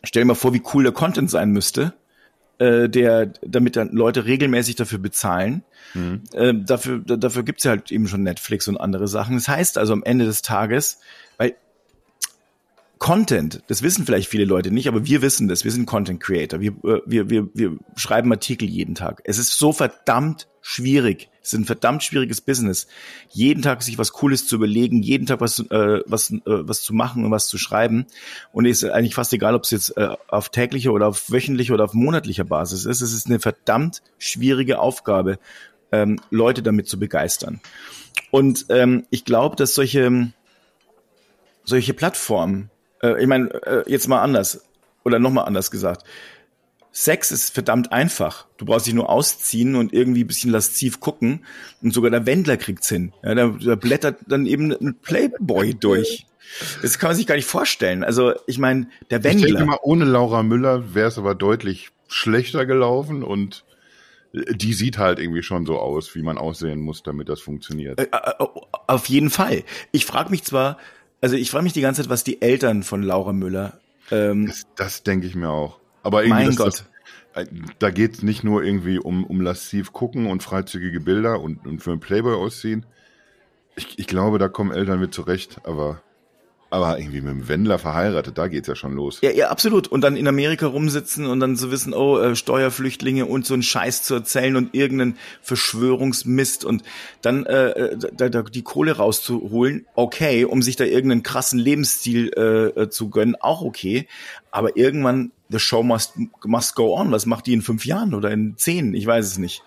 stell 0.04 0.22
dir 0.22 0.28
mal 0.28 0.34
vor, 0.34 0.54
wie 0.54 0.62
cool 0.72 0.84
der 0.84 0.92
Content 0.92 1.28
sein 1.28 1.50
müsste, 1.50 1.92
äh, 2.58 2.88
der, 2.88 3.32
damit 3.44 3.74
dann 3.74 3.90
Leute 3.90 4.26
regelmäßig 4.26 4.76
dafür 4.76 5.00
bezahlen. 5.00 5.64
Mhm. 5.94 6.22
Äh, 6.32 6.54
dafür, 6.54 7.00
dafür 7.00 7.42
gibt's 7.42 7.64
ja 7.64 7.72
halt 7.72 7.90
eben 7.90 8.06
schon 8.06 8.22
Netflix 8.22 8.68
und 8.68 8.76
andere 8.76 9.08
Sachen. 9.08 9.34
Das 9.34 9.48
heißt 9.48 9.76
also 9.76 9.92
am 9.92 10.04
Ende 10.04 10.24
des 10.24 10.42
Tages, 10.42 11.00
weil 11.36 11.56
Content, 13.02 13.64
das 13.66 13.82
wissen 13.82 14.06
vielleicht 14.06 14.28
viele 14.28 14.44
Leute 14.44 14.70
nicht, 14.70 14.86
aber 14.86 15.04
wir 15.04 15.22
wissen 15.22 15.48
das. 15.48 15.64
Wir 15.64 15.72
sind 15.72 15.86
Content 15.86 16.20
Creator. 16.20 16.60
Wir, 16.60 16.70
äh, 16.84 17.00
wir, 17.04 17.30
wir, 17.30 17.48
wir 17.52 17.76
schreiben 17.96 18.30
Artikel 18.30 18.68
jeden 18.68 18.94
Tag. 18.94 19.22
Es 19.24 19.38
ist 19.38 19.58
so 19.58 19.72
verdammt 19.72 20.46
schwierig. 20.60 21.28
Es 21.42 21.52
ist 21.52 21.58
ein 21.58 21.64
verdammt 21.64 22.04
schwieriges 22.04 22.40
Business. 22.40 22.86
Jeden 23.30 23.60
Tag 23.60 23.82
sich 23.82 23.98
was 23.98 24.12
Cooles 24.12 24.46
zu 24.46 24.54
überlegen, 24.54 25.02
jeden 25.02 25.26
Tag 25.26 25.40
was, 25.40 25.58
äh, 25.58 26.00
was, 26.06 26.30
äh, 26.30 26.40
was 26.44 26.82
zu 26.82 26.94
machen 26.94 27.24
und 27.24 27.32
was 27.32 27.48
zu 27.48 27.58
schreiben. 27.58 28.06
Und 28.52 28.66
es 28.66 28.84
ist 28.84 28.90
eigentlich 28.90 29.16
fast 29.16 29.32
egal, 29.32 29.56
ob 29.56 29.64
es 29.64 29.72
jetzt 29.72 29.96
äh, 29.96 30.10
auf 30.28 30.50
täglicher 30.50 30.92
oder 30.92 31.08
auf 31.08 31.28
wöchentlicher 31.28 31.74
oder 31.74 31.86
auf 31.86 31.94
monatlicher 31.94 32.44
Basis 32.44 32.84
ist. 32.84 33.00
Es 33.00 33.12
ist 33.12 33.26
eine 33.26 33.40
verdammt 33.40 34.00
schwierige 34.18 34.78
Aufgabe, 34.78 35.40
ähm, 35.90 36.20
Leute 36.30 36.62
damit 36.62 36.86
zu 36.86 37.00
begeistern. 37.00 37.60
Und 38.30 38.66
ähm, 38.68 39.06
ich 39.10 39.24
glaube, 39.24 39.56
dass 39.56 39.74
solche, 39.74 40.32
solche 41.64 41.94
Plattformen 41.94 42.70
äh, 43.02 43.20
ich 43.20 43.26
meine, 43.26 43.48
äh, 43.64 43.84
jetzt 43.86 44.08
mal 44.08 44.22
anders. 44.22 44.64
oder 45.04 45.18
nochmal 45.18 45.46
anders 45.46 45.70
gesagt, 45.70 46.04
Sex 46.92 47.30
ist 47.30 47.54
verdammt 47.54 47.90
einfach. 47.90 48.46
Du 48.58 48.66
brauchst 48.66 48.86
dich 48.86 48.92
nur 48.92 49.08
ausziehen 49.08 49.76
und 49.76 49.94
irgendwie 49.94 50.24
ein 50.24 50.26
bisschen 50.26 50.50
lasziv 50.50 51.00
gucken. 51.00 51.44
Und 51.82 51.94
sogar 51.94 52.10
der 52.10 52.26
Wendler 52.26 52.58
kriegt's 52.58 52.88
hin. 52.88 53.12
Ja, 53.22 53.34
da, 53.34 53.48
da 53.48 53.74
blättert 53.76 54.18
dann 54.26 54.44
eben 54.44 54.70
ein 54.72 54.96
Playboy 55.00 55.74
durch. 55.74 56.26
Das 56.82 56.98
kann 56.98 57.08
man 57.08 57.16
sich 57.16 57.26
gar 57.26 57.36
nicht 57.36 57.46
vorstellen. 57.46 58.04
Also 58.04 58.34
ich 58.46 58.58
meine, 58.58 58.88
der 59.10 59.24
Wendler. 59.24 59.46
Ich 59.46 59.54
denke 59.54 59.64
mal, 59.64 59.78
ohne 59.82 60.04
Laura 60.04 60.42
Müller 60.42 60.94
wäre 60.94 61.08
es 61.08 61.16
aber 61.16 61.34
deutlich 61.34 61.90
schlechter 62.08 62.66
gelaufen 62.66 63.22
und 63.22 63.64
die 64.32 64.74
sieht 64.74 64.98
halt 64.98 65.18
irgendwie 65.18 65.42
schon 65.42 65.66
so 65.66 65.78
aus, 65.78 66.14
wie 66.14 66.22
man 66.22 66.36
aussehen 66.36 66.80
muss, 66.80 67.02
damit 67.02 67.28
das 67.30 67.40
funktioniert. 67.40 68.00
Äh, 68.00 68.04
äh, 68.04 68.46
auf 68.86 69.06
jeden 69.06 69.30
Fall. 69.30 69.62
Ich 69.92 70.04
frage 70.04 70.30
mich 70.30 70.44
zwar, 70.44 70.78
also 71.22 71.36
ich 71.36 71.50
frage 71.50 71.64
mich 71.64 71.72
die 71.72 71.80
ganze 71.80 72.02
Zeit, 72.02 72.10
was 72.10 72.24
die 72.24 72.42
Eltern 72.42 72.82
von 72.82 73.02
Laura 73.02 73.32
Müller. 73.32 73.78
Ähm, 74.10 74.46
das, 74.46 74.66
das 74.76 75.02
denke 75.02 75.26
ich 75.26 75.34
mir 75.34 75.48
auch. 75.48 75.78
Aber 76.02 76.24
irgendwie 76.24 76.46
mein 76.46 76.56
Gott. 76.56 76.84
Das, 77.34 77.46
da 77.78 77.90
geht's 77.90 78.22
nicht 78.22 78.44
nur 78.44 78.62
irgendwie 78.62 78.98
um, 78.98 79.24
um 79.24 79.40
lassiv 79.40 79.92
gucken 79.92 80.26
und 80.26 80.42
freizügige 80.42 81.00
Bilder 81.00 81.40
und, 81.40 81.66
und 81.66 81.78
für 81.82 81.92
einen 81.92 82.00
Playboy 82.00 82.34
ausziehen. 82.34 82.84
Ich, 83.74 83.98
ich 83.98 84.06
glaube, 84.06 84.38
da 84.38 84.48
kommen 84.48 84.70
Eltern 84.70 85.00
mit 85.00 85.14
zurecht, 85.14 85.60
aber 85.64 86.02
aber 86.72 86.98
irgendwie 86.98 87.20
mit 87.20 87.34
dem 87.34 87.48
Wendler 87.48 87.78
verheiratet, 87.78 88.38
da 88.38 88.48
geht's 88.48 88.66
ja 88.66 88.74
schon 88.74 88.94
los. 88.94 89.18
Ja, 89.20 89.30
ja, 89.30 89.50
absolut. 89.50 89.88
Und 89.88 90.00
dann 90.00 90.16
in 90.16 90.26
Amerika 90.26 90.66
rumsitzen 90.66 91.26
und 91.26 91.38
dann 91.38 91.54
zu 91.54 91.66
so 91.66 91.70
wissen, 91.70 91.92
oh, 91.92 92.18
äh, 92.18 92.34
Steuerflüchtlinge 92.34 93.26
und 93.26 93.44
so 93.44 93.52
einen 93.52 93.62
Scheiß 93.62 94.04
zu 94.04 94.14
erzählen 94.14 94.56
und 94.56 94.74
irgendeinen 94.74 95.18
Verschwörungsmist 95.42 96.64
und 96.64 96.82
dann 97.20 97.44
äh, 97.44 97.68
äh 97.72 97.98
da, 98.14 98.30
da 98.30 98.42
die 98.42 98.62
Kohle 98.62 98.96
rauszuholen, 98.96 99.84
okay, 99.94 100.46
um 100.46 100.62
sich 100.62 100.76
da 100.76 100.84
irgendeinen 100.84 101.22
krassen 101.22 101.58
Lebensstil 101.58 102.30
äh, 102.34 102.80
äh, 102.80 102.88
zu 102.88 103.10
gönnen, 103.10 103.36
auch 103.38 103.60
okay. 103.60 104.08
Aber 104.50 104.74
irgendwann, 104.74 105.32
the 105.50 105.58
show 105.58 105.82
must, 105.82 106.14
must 106.42 106.74
go 106.74 106.96
on. 106.96 107.12
Was 107.12 107.26
macht 107.26 107.46
die 107.46 107.52
in 107.52 107.60
fünf 107.60 107.84
Jahren 107.84 108.14
oder 108.14 108.30
in 108.30 108.56
zehn? 108.56 108.94
Ich 108.94 109.06
weiß 109.06 109.26
es 109.26 109.36
nicht. 109.36 109.62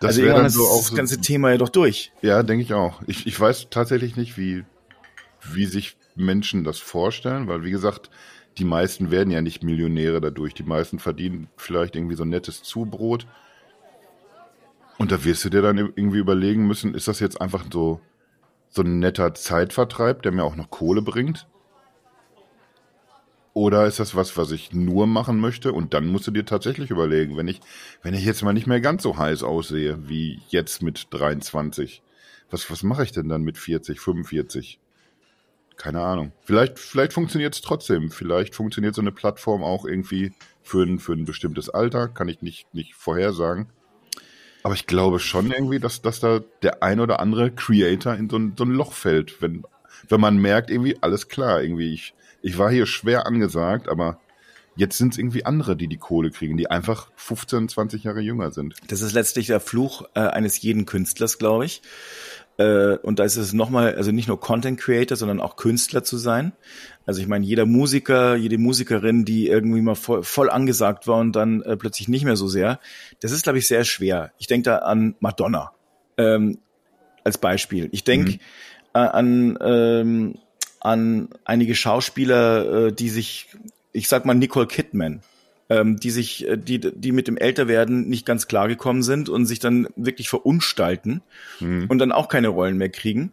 Das 0.00 0.08
also 0.08 0.22
irgendwann 0.22 0.46
ist 0.46 0.54
so 0.54 0.64
das 0.64 0.94
ganze 0.94 1.20
Thema 1.20 1.50
ja 1.50 1.58
doch 1.58 1.68
durch. 1.68 2.12
Ja, 2.22 2.42
denke 2.42 2.64
ich 2.64 2.72
auch. 2.72 3.02
Ich, 3.06 3.26
ich 3.26 3.38
weiß 3.38 3.66
tatsächlich 3.68 4.16
nicht, 4.16 4.38
wie, 4.38 4.64
wie 5.52 5.66
sich 5.66 5.96
Menschen 6.16 6.64
das 6.64 6.78
vorstellen, 6.78 7.48
weil 7.48 7.64
wie 7.64 7.70
gesagt, 7.70 8.10
die 8.58 8.64
meisten 8.64 9.10
werden 9.10 9.30
ja 9.30 9.42
nicht 9.42 9.62
Millionäre 9.62 10.20
dadurch. 10.20 10.54
Die 10.54 10.62
meisten 10.62 10.98
verdienen 10.98 11.48
vielleicht 11.56 11.94
irgendwie 11.94 12.16
so 12.16 12.24
ein 12.24 12.30
nettes 12.30 12.62
Zubrot. 12.62 13.26
Und 14.98 15.12
da 15.12 15.24
wirst 15.24 15.44
du 15.44 15.50
dir 15.50 15.60
dann 15.60 15.76
irgendwie 15.76 16.18
überlegen 16.18 16.66
müssen, 16.66 16.94
ist 16.94 17.06
das 17.06 17.20
jetzt 17.20 17.40
einfach 17.40 17.64
so, 17.70 18.00
so 18.70 18.82
ein 18.82 18.98
netter 18.98 19.34
Zeitvertreib, 19.34 20.22
der 20.22 20.32
mir 20.32 20.44
auch 20.44 20.56
noch 20.56 20.70
Kohle 20.70 21.02
bringt? 21.02 21.46
Oder 23.52 23.86
ist 23.86 24.00
das 24.00 24.14
was, 24.14 24.36
was 24.36 24.50
ich 24.50 24.72
nur 24.72 25.06
machen 25.06 25.40
möchte? 25.40 25.72
Und 25.72 25.94
dann 25.94 26.08
musst 26.08 26.26
du 26.26 26.30
dir 26.30 26.44
tatsächlich 26.44 26.90
überlegen, 26.90 27.36
wenn 27.36 27.48
ich, 27.48 27.60
wenn 28.02 28.14
ich 28.14 28.24
jetzt 28.24 28.42
mal 28.42 28.52
nicht 28.52 28.66
mehr 28.66 28.80
ganz 28.80 29.02
so 29.02 29.16
heiß 29.16 29.42
aussehe 29.42 30.08
wie 30.08 30.40
jetzt 30.48 30.82
mit 30.82 31.08
23, 31.10 32.02
was, 32.50 32.70
was 32.70 32.82
mache 32.82 33.02
ich 33.02 33.12
denn 33.12 33.28
dann 33.28 33.42
mit 33.42 33.56
40, 33.56 33.98
45? 33.98 34.78
Keine 35.76 36.00
Ahnung. 36.00 36.32
Vielleicht, 36.42 36.78
vielleicht 36.78 37.12
funktioniert 37.12 37.54
es 37.54 37.60
trotzdem. 37.60 38.10
Vielleicht 38.10 38.54
funktioniert 38.54 38.94
so 38.94 39.02
eine 39.02 39.12
Plattform 39.12 39.62
auch 39.62 39.84
irgendwie 39.84 40.32
für 40.62 40.82
ein, 40.82 40.98
für 40.98 41.12
ein 41.12 41.24
bestimmtes 41.24 41.68
Alter. 41.68 42.08
Kann 42.08 42.28
ich 42.28 42.42
nicht, 42.42 42.72
nicht 42.74 42.94
vorhersagen. 42.94 43.68
Aber 44.62 44.74
ich 44.74 44.86
glaube 44.86 45.20
schon 45.20 45.52
irgendwie, 45.52 45.78
dass, 45.78 46.02
dass 46.02 46.18
da 46.18 46.40
der 46.62 46.82
ein 46.82 46.98
oder 46.98 47.20
andere 47.20 47.52
Creator 47.52 48.14
in 48.14 48.28
so 48.28 48.36
ein, 48.36 48.54
so 48.58 48.64
ein 48.64 48.70
Loch 48.70 48.92
fällt, 48.92 49.40
wenn, 49.40 49.62
wenn 50.08 50.20
man 50.20 50.38
merkt, 50.38 50.70
irgendwie, 50.70 50.96
alles 51.02 51.28
klar, 51.28 51.62
irgendwie, 51.62 51.94
ich, 51.94 52.14
ich 52.42 52.58
war 52.58 52.70
hier 52.70 52.86
schwer 52.86 53.26
angesagt, 53.26 53.88
aber 53.88 54.18
jetzt 54.74 54.98
sind 54.98 55.12
es 55.12 55.18
irgendwie 55.18 55.44
andere, 55.44 55.76
die 55.76 55.88
die 55.88 55.98
Kohle 55.98 56.30
kriegen, 56.30 56.56
die 56.56 56.70
einfach 56.70 57.10
15, 57.16 57.68
20 57.68 58.04
Jahre 58.04 58.20
jünger 58.20 58.50
sind. 58.50 58.74
Das 58.88 59.02
ist 59.02 59.12
letztlich 59.12 59.46
der 59.46 59.60
Fluch 59.60 60.02
äh, 60.14 60.20
eines 60.20 60.60
jeden 60.60 60.84
Künstlers, 60.84 61.38
glaube 61.38 61.64
ich. 61.64 61.82
Äh, 62.58 62.96
und 62.98 63.18
da 63.18 63.24
ist 63.24 63.36
es 63.36 63.52
nochmal, 63.52 63.94
also 63.96 64.12
nicht 64.12 64.28
nur 64.28 64.40
Content 64.40 64.80
Creator, 64.80 65.16
sondern 65.16 65.40
auch 65.40 65.56
Künstler 65.56 66.04
zu 66.04 66.16
sein. 66.16 66.52
Also 67.04 67.20
ich 67.20 67.28
meine, 67.28 67.44
jeder 67.44 67.66
Musiker, 67.66 68.34
jede 68.34 68.58
Musikerin, 68.58 69.24
die 69.24 69.48
irgendwie 69.48 69.82
mal 69.82 69.94
voll, 69.94 70.22
voll 70.22 70.50
angesagt 70.50 71.06
war 71.06 71.18
und 71.18 71.32
dann 71.32 71.62
äh, 71.62 71.76
plötzlich 71.76 72.08
nicht 72.08 72.24
mehr 72.24 72.36
so 72.36 72.48
sehr, 72.48 72.80
das 73.20 73.32
ist, 73.32 73.42
glaube 73.42 73.58
ich, 73.58 73.66
sehr 73.66 73.84
schwer. 73.84 74.32
Ich 74.38 74.46
denke 74.46 74.64
da 74.70 74.78
an 74.78 75.16
Madonna 75.20 75.72
ähm, 76.16 76.58
als 77.24 77.38
Beispiel. 77.38 77.88
Ich 77.92 78.04
denke 78.04 78.32
mhm. 78.32 78.38
äh, 78.94 78.98
an, 78.98 79.58
ähm, 79.60 80.34
an 80.80 81.28
einige 81.44 81.74
Schauspieler, 81.74 82.86
äh, 82.86 82.92
die 82.92 83.10
sich, 83.10 83.48
ich 83.92 84.08
sag 84.08 84.24
mal 84.24 84.34
Nicole 84.34 84.66
Kidman, 84.66 85.20
ähm, 85.68 85.96
die 85.98 86.10
sich, 86.10 86.46
äh, 86.46 86.56
die, 86.56 86.78
die 86.78 87.12
mit 87.12 87.28
dem 87.28 87.36
Älterwerden 87.36 88.08
nicht 88.08 88.26
ganz 88.26 88.46
klar 88.46 88.68
gekommen 88.68 89.02
sind 89.02 89.28
und 89.28 89.46
sich 89.46 89.58
dann 89.58 89.88
wirklich 89.96 90.28
verunstalten 90.28 91.22
mhm. 91.60 91.86
und 91.88 91.98
dann 91.98 92.12
auch 92.12 92.28
keine 92.28 92.48
Rollen 92.48 92.76
mehr 92.76 92.88
kriegen. 92.88 93.32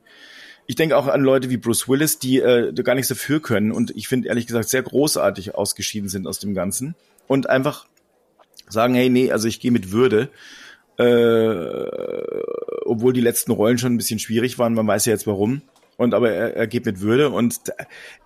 Ich 0.66 0.76
denke 0.76 0.98
auch 0.98 1.08
an 1.08 1.22
Leute 1.22 1.50
wie 1.50 1.58
Bruce 1.58 1.90
Willis, 1.90 2.20
die 2.20 2.40
äh, 2.40 2.74
gar 2.74 2.96
nichts 2.96 3.10
dafür 3.10 3.42
können 3.42 3.72
und 3.72 3.92
ich 3.96 4.08
finde 4.08 4.30
ehrlich 4.30 4.48
gesagt 4.48 4.70
sehr 4.70 4.84
großartig 4.84 5.56
ausgeschieden 5.56 6.10
sind 6.10 6.26
aus 6.26 6.40
dem 6.40 6.54
Ganzen 6.54 6.96
und 7.28 7.50
einfach 7.50 7.86
sagen, 8.70 8.96
hey, 8.96 9.10
nee, 9.10 9.32
also 9.32 9.48
ich 9.48 9.60
gehe 9.60 9.72
mit 9.72 9.92
Würde. 9.92 10.30
Äh, 10.98 11.88
obwohl 12.86 13.14
die 13.14 13.22
letzten 13.22 13.52
Rollen 13.52 13.78
schon 13.78 13.94
ein 13.94 13.98
bisschen 13.98 14.20
schwierig 14.20 14.60
waren, 14.60 14.74
man 14.74 14.88
weiß 14.88 15.06
ja 15.06 15.14
jetzt 15.14 15.28
warum. 15.28 15.62
Und 15.98 16.14
aber 16.14 16.32
er, 16.32 16.56
er 16.56 16.68
geht 16.68 16.86
mit 16.86 17.02
Würde. 17.02 17.30
Und 17.30 17.60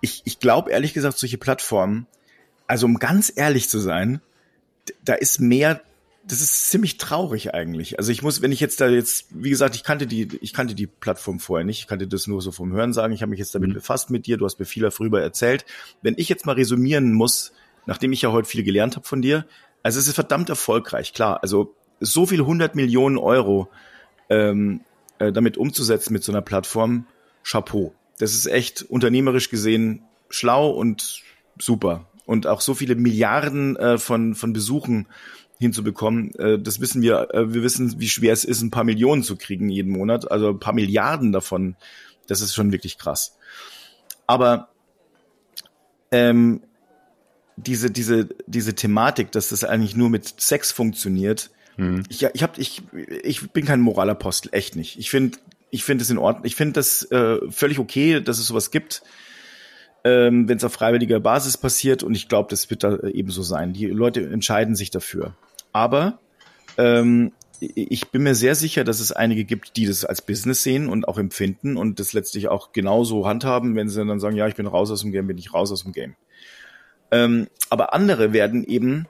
ich, 0.00 0.22
ich 0.24 0.38
glaube 0.38 0.70
ehrlich 0.70 0.94
gesagt, 0.94 1.18
solche 1.18 1.38
Plattformen 1.38 2.06
also 2.68 2.86
um 2.86 2.98
ganz 2.98 3.32
ehrlich 3.34 3.68
zu 3.68 3.78
sein, 3.78 4.20
da 5.04 5.14
ist 5.14 5.40
mehr, 5.40 5.80
das 6.24 6.40
ist 6.40 6.70
ziemlich 6.70 6.98
traurig 6.98 7.54
eigentlich. 7.54 7.98
Also 7.98 8.12
ich 8.12 8.22
muss, 8.22 8.42
wenn 8.42 8.52
ich 8.52 8.60
jetzt 8.60 8.80
da 8.80 8.88
jetzt, 8.88 9.26
wie 9.30 9.50
gesagt, 9.50 9.74
ich 9.74 9.82
kannte 9.82 10.06
die, 10.06 10.28
ich 10.42 10.52
kannte 10.52 10.74
die 10.74 10.86
Plattform 10.86 11.40
vorher 11.40 11.64
nicht, 11.64 11.80
ich 11.80 11.86
kannte 11.86 12.06
das 12.06 12.26
nur 12.26 12.42
so 12.42 12.52
vom 12.52 12.72
Hören 12.72 12.92
sagen, 12.92 13.12
ich 13.12 13.22
habe 13.22 13.30
mich 13.30 13.40
jetzt 13.40 13.54
damit 13.54 13.70
mhm. 13.70 13.74
befasst 13.74 14.10
mit 14.10 14.26
dir, 14.26 14.36
du 14.36 14.44
hast 14.44 14.60
mir 14.60 14.66
viel 14.66 14.82
darüber 14.82 15.22
erzählt. 15.22 15.64
Wenn 16.02 16.14
ich 16.18 16.28
jetzt 16.28 16.46
mal 16.46 16.52
resümieren 16.52 17.12
muss, 17.12 17.52
nachdem 17.86 18.12
ich 18.12 18.22
ja 18.22 18.32
heute 18.32 18.48
viel 18.48 18.62
gelernt 18.62 18.96
habe 18.96 19.06
von 19.06 19.22
dir, 19.22 19.46
also 19.82 19.98
es 19.98 20.06
ist 20.06 20.14
verdammt 20.14 20.50
erfolgreich, 20.50 21.14
klar. 21.14 21.42
Also 21.42 21.74
so 22.00 22.26
viele 22.26 22.44
hundert 22.44 22.74
Millionen 22.74 23.16
Euro 23.16 23.68
ähm, 24.28 24.82
äh, 25.18 25.32
damit 25.32 25.56
umzusetzen 25.56 26.12
mit 26.12 26.22
so 26.22 26.32
einer 26.32 26.42
Plattform, 26.42 27.06
Chapeau. 27.42 27.94
Das 28.18 28.34
ist 28.34 28.46
echt 28.46 28.82
unternehmerisch 28.82 29.48
gesehen 29.48 30.02
schlau 30.28 30.70
und 30.70 31.22
super 31.58 32.06
und 32.28 32.46
auch 32.46 32.60
so 32.60 32.74
viele 32.74 32.94
Milliarden 32.94 33.74
äh, 33.76 33.96
von, 33.96 34.34
von 34.34 34.52
Besuchen 34.52 35.08
hinzubekommen, 35.58 36.34
äh, 36.34 36.58
das 36.58 36.78
wissen 36.78 37.00
wir, 37.00 37.32
äh, 37.32 37.54
wir 37.54 37.62
wissen, 37.62 37.98
wie 37.98 38.08
schwer 38.10 38.34
es 38.34 38.44
ist, 38.44 38.60
ein 38.60 38.70
paar 38.70 38.84
Millionen 38.84 39.22
zu 39.22 39.36
kriegen 39.36 39.70
jeden 39.70 39.90
Monat, 39.90 40.30
also 40.30 40.50
ein 40.50 40.60
paar 40.60 40.74
Milliarden 40.74 41.32
davon, 41.32 41.74
das 42.26 42.42
ist 42.42 42.54
schon 42.54 42.70
wirklich 42.70 42.98
krass. 42.98 43.38
Aber 44.26 44.68
ähm, 46.12 46.60
diese, 47.56 47.90
diese, 47.90 48.28
diese 48.46 48.74
Thematik, 48.74 49.32
dass 49.32 49.48
das 49.48 49.64
eigentlich 49.64 49.96
nur 49.96 50.10
mit 50.10 50.38
Sex 50.38 50.70
funktioniert, 50.70 51.50
mhm. 51.78 52.02
ich, 52.10 52.22
ich, 52.24 52.42
hab, 52.42 52.58
ich, 52.58 52.82
ich 53.22 53.50
bin 53.52 53.64
kein 53.64 53.80
Moralapostel, 53.80 54.50
echt 54.52 54.76
nicht. 54.76 54.98
Ich 54.98 55.08
finde 55.08 55.38
ich 55.70 55.82
finde 55.82 56.02
es 56.02 56.10
in 56.10 56.18
Ordnung. 56.18 56.44
Ich 56.44 56.56
finde 56.56 56.74
das 56.74 57.10
äh, 57.10 57.38
völlig 57.50 57.78
okay, 57.78 58.20
dass 58.20 58.38
es 58.38 58.46
sowas 58.46 58.70
gibt 58.70 59.02
ähm, 60.04 60.48
wenn 60.48 60.56
es 60.56 60.64
auf 60.64 60.72
freiwilliger 60.72 61.20
Basis 61.20 61.56
passiert. 61.56 62.02
Und 62.02 62.14
ich 62.14 62.28
glaube, 62.28 62.48
das 62.50 62.70
wird 62.70 62.84
da 62.84 62.98
eben 63.08 63.30
so 63.30 63.42
sein. 63.42 63.72
Die 63.72 63.86
Leute 63.86 64.20
entscheiden 64.28 64.74
sich 64.74 64.90
dafür. 64.90 65.34
Aber 65.72 66.18
ähm, 66.76 67.32
ich 67.60 68.10
bin 68.10 68.22
mir 68.22 68.34
sehr 68.34 68.54
sicher, 68.54 68.84
dass 68.84 69.00
es 69.00 69.10
einige 69.10 69.44
gibt, 69.44 69.76
die 69.76 69.86
das 69.86 70.04
als 70.04 70.22
Business 70.22 70.62
sehen 70.62 70.88
und 70.88 71.08
auch 71.08 71.18
empfinden 71.18 71.76
und 71.76 71.98
das 71.98 72.12
letztlich 72.12 72.48
auch 72.48 72.72
genauso 72.72 73.26
handhaben, 73.26 73.74
wenn 73.74 73.88
sie 73.88 74.04
dann 74.04 74.20
sagen, 74.20 74.36
ja, 74.36 74.46
ich 74.46 74.54
bin 74.54 74.66
raus 74.66 74.90
aus 74.90 75.00
dem 75.00 75.10
Game, 75.10 75.26
bin 75.26 75.38
ich 75.38 75.52
raus 75.52 75.72
aus 75.72 75.82
dem 75.82 75.92
Game. 75.92 76.14
Ähm, 77.10 77.48
aber 77.68 77.94
andere 77.94 78.32
werden 78.32 78.64
eben 78.64 79.06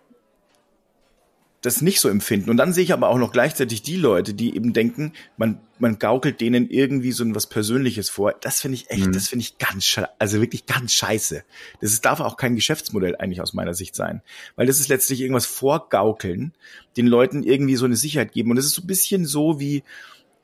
das 1.61 1.83
nicht 1.83 2.01
so 2.01 2.09
empfinden. 2.09 2.51
Und 2.51 2.57
dann 2.57 2.73
sehe 2.73 2.85
ich 2.85 2.93
aber 2.93 3.09
auch 3.09 3.19
noch 3.19 3.33
gleichzeitig 3.33 3.83
die 3.83 3.97
Leute, 3.97 4.33
die 4.33 4.55
eben 4.55 4.73
denken, 4.73 5.13
man, 5.37 5.59
man 5.81 5.99
gaukelt 5.99 6.41
denen 6.41 6.71
irgendwie 6.71 7.11
so 7.11 7.25
was 7.35 7.49
Persönliches 7.49 8.11
vor. 8.11 8.33
Das 8.41 8.61
finde 8.61 8.77
ich 8.77 8.91
echt, 8.91 9.07
mhm. 9.07 9.13
das 9.13 9.29
finde 9.29 9.43
ich 9.43 9.59
ganz, 9.59 10.01
also 10.21 10.41
wirklich 10.41 10.67
ganz 10.67 10.93
scheiße. 10.93 11.43
Das 11.81 11.93
ist, 11.93 12.05
darf 12.05 12.21
auch 12.21 12.37
kein 12.37 12.55
Geschäftsmodell 12.55 13.17
eigentlich 13.17 13.41
aus 13.41 13.55
meiner 13.55 13.75
Sicht 13.75 13.97
sein. 13.97 14.23
Weil 14.55 14.67
das 14.67 14.79
ist 14.79 14.89
letztlich 14.89 15.21
irgendwas 15.21 15.47
vorgaukeln, 15.47 16.53
den 16.97 17.09
Leuten 17.09 17.43
irgendwie 17.43 17.77
so 17.77 17.87
eine 17.87 17.97
Sicherheit 17.97 18.33
geben. 18.33 18.53
Und 18.53 18.59
es 18.59 18.67
ist 18.67 18.75
so 18.75 18.83
ein 18.83 18.87
bisschen 18.87 19.27
so 19.27 19.59
wie, 19.59 19.83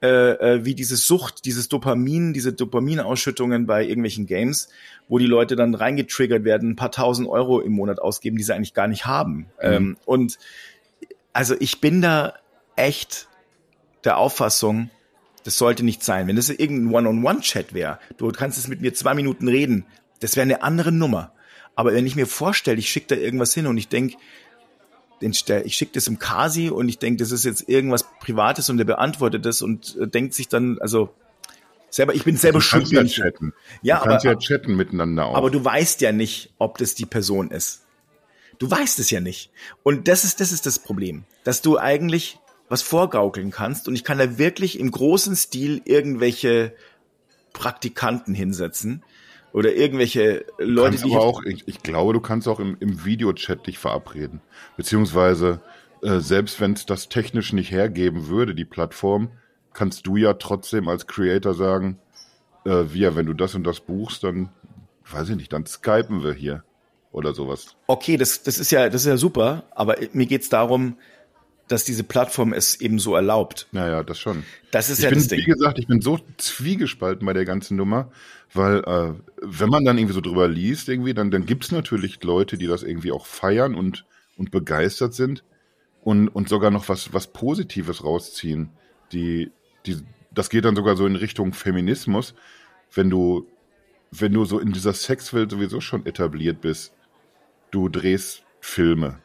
äh, 0.03 0.33
äh, 0.33 0.65
wie 0.65 0.75
diese 0.75 0.97
Sucht, 0.97 1.45
dieses 1.45 1.69
Dopamin, 1.69 2.35
diese 2.35 2.53
Dopaminausschüttungen 2.53 3.67
bei 3.67 3.85
irgendwelchen 3.85 4.27
Games, 4.27 4.69
wo 5.09 5.19
die 5.19 5.27
Leute 5.27 5.55
dann 5.55 5.77
reingetriggert 5.77 6.45
werden, 6.45 6.71
ein 6.71 6.77
paar 6.77 6.91
tausend 6.91 7.29
Euro 7.29 7.61
im 7.61 7.73
Monat 7.73 8.01
ausgeben, 8.01 8.37
die 8.37 8.43
sie 8.43 8.53
eigentlich 8.53 8.75
gar 8.75 8.89
nicht 8.89 9.07
haben. 9.07 9.37
Mhm. 9.37 9.47
Ähm, 9.63 9.97
und 10.07 10.39
also 11.35 11.55
ich 11.59 11.83
bin 11.83 12.01
da 12.01 12.35
echt 12.77 13.29
der 14.05 14.17
Auffassung, 14.17 14.91
das 15.45 15.59
sollte 15.59 15.85
nicht 15.85 16.03
sein. 16.03 16.27
Wenn 16.27 16.37
das 16.37 16.49
irgendein 16.49 16.95
One-on-One-Chat 16.95 17.75
wäre, 17.75 17.99
du 18.17 18.31
kannst 18.31 18.57
es 18.57 18.69
mit 18.69 18.81
mir 18.81 18.95
zwei 18.95 19.13
Minuten 19.13 19.49
reden, 19.49 19.85
das 20.21 20.37
wäre 20.37 20.45
eine 20.45 20.63
andere 20.63 20.93
Nummer. 20.93 21.33
Aber 21.75 21.93
wenn 21.93 22.07
ich 22.07 22.17
mir 22.17 22.27
vorstelle, 22.27 22.79
ich 22.79 22.89
schicke 22.89 23.15
da 23.15 23.21
irgendwas 23.21 23.53
hin 23.53 23.67
und 23.67 23.77
ich 23.77 23.89
denke, 23.89 24.17
ich 25.21 25.77
schicke 25.77 25.93
das 25.93 26.07
im 26.07 26.19
Kasi 26.19 26.71
und 26.71 26.89
ich 26.89 26.99
denke, 26.99 27.23
das 27.23 27.33
ist 27.33 27.45
jetzt 27.45 27.69
irgendwas 27.69 28.05
Privates 28.21 28.71
und 28.71 28.79
der 28.79 28.85
beantwortet 28.85 29.45
das 29.45 29.63
und 29.63 29.97
äh, 29.97 30.07
denkt 30.07 30.35
sich 30.35 30.49
dann, 30.49 30.79
also 30.81 31.15
selber, 31.89 32.15
ich 32.15 32.25
bin 32.25 32.37
selber 32.37 32.61
schuld. 32.61 32.89
Ja 32.89 33.05
chatten. 33.05 33.55
Ja, 33.83 33.99
du 33.99 34.05
kannst 34.05 34.27
aber, 34.27 34.35
ja 34.35 34.39
chatten 34.39 34.77
miteinander 34.77 35.27
auch. 35.27 35.37
Aber 35.37 35.51
du 35.51 35.65
weißt 35.65 36.01
ja 36.01 36.13
nicht, 36.13 36.53
ob 36.59 36.79
das 36.79 36.95
die 36.95 37.07
Person 37.07 37.51
ist. 37.51 37.84
Du 38.59 38.71
weißt 38.71 38.99
es 38.99 39.11
ja 39.11 39.21
nicht. 39.21 39.51
Und 39.83 40.09
das 40.09 40.25
ist, 40.25 40.41
das 40.41 40.53
ist 40.53 40.67
das 40.67 40.79
Problem, 40.79 41.25
dass 41.45 41.63
du 41.63 41.79
eigentlich 41.79 42.39
was 42.69 42.83
vorgaukeln 42.83 43.51
kannst 43.51 43.89
und 43.89 43.95
ich 43.95 44.05
kann 44.05 44.19
da 44.19 44.39
wirklich 44.39 44.79
im 44.79 44.91
großen 44.91 45.37
Stil 45.37 45.83
irgendwelche 45.85 46.75
Praktikanten 47.53 48.35
hinsetzen 48.35 49.03
oder 49.53 49.75
irgendwelche 49.75 50.45
Leute, 50.59 50.97
die. 50.97 51.15
Aber 51.15 51.23
auch, 51.23 51.43
ich, 51.45 51.63
ich, 51.69 51.83
glaube, 51.83 52.13
du 52.13 52.21
kannst 52.21 52.49
auch 52.49 52.61
im, 52.61 52.77
im 52.81 53.05
Videochat 53.05 53.67
dich 53.67 53.79
verabreden. 53.79 54.41
Beziehungsweise, 54.77 55.61
äh, 56.03 56.19
selbst 56.19 56.61
wenn 56.61 56.73
es 56.73 56.87
das 56.87 57.09
technisch 57.09 57.53
nicht 57.53 57.71
hergeben 57.71 58.27
würde, 58.27 58.55
die 58.55 58.65
Plattform, 58.65 59.31
kannst 59.73 60.07
du 60.07 60.17
ja 60.17 60.35
trotzdem 60.35 60.89
als 60.89 61.07
Creator 61.07 61.55
sagen, 61.55 61.99
äh, 62.65 62.85
wir, 62.89 63.15
wenn 63.15 63.27
du 63.27 63.35
das 63.35 63.55
und 63.55 63.65
das 63.65 63.81
buchst, 63.81 64.25
dann, 64.25 64.49
weiß 65.09 65.29
ich 65.29 65.37
nicht, 65.37 65.53
dann 65.53 65.67
skypen 65.67 66.25
wir 66.25 66.33
hier 66.33 66.65
oder 67.15 67.33
sowas. 67.33 67.77
Okay, 67.87 68.17
das, 68.17 68.43
das 68.43 68.59
ist 68.59 68.71
ja, 68.71 68.89
das 68.89 69.03
ist 69.03 69.09
ja 69.09 69.17
super, 69.17 69.65
aber 69.75 69.97
mir 70.13 70.27
geht's 70.27 70.49
darum, 70.49 70.97
dass 71.69 71.85
diese 71.85 72.05
Plattform 72.05 72.53
es 72.53 72.81
eben 72.81 72.99
so 72.99 73.15
erlaubt. 73.15 73.69
Naja, 73.73 74.03
das 74.03 74.19
schon. 74.19 74.45
Das 74.71 74.91
ist 74.91 74.99
ich 74.99 75.05
ja 75.05 75.11
bin, 75.11 75.19
das 75.19 75.29
Ding. 75.29 75.39
Wie 75.41 75.45
gesagt, 75.45 75.79
ich 75.79 75.87
bin 75.87 76.03
so 76.03 76.19
zwiegespalten 76.37 77.25
bei 77.25 77.33
der 77.33 77.45
ganzen 77.45 77.77
Nummer, 77.77 78.11
weil 78.53 78.81
äh, 78.85 79.15
wenn 79.41 79.71
man 79.71 79.85
dann 79.85 79.97
irgendwie 79.97 80.15
so 80.15 80.21
drüber 80.21 80.47
liest, 80.47 80.89
irgendwie, 80.89 81.15
dann, 81.15 81.31
dann 81.31 81.47
gibt's 81.47 81.73
natürlich 81.73 82.23
Leute, 82.23 82.59
die 82.59 82.67
das 82.67 82.83
irgendwie 82.83 83.13
auch 83.13 83.25
feiern 83.25 83.75
und, 83.75 84.05
und 84.37 84.51
begeistert 84.51 85.15
sind 85.15 85.43
und, 86.03 86.29
und 86.29 86.49
sogar 86.49 86.71
noch 86.71 86.89
was, 86.89 87.15
was 87.15 87.29
Positives 87.29 88.05
rausziehen. 88.05 88.71
Die, 89.13 89.51
die, 89.87 89.99
das 90.33 90.51
geht 90.51 90.67
dann 90.67 90.77
sogar 90.77 90.97
so 90.97 91.07
in 91.07 91.17
Richtung 91.17 91.55
Feminismus, 91.55 92.35
wenn 92.93 93.09
du, 93.09 93.47
wenn 94.11 94.33
du 94.33 94.45
so 94.45 94.59
in 94.59 94.73
dieser 94.73 94.93
Sexwelt 94.93 95.51
sowieso 95.51 95.81
schon 95.81 96.05
etabliert 96.05 96.61
bist, 96.61 96.94
du 97.75 97.89
drehst 97.89 98.45
Filme, 98.61 99.19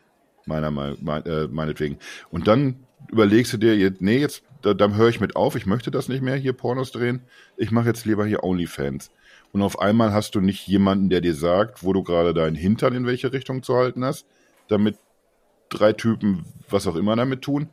meiner 0.45 0.71
Meinung, 0.71 0.97
äh, 1.25 1.47
meinetwegen. 1.47 1.97
Und 2.31 2.47
dann 2.47 2.83
überlegst 3.11 3.53
du 3.53 3.57
dir, 3.57 3.77
jetzt, 3.77 4.01
nee, 4.01 4.17
jetzt, 4.17 4.43
da, 4.61 4.73
dann 4.73 4.95
höre 4.95 5.09
ich 5.09 5.19
mit 5.19 5.35
auf, 5.35 5.55
ich 5.55 5.65
möchte 5.65 5.91
das 5.91 6.09
nicht 6.09 6.21
mehr 6.21 6.35
hier 6.35 6.53
Pornos 6.53 6.91
drehen, 6.91 7.21
ich 7.57 7.71
mache 7.71 7.87
jetzt 7.87 8.05
lieber 8.05 8.25
hier 8.25 8.43
OnlyFans. 8.43 9.11
Und 9.51 9.61
auf 9.61 9.79
einmal 9.79 10.13
hast 10.13 10.35
du 10.35 10.41
nicht 10.41 10.67
jemanden, 10.67 11.09
der 11.09 11.21
dir 11.21 11.33
sagt, 11.33 11.83
wo 11.83 11.93
du 11.93 12.03
gerade 12.03 12.33
deinen 12.33 12.55
Hintern 12.55 12.93
in 12.93 13.05
welche 13.05 13.31
Richtung 13.31 13.63
zu 13.63 13.75
halten 13.75 14.03
hast, 14.03 14.25
damit 14.67 14.97
drei 15.69 15.93
Typen 15.93 16.45
was 16.69 16.87
auch 16.87 16.95
immer 16.95 17.15
damit 17.15 17.41
tun, 17.41 17.69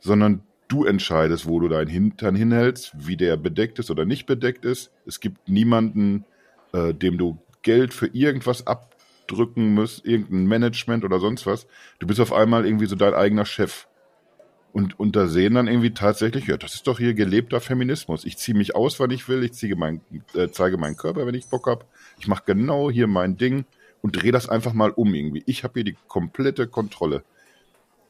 sondern 0.00 0.42
du 0.68 0.84
entscheidest, 0.84 1.46
wo 1.46 1.60
du 1.60 1.68
deinen 1.68 1.88
Hintern 1.88 2.34
hinhältst, 2.34 2.92
wie 2.96 3.16
der 3.16 3.36
bedeckt 3.36 3.78
ist 3.78 3.90
oder 3.90 4.04
nicht 4.04 4.26
bedeckt 4.26 4.64
ist. 4.64 4.90
Es 5.06 5.20
gibt 5.20 5.48
niemanden, 5.48 6.24
äh, 6.72 6.94
dem 6.94 7.18
du 7.18 7.38
Geld 7.62 7.94
für 7.94 8.06
irgendwas 8.06 8.66
ab 8.66 8.91
drücken 9.26 9.74
musst, 9.74 10.04
irgendein 10.04 10.46
Management 10.46 11.04
oder 11.04 11.20
sonst 11.20 11.46
was. 11.46 11.66
Du 11.98 12.06
bist 12.06 12.20
auf 12.20 12.32
einmal 12.32 12.66
irgendwie 12.66 12.86
so 12.86 12.96
dein 12.96 13.14
eigener 13.14 13.46
Chef. 13.46 13.86
Und, 14.72 14.98
und 14.98 15.16
da 15.16 15.26
sehen 15.26 15.54
dann 15.54 15.68
irgendwie 15.68 15.92
tatsächlich, 15.92 16.46
ja, 16.46 16.56
das 16.56 16.74
ist 16.74 16.86
doch 16.86 16.98
hier 16.98 17.12
gelebter 17.12 17.60
Feminismus. 17.60 18.24
Ich 18.24 18.38
ziehe 18.38 18.56
mich 18.56 18.74
aus, 18.74 18.98
wann 19.00 19.10
ich 19.10 19.28
will, 19.28 19.44
ich 19.44 19.52
ziehe 19.52 19.76
mein, 19.76 20.00
äh, 20.34 20.48
zeige 20.48 20.78
meinen 20.78 20.96
Körper, 20.96 21.26
wenn 21.26 21.34
ich 21.34 21.46
Bock 21.46 21.66
hab. 21.66 21.86
Ich 22.18 22.26
mache 22.26 22.44
genau 22.46 22.90
hier 22.90 23.06
mein 23.06 23.36
Ding 23.36 23.66
und 24.00 24.22
drehe 24.22 24.32
das 24.32 24.48
einfach 24.48 24.72
mal 24.72 24.90
um 24.90 25.14
irgendwie. 25.14 25.42
Ich 25.46 25.62
habe 25.62 25.74
hier 25.74 25.84
die 25.84 25.96
komplette 26.08 26.66
Kontrolle. 26.66 27.22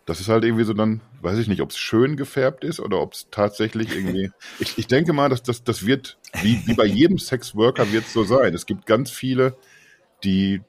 Das 0.07 0.21
ist 0.21 0.29
halt 0.29 0.45
irgendwie 0.45 0.65
so 0.65 0.73
dann, 0.73 1.01
weiß 1.21 1.39
ich 1.39 1.49
nicht, 1.49 1.63
ob 1.63 1.71
es 1.71 1.79
schön 1.79 2.17
gefärbt 2.17 2.65
ist 2.65 2.79
oder 2.79 3.01
ob 3.01 3.13
es 3.15 3.27
tatsächlich 3.33 3.95
irgendwie. 3.95 4.31
ich, 4.61 4.79
ich 4.79 4.87
denke 4.87 5.13
mal, 5.13 5.29
dass 5.29 5.43
das, 5.43 5.65
das 5.65 5.85
wird, 5.85 6.19
wie, 6.43 6.65
wie 6.67 6.75
bei 6.75 6.87
jedem 6.87 7.19
Sexworker 7.19 7.91
wird 7.93 8.07
es 8.07 8.13
so 8.13 8.23
sein. 8.23 8.55
Es 8.55 8.67
gibt 8.67 8.87
ganz 8.87 9.11
viele, 9.11 9.57
die 10.23 10.61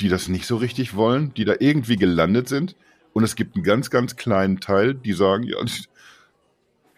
die 0.00 0.08
das 0.08 0.28
nicht 0.28 0.46
so 0.46 0.56
richtig 0.56 0.96
wollen, 0.96 1.32
die 1.34 1.44
da 1.44 1.54
irgendwie 1.58 1.96
gelandet 1.96 2.48
sind. 2.48 2.76
Und 3.12 3.24
es 3.24 3.34
gibt 3.34 3.56
einen 3.56 3.64
ganz, 3.64 3.90
ganz 3.90 4.16
kleinen 4.16 4.60
Teil, 4.60 4.94
die 4.94 5.12
sagen, 5.12 5.44
ja, 5.44 5.56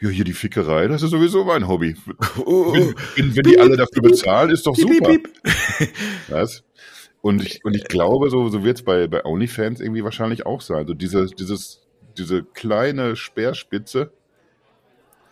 ja, 0.00 0.08
hier 0.08 0.24
die 0.24 0.32
Fickerei, 0.32 0.88
das 0.88 1.02
ist 1.02 1.10
sowieso 1.10 1.44
mein 1.44 1.68
Hobby. 1.68 1.94
Oh, 2.38 2.42
oh, 2.44 2.72
wenn, 2.74 2.94
wenn, 3.16 3.36
wenn 3.36 3.44
die 3.44 3.58
alle 3.60 3.76
dafür 3.76 4.02
bezahlen, 4.02 4.50
ist 4.50 4.66
doch 4.66 4.74
super. 4.74 5.16
Was? 6.28 6.64
Und 7.20 7.40
ich, 7.42 7.64
und 7.64 7.76
ich 7.76 7.84
glaube, 7.84 8.28
so, 8.28 8.48
so 8.48 8.64
wird 8.64 8.78
es 8.78 8.82
bei, 8.82 9.06
bei 9.06 9.24
OnlyFans 9.24 9.80
irgendwie 9.80 10.02
wahrscheinlich 10.02 10.44
auch 10.44 10.60
sein. 10.60 10.88
So 10.88 10.94
diese, 10.94 11.26
dieses, 11.26 11.82
diese 12.18 12.42
kleine 12.42 13.14
Speerspitze, 13.14 14.12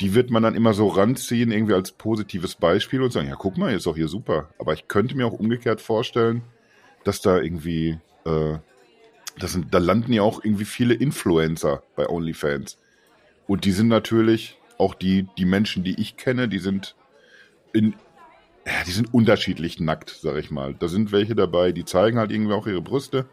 die 0.01 0.15
wird 0.15 0.31
man 0.31 0.45
dann 0.45 0.55
immer 0.55 0.73
so 0.73 0.87
ranziehen, 0.87 1.51
irgendwie 1.51 1.75
als 1.75 1.91
positives 1.91 2.55
Beispiel 2.55 3.03
und 3.03 3.13
sagen, 3.13 3.29
ja, 3.29 3.35
guck 3.37 3.59
mal, 3.59 3.75
ist 3.75 3.87
doch 3.87 3.97
hier 3.97 4.09
super. 4.09 4.51
Aber 4.59 4.73
ich 4.73 4.87
könnte 4.87 5.17
mir 5.17 5.27
auch 5.27 5.33
umgekehrt 5.33 5.81
vorstellen, 5.81 6.43
dass 7.05 7.21
da 7.21 7.39
irgendwie, 7.39 7.99
äh, 8.25 8.59
das 9.39 9.53
sind, 9.53 9.73
da 9.73 9.79
landen 9.79 10.13
ja 10.13 10.23
auch 10.23 10.45
irgendwie 10.45 10.65
viele 10.65 10.95
Influencer 10.95 11.83
bei 11.97 12.09
OnlyFans. 12.09 12.79
Und 13.47 13.65
die 13.65 13.73
sind 13.73 13.89
natürlich 13.89 14.59
auch 14.79 14.95
die, 14.95 15.27
die 15.37 15.45
Menschen, 15.45 15.85
die 15.85 16.01
ich 16.01 16.17
kenne, 16.17 16.49
die 16.49 16.59
sind 16.59 16.97
in, 17.73 17.95
ja, 18.67 18.85
die 18.87 18.93
sind 18.93 19.13
unterschiedlich 19.15 19.81
nackt, 19.81 20.11
sag 20.21 20.37
ich 20.37 20.51
mal. 20.51 20.75
Da 20.75 20.89
sind 20.89 21.13
welche 21.13 21.35
dabei, 21.35 21.73
die 21.73 21.85
zeigen 21.85 22.19
halt 22.19 22.31
irgendwie 22.31 22.53
auch 22.53 22.67
ihre 22.67 22.83
Brüste. 22.83 23.27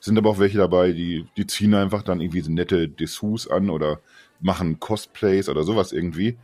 Sind 0.00 0.16
aber 0.16 0.30
auch 0.30 0.38
welche 0.38 0.58
dabei, 0.58 0.92
die, 0.92 1.26
die 1.36 1.46
ziehen 1.46 1.74
einfach 1.74 2.02
dann 2.02 2.20
irgendwie 2.20 2.40
so 2.40 2.50
nette 2.50 2.88
Dessous 2.88 3.48
an 3.48 3.68
oder 3.68 4.00
machen 4.40 4.80
Cosplays 4.80 5.48
oder 5.48 5.62
sowas 5.62 5.92
irgendwie. 5.92 6.38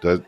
Da 0.00 0.20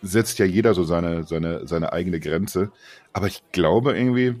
setzt 0.00 0.38
ja 0.38 0.44
jeder 0.44 0.74
so 0.74 0.84
seine, 0.84 1.24
seine, 1.24 1.66
seine 1.66 1.92
eigene 1.92 2.20
Grenze. 2.20 2.70
Aber 3.12 3.26
ich 3.26 3.42
glaube 3.52 3.96
irgendwie, 3.96 4.36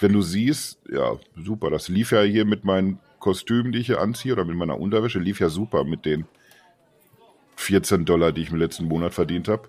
wenn 0.00 0.12
du 0.12 0.22
siehst, 0.22 0.80
ja, 0.90 1.16
super, 1.36 1.70
das 1.70 1.88
lief 1.88 2.12
ja 2.12 2.22
hier 2.22 2.44
mit 2.44 2.64
meinen 2.64 2.98
Kostümen, 3.18 3.72
die 3.72 3.80
ich 3.80 3.86
hier 3.86 4.00
anziehe, 4.00 4.32
oder 4.32 4.44
mit 4.44 4.56
meiner 4.56 4.78
Unterwäsche, 4.78 5.18
lief 5.18 5.40
ja 5.40 5.48
super 5.48 5.84
mit 5.84 6.04
den 6.04 6.26
14 7.56 8.04
Dollar, 8.04 8.32
die 8.32 8.42
ich 8.42 8.50
im 8.50 8.58
letzten 8.58 8.84
Monat 8.84 9.14
verdient 9.14 9.48
habe, 9.48 9.68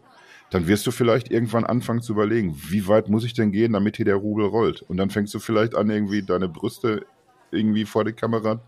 dann 0.49 0.67
wirst 0.67 0.85
du 0.87 0.91
vielleicht 0.91 1.31
irgendwann 1.31 1.65
anfangen 1.65 2.01
zu 2.01 2.13
überlegen, 2.13 2.55
wie 2.69 2.87
weit 2.87 3.09
muss 3.09 3.23
ich 3.23 3.33
denn 3.33 3.51
gehen, 3.51 3.73
damit 3.73 3.97
hier 3.97 4.05
der 4.05 4.15
Rubel 4.15 4.45
rollt? 4.45 4.81
Und 4.81 4.97
dann 4.97 5.09
fängst 5.09 5.33
du 5.33 5.39
vielleicht 5.39 5.75
an, 5.75 5.89
irgendwie 5.89 6.21
deine 6.21 6.47
Brüste 6.47 7.05
irgendwie 7.51 7.85
vor 7.85 8.05
die 8.05 8.13
Kamera 8.13 8.61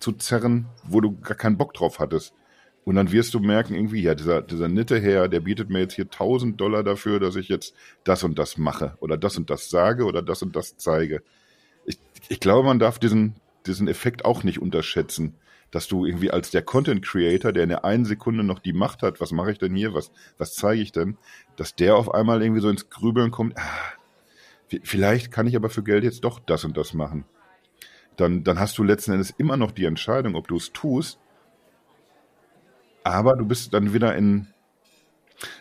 zu 0.00 0.12
zerren, 0.12 0.66
wo 0.84 1.00
du 1.00 1.18
gar 1.20 1.36
keinen 1.36 1.58
Bock 1.58 1.74
drauf 1.74 1.98
hattest. 1.98 2.34
Und 2.88 2.94
dann 2.94 3.12
wirst 3.12 3.34
du 3.34 3.40
merken, 3.40 3.74
irgendwie, 3.74 4.00
ja, 4.00 4.14
dieser, 4.14 4.40
dieser 4.40 4.66
nette 4.66 4.98
Herr, 4.98 5.28
der 5.28 5.40
bietet 5.40 5.68
mir 5.68 5.80
jetzt 5.80 5.92
hier 5.92 6.06
1000 6.06 6.58
Dollar 6.58 6.82
dafür, 6.82 7.20
dass 7.20 7.36
ich 7.36 7.50
jetzt 7.50 7.74
das 8.02 8.24
und 8.24 8.38
das 8.38 8.56
mache 8.56 8.96
oder 9.00 9.18
das 9.18 9.36
und 9.36 9.50
das 9.50 9.68
sage 9.68 10.06
oder 10.06 10.22
das 10.22 10.40
und 10.40 10.56
das 10.56 10.78
zeige. 10.78 11.22
Ich, 11.84 11.98
ich 12.30 12.40
glaube, 12.40 12.66
man 12.66 12.78
darf 12.78 12.98
diesen, 12.98 13.34
diesen 13.66 13.88
Effekt 13.88 14.24
auch 14.24 14.42
nicht 14.42 14.62
unterschätzen, 14.62 15.34
dass 15.70 15.86
du 15.86 16.06
irgendwie 16.06 16.30
als 16.30 16.50
der 16.50 16.62
Content 16.62 17.04
Creator, 17.04 17.52
der 17.52 17.64
in 17.64 17.68
der 17.68 17.84
einen 17.84 18.06
Sekunde 18.06 18.42
noch 18.42 18.58
die 18.58 18.72
Macht 18.72 19.02
hat, 19.02 19.20
was 19.20 19.32
mache 19.32 19.52
ich 19.52 19.58
denn 19.58 19.74
hier, 19.74 19.92
was, 19.92 20.10
was 20.38 20.54
zeige 20.54 20.80
ich 20.80 20.90
denn, 20.90 21.18
dass 21.56 21.74
der 21.74 21.94
auf 21.94 22.14
einmal 22.14 22.42
irgendwie 22.42 22.62
so 22.62 22.70
ins 22.70 22.88
Grübeln 22.88 23.30
kommt, 23.30 23.58
ah, 23.58 23.92
vielleicht 24.82 25.30
kann 25.30 25.46
ich 25.46 25.56
aber 25.56 25.68
für 25.68 25.82
Geld 25.82 26.04
jetzt 26.04 26.24
doch 26.24 26.38
das 26.38 26.64
und 26.64 26.74
das 26.78 26.94
machen. 26.94 27.26
Dann, 28.16 28.44
dann 28.44 28.58
hast 28.58 28.78
du 28.78 28.82
letzten 28.82 29.12
Endes 29.12 29.34
immer 29.36 29.58
noch 29.58 29.72
die 29.72 29.84
Entscheidung, 29.84 30.36
ob 30.36 30.48
du 30.48 30.56
es 30.56 30.72
tust 30.72 31.18
aber 33.04 33.36
du 33.36 33.44
bist 33.44 33.72
dann 33.74 33.92
wieder 33.92 34.14
in, 34.16 34.48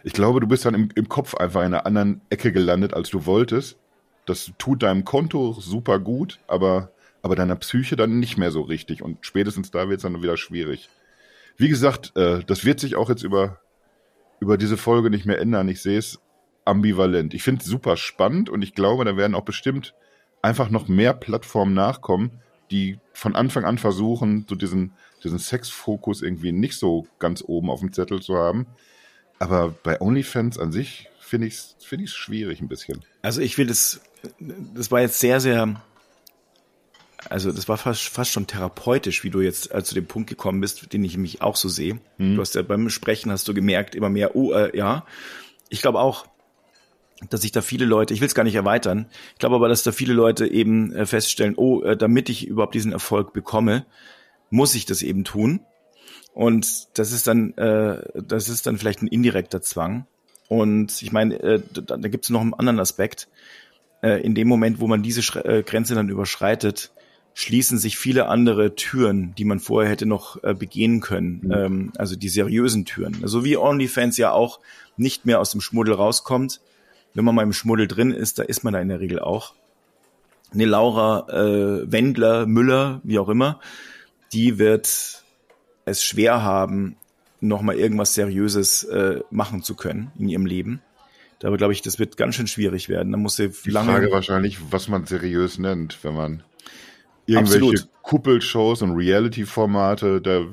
ich 0.03 0.13
glaube, 0.13 0.39
du 0.39 0.47
bist 0.47 0.65
dann 0.65 0.73
im, 0.73 0.89
im 0.95 1.09
Kopf 1.09 1.35
einfach 1.35 1.61
in 1.61 1.67
einer 1.67 1.85
anderen 1.85 2.21
Ecke 2.29 2.51
gelandet, 2.51 2.93
als 2.93 3.09
du 3.09 3.25
wolltest. 3.25 3.77
Das 4.25 4.51
tut 4.57 4.83
deinem 4.83 5.05
Konto 5.05 5.53
super 5.53 5.99
gut, 5.99 6.39
aber, 6.47 6.91
aber 7.21 7.35
deiner 7.35 7.55
Psyche 7.55 7.95
dann 7.95 8.19
nicht 8.19 8.37
mehr 8.37 8.51
so 8.51 8.61
richtig. 8.61 9.01
Und 9.01 9.19
spätestens 9.21 9.71
da 9.71 9.89
wird 9.89 9.97
es 9.97 10.03
dann 10.03 10.21
wieder 10.21 10.37
schwierig. 10.37 10.89
Wie 11.57 11.69
gesagt, 11.69 12.15
äh, 12.15 12.43
das 12.45 12.65
wird 12.65 12.79
sich 12.79 12.95
auch 12.95 13.09
jetzt 13.09 13.23
über, 13.23 13.59
über 14.39 14.57
diese 14.57 14.77
Folge 14.77 15.09
nicht 15.09 15.25
mehr 15.25 15.39
ändern. 15.39 15.69
Ich 15.69 15.81
sehe 15.81 15.97
es 15.97 16.19
ambivalent. 16.65 17.33
Ich 17.33 17.43
finde 17.43 17.61
es 17.61 17.67
super 17.67 17.97
spannend 17.97 18.49
und 18.49 18.61
ich 18.61 18.75
glaube, 18.75 19.05
da 19.05 19.15
werden 19.15 19.35
auch 19.35 19.45
bestimmt 19.45 19.95
einfach 20.41 20.69
noch 20.69 20.87
mehr 20.87 21.13
Plattformen 21.13 21.73
nachkommen, 21.73 22.41
die 22.71 22.99
von 23.13 23.35
Anfang 23.35 23.65
an 23.65 23.77
versuchen, 23.77 24.45
so 24.47 24.55
diesen, 24.55 24.93
diesen 25.23 25.39
Sexfokus 25.39 26.21
irgendwie 26.21 26.51
nicht 26.51 26.77
so 26.77 27.07
ganz 27.19 27.43
oben 27.45 27.69
auf 27.69 27.79
dem 27.79 27.93
Zettel 27.93 28.21
zu 28.21 28.35
haben. 28.35 28.67
Aber 29.39 29.69
bei 29.83 30.01
OnlyFans 30.01 30.57
an 30.57 30.71
sich 30.71 31.09
finde 31.19 31.47
ich 31.47 31.53
es 31.55 31.75
find 31.79 32.01
ich's 32.01 32.15
schwierig 32.15 32.61
ein 32.61 32.67
bisschen. 32.67 33.03
Also 33.21 33.41
ich 33.41 33.57
will 33.57 33.67
das, 33.67 34.01
das 34.39 34.91
war 34.91 35.01
jetzt 35.01 35.19
sehr, 35.19 35.39
sehr, 35.39 35.81
also 37.29 37.51
das 37.51 37.67
war 37.67 37.77
fast, 37.77 38.03
fast 38.03 38.31
schon 38.31 38.47
therapeutisch, 38.47 39.23
wie 39.23 39.29
du 39.29 39.41
jetzt 39.41 39.73
äh, 39.73 39.83
zu 39.83 39.95
dem 39.95 40.07
Punkt 40.07 40.29
gekommen 40.29 40.61
bist, 40.61 40.91
den 40.93 41.03
ich 41.03 41.17
mich 41.17 41.41
auch 41.41 41.55
so 41.55 41.69
sehe. 41.69 41.99
Hm. 42.17 42.35
Du 42.35 42.41
hast 42.41 42.55
ja 42.55 42.61
beim 42.61 42.89
Sprechen 42.89 43.31
hast 43.31 43.47
du 43.47 43.53
gemerkt 43.53 43.95
immer 43.95 44.09
mehr, 44.09 44.35
oh, 44.35 44.53
äh, 44.53 44.75
ja. 44.75 45.05
Ich 45.69 45.81
glaube 45.81 45.99
auch, 45.99 46.25
dass 47.29 47.41
sich 47.41 47.51
da 47.51 47.61
viele 47.61 47.85
Leute, 47.85 48.13
ich 48.13 48.21
will 48.21 48.27
es 48.27 48.35
gar 48.35 48.43
nicht 48.43 48.55
erweitern, 48.55 49.07
ich 49.33 49.39
glaube 49.39 49.55
aber, 49.55 49.69
dass 49.69 49.83
da 49.83 49.91
viele 49.91 50.13
Leute 50.13 50.47
eben 50.47 50.93
äh, 50.93 51.05
feststellen, 51.05 51.55
oh, 51.55 51.81
äh, 51.81 51.97
damit 51.97 52.29
ich 52.29 52.47
überhaupt 52.47 52.75
diesen 52.75 52.91
Erfolg 52.91 53.33
bekomme, 53.33 53.85
muss 54.49 54.75
ich 54.75 54.85
das 54.85 55.01
eben 55.01 55.23
tun. 55.23 55.61
Und 56.33 56.97
das 56.99 57.11
ist 57.11 57.25
dann, 57.25 57.53
äh, 57.57 58.01
das 58.13 58.49
ist 58.49 58.67
dann 58.67 58.77
vielleicht 58.77 59.01
ein 59.01 59.07
indirekter 59.07 59.61
Zwang. 59.61 60.05
Und 60.47 61.01
ich 61.01 61.11
meine, 61.11 61.41
äh, 61.41 61.61
da, 61.73 61.97
da 61.97 62.07
gibt 62.07 62.25
es 62.25 62.29
noch 62.29 62.41
einen 62.41 62.53
anderen 62.53 62.79
Aspekt. 62.79 63.27
Äh, 64.01 64.21
in 64.21 64.35
dem 64.35 64.47
Moment, 64.47 64.79
wo 64.79 64.87
man 64.87 65.01
diese 65.01 65.23
Schre 65.23 65.43
äh, 65.45 65.63
Grenze 65.63 65.95
dann 65.95 66.09
überschreitet, 66.09 66.91
schließen 67.33 67.77
sich 67.77 67.97
viele 67.97 68.27
andere 68.27 68.75
Türen, 68.75 69.33
die 69.35 69.45
man 69.45 69.59
vorher 69.59 69.91
hätte 69.91 70.05
noch 70.05 70.43
äh, 70.43 70.53
begehen 70.53 71.01
können. 71.01 71.41
Mhm. 71.43 71.51
Ähm, 71.51 71.91
also 71.97 72.15
die 72.15 72.29
seriösen 72.29 72.85
Türen. 72.85 73.17
Also 73.21 73.43
wie 73.43 73.57
OnlyFans 73.57 74.17
ja 74.17 74.31
auch 74.31 74.59
nicht 74.95 75.25
mehr 75.25 75.39
aus 75.39 75.51
dem 75.51 75.61
Schmuddel 75.61 75.95
rauskommt. 75.95 76.61
Wenn 77.17 77.25
man 77.25 77.33
mal 77.33 77.41
im 77.41 77.51
Schmuddel 77.51 77.87
drin 77.87 78.11
ist, 78.11 78.37
da 78.37 78.43
ist 78.43 78.63
man 78.63 78.73
da 78.73 78.79
in 78.79 78.89
der 78.89 78.99
Regel 78.99 79.19
auch. 79.19 79.55
Eine 80.53 80.65
Laura 80.65 81.27
äh, 81.29 81.91
Wendler, 81.91 82.45
Müller, 82.45 83.01
wie 83.03 83.17
auch 83.17 83.27
immer, 83.27 83.59
die 84.33 84.59
wird 84.59 85.23
es 85.85 86.03
schwer 86.03 86.43
haben, 86.43 86.95
nochmal 87.41 87.77
irgendwas 87.77 88.13
Seriöses 88.13 88.83
äh, 88.83 89.21
machen 89.31 89.63
zu 89.63 89.73
können 89.73 90.11
in 90.19 90.29
ihrem 90.29 90.45
Leben. 90.45 90.83
Da 91.39 91.49
glaube 91.55 91.73
ich, 91.73 91.81
das 91.81 91.97
wird 91.97 92.17
ganz 92.17 92.35
schön 92.35 92.45
schwierig 92.45 92.87
werden. 92.87 93.11
Da 93.11 93.17
muss 93.17 93.37
sie 93.37 93.49
Die 93.49 93.71
lange. 93.71 93.93
Frage 93.93 94.11
wahrscheinlich, 94.11 94.59
was 94.71 94.87
man 94.87 95.07
seriös 95.07 95.57
nennt, 95.57 95.97
wenn 96.03 96.13
man 96.13 96.43
irgendwelche 97.25 97.65
Absolut. 97.65 98.03
Kuppelshows 98.03 98.83
und 98.83 98.91
Reality-Formate, 98.91 100.21
da, 100.21 100.45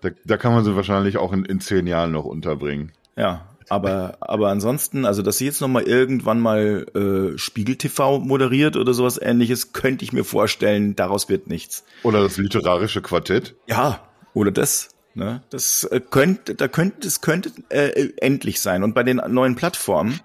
da, 0.00 0.10
da 0.24 0.36
kann 0.36 0.54
man 0.54 0.64
sie 0.64 0.74
wahrscheinlich 0.74 1.18
auch 1.18 1.32
in, 1.32 1.44
in 1.44 1.60
zehn 1.60 1.86
Jahren 1.86 2.10
noch 2.10 2.24
unterbringen. 2.24 2.90
Ja, 3.16 3.46
aber 3.72 4.18
aber 4.20 4.48
ansonsten, 4.48 5.06
also 5.06 5.22
dass 5.22 5.38
sie 5.38 5.46
jetzt 5.46 5.60
nochmal 5.60 5.84
irgendwann 5.84 6.40
mal 6.40 6.86
äh, 6.94 7.38
Spiegel 7.38 7.76
TV 7.76 8.20
moderiert 8.20 8.76
oder 8.76 8.92
sowas 8.92 9.18
ähnliches, 9.20 9.72
könnte 9.72 10.04
ich 10.04 10.12
mir 10.12 10.24
vorstellen, 10.24 10.94
daraus 10.94 11.28
wird 11.28 11.48
nichts. 11.48 11.84
Oder 12.02 12.22
das 12.22 12.36
literarische 12.36 13.00
Quartett. 13.00 13.54
Ja, 13.66 14.00
oder 14.34 14.50
das. 14.50 14.90
Ne? 15.14 15.42
Das 15.50 15.84
äh, 15.84 16.00
könnte, 16.00 16.54
da 16.54 16.68
könnte, 16.68 17.00
das 17.00 17.20
könnte 17.20 17.50
äh, 17.70 18.10
endlich 18.18 18.60
sein. 18.60 18.82
Und 18.82 18.94
bei 18.94 19.02
den 19.02 19.20
neuen 19.28 19.56
Plattformen, 19.56 20.20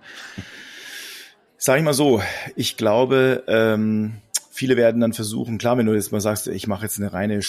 sage 1.57 1.79
ich 1.79 1.85
mal 1.85 1.93
so, 1.93 2.21
ich 2.55 2.77
glaube, 2.77 3.43
ähm, 3.47 4.17
viele 4.51 4.77
werden 4.77 5.01
dann 5.01 5.13
versuchen, 5.13 5.57
klar, 5.57 5.77
wenn 5.77 5.85
du 5.85 5.93
jetzt 5.93 6.11
mal 6.11 6.21
sagst, 6.21 6.47
ich 6.47 6.67
mache 6.67 6.83
jetzt 6.83 6.99
eine 6.99 7.13
reine 7.13 7.41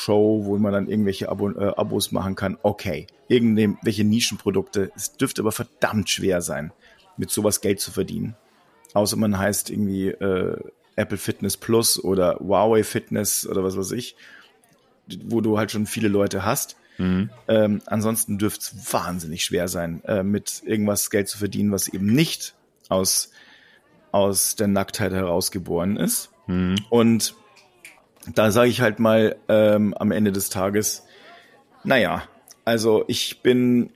Sportshow, 0.00 0.44
wo 0.44 0.58
man 0.58 0.72
dann 0.72 0.88
irgendwelche 0.88 1.28
Abo, 1.28 1.50
äh, 1.50 1.72
Abos 1.76 2.12
machen 2.12 2.34
kann, 2.34 2.58
okay, 2.62 3.06
irgendwelche 3.28 4.04
Nischenprodukte. 4.04 4.90
Es 4.96 5.16
dürfte 5.16 5.42
aber 5.42 5.52
verdammt 5.52 6.08
schwer 6.08 6.40
sein, 6.40 6.72
mit 7.16 7.30
sowas 7.30 7.60
Geld 7.60 7.80
zu 7.80 7.90
verdienen. 7.90 8.36
Außer 8.94 9.16
man 9.16 9.38
heißt 9.38 9.70
irgendwie 9.70 10.08
äh, 10.08 10.56
Apple 10.96 11.18
Fitness 11.18 11.56
Plus 11.56 12.02
oder 12.02 12.38
Huawei 12.40 12.82
Fitness 12.82 13.46
oder 13.46 13.62
was 13.62 13.76
weiß 13.76 13.92
ich, 13.92 14.16
wo 15.24 15.40
du 15.40 15.58
halt 15.58 15.70
schon 15.70 15.86
viele 15.86 16.08
Leute 16.08 16.44
hast. 16.44 16.76
Mhm. 16.98 17.30
Ähm, 17.48 17.82
ansonsten 17.86 18.38
dürfte 18.38 18.60
es 18.74 18.92
wahnsinnig 18.92 19.44
schwer 19.44 19.68
sein, 19.68 20.02
äh, 20.04 20.22
mit 20.22 20.62
irgendwas 20.64 21.10
Geld 21.10 21.28
zu 21.28 21.38
verdienen, 21.38 21.72
was 21.72 21.88
eben 21.88 22.06
nicht 22.06 22.54
aus, 22.88 23.30
aus 24.12 24.56
der 24.56 24.66
Nacktheit 24.66 25.12
herausgeboren 25.12 25.96
ist. 25.96 26.30
Mhm. 26.46 26.76
Und 26.90 27.34
da 28.26 28.50
sage 28.50 28.68
ich 28.68 28.80
halt 28.80 28.98
mal 28.98 29.36
ähm, 29.48 29.94
am 29.94 30.12
Ende 30.12 30.32
des 30.32 30.50
Tages, 30.50 31.04
naja, 31.84 32.22
also 32.64 33.04
ich 33.08 33.42
bin, 33.42 33.90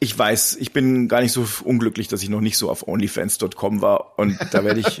ich 0.00 0.18
weiß, 0.18 0.56
ich 0.56 0.72
bin 0.72 1.08
gar 1.08 1.20
nicht 1.20 1.32
so 1.32 1.46
unglücklich, 1.64 2.08
dass 2.08 2.22
ich 2.22 2.28
noch 2.28 2.40
nicht 2.40 2.58
so 2.58 2.70
auf 2.70 2.88
onlyfans.com 2.88 3.80
war 3.80 4.18
und 4.18 4.36
da 4.50 4.64
werde 4.64 4.80
ich, 4.80 5.00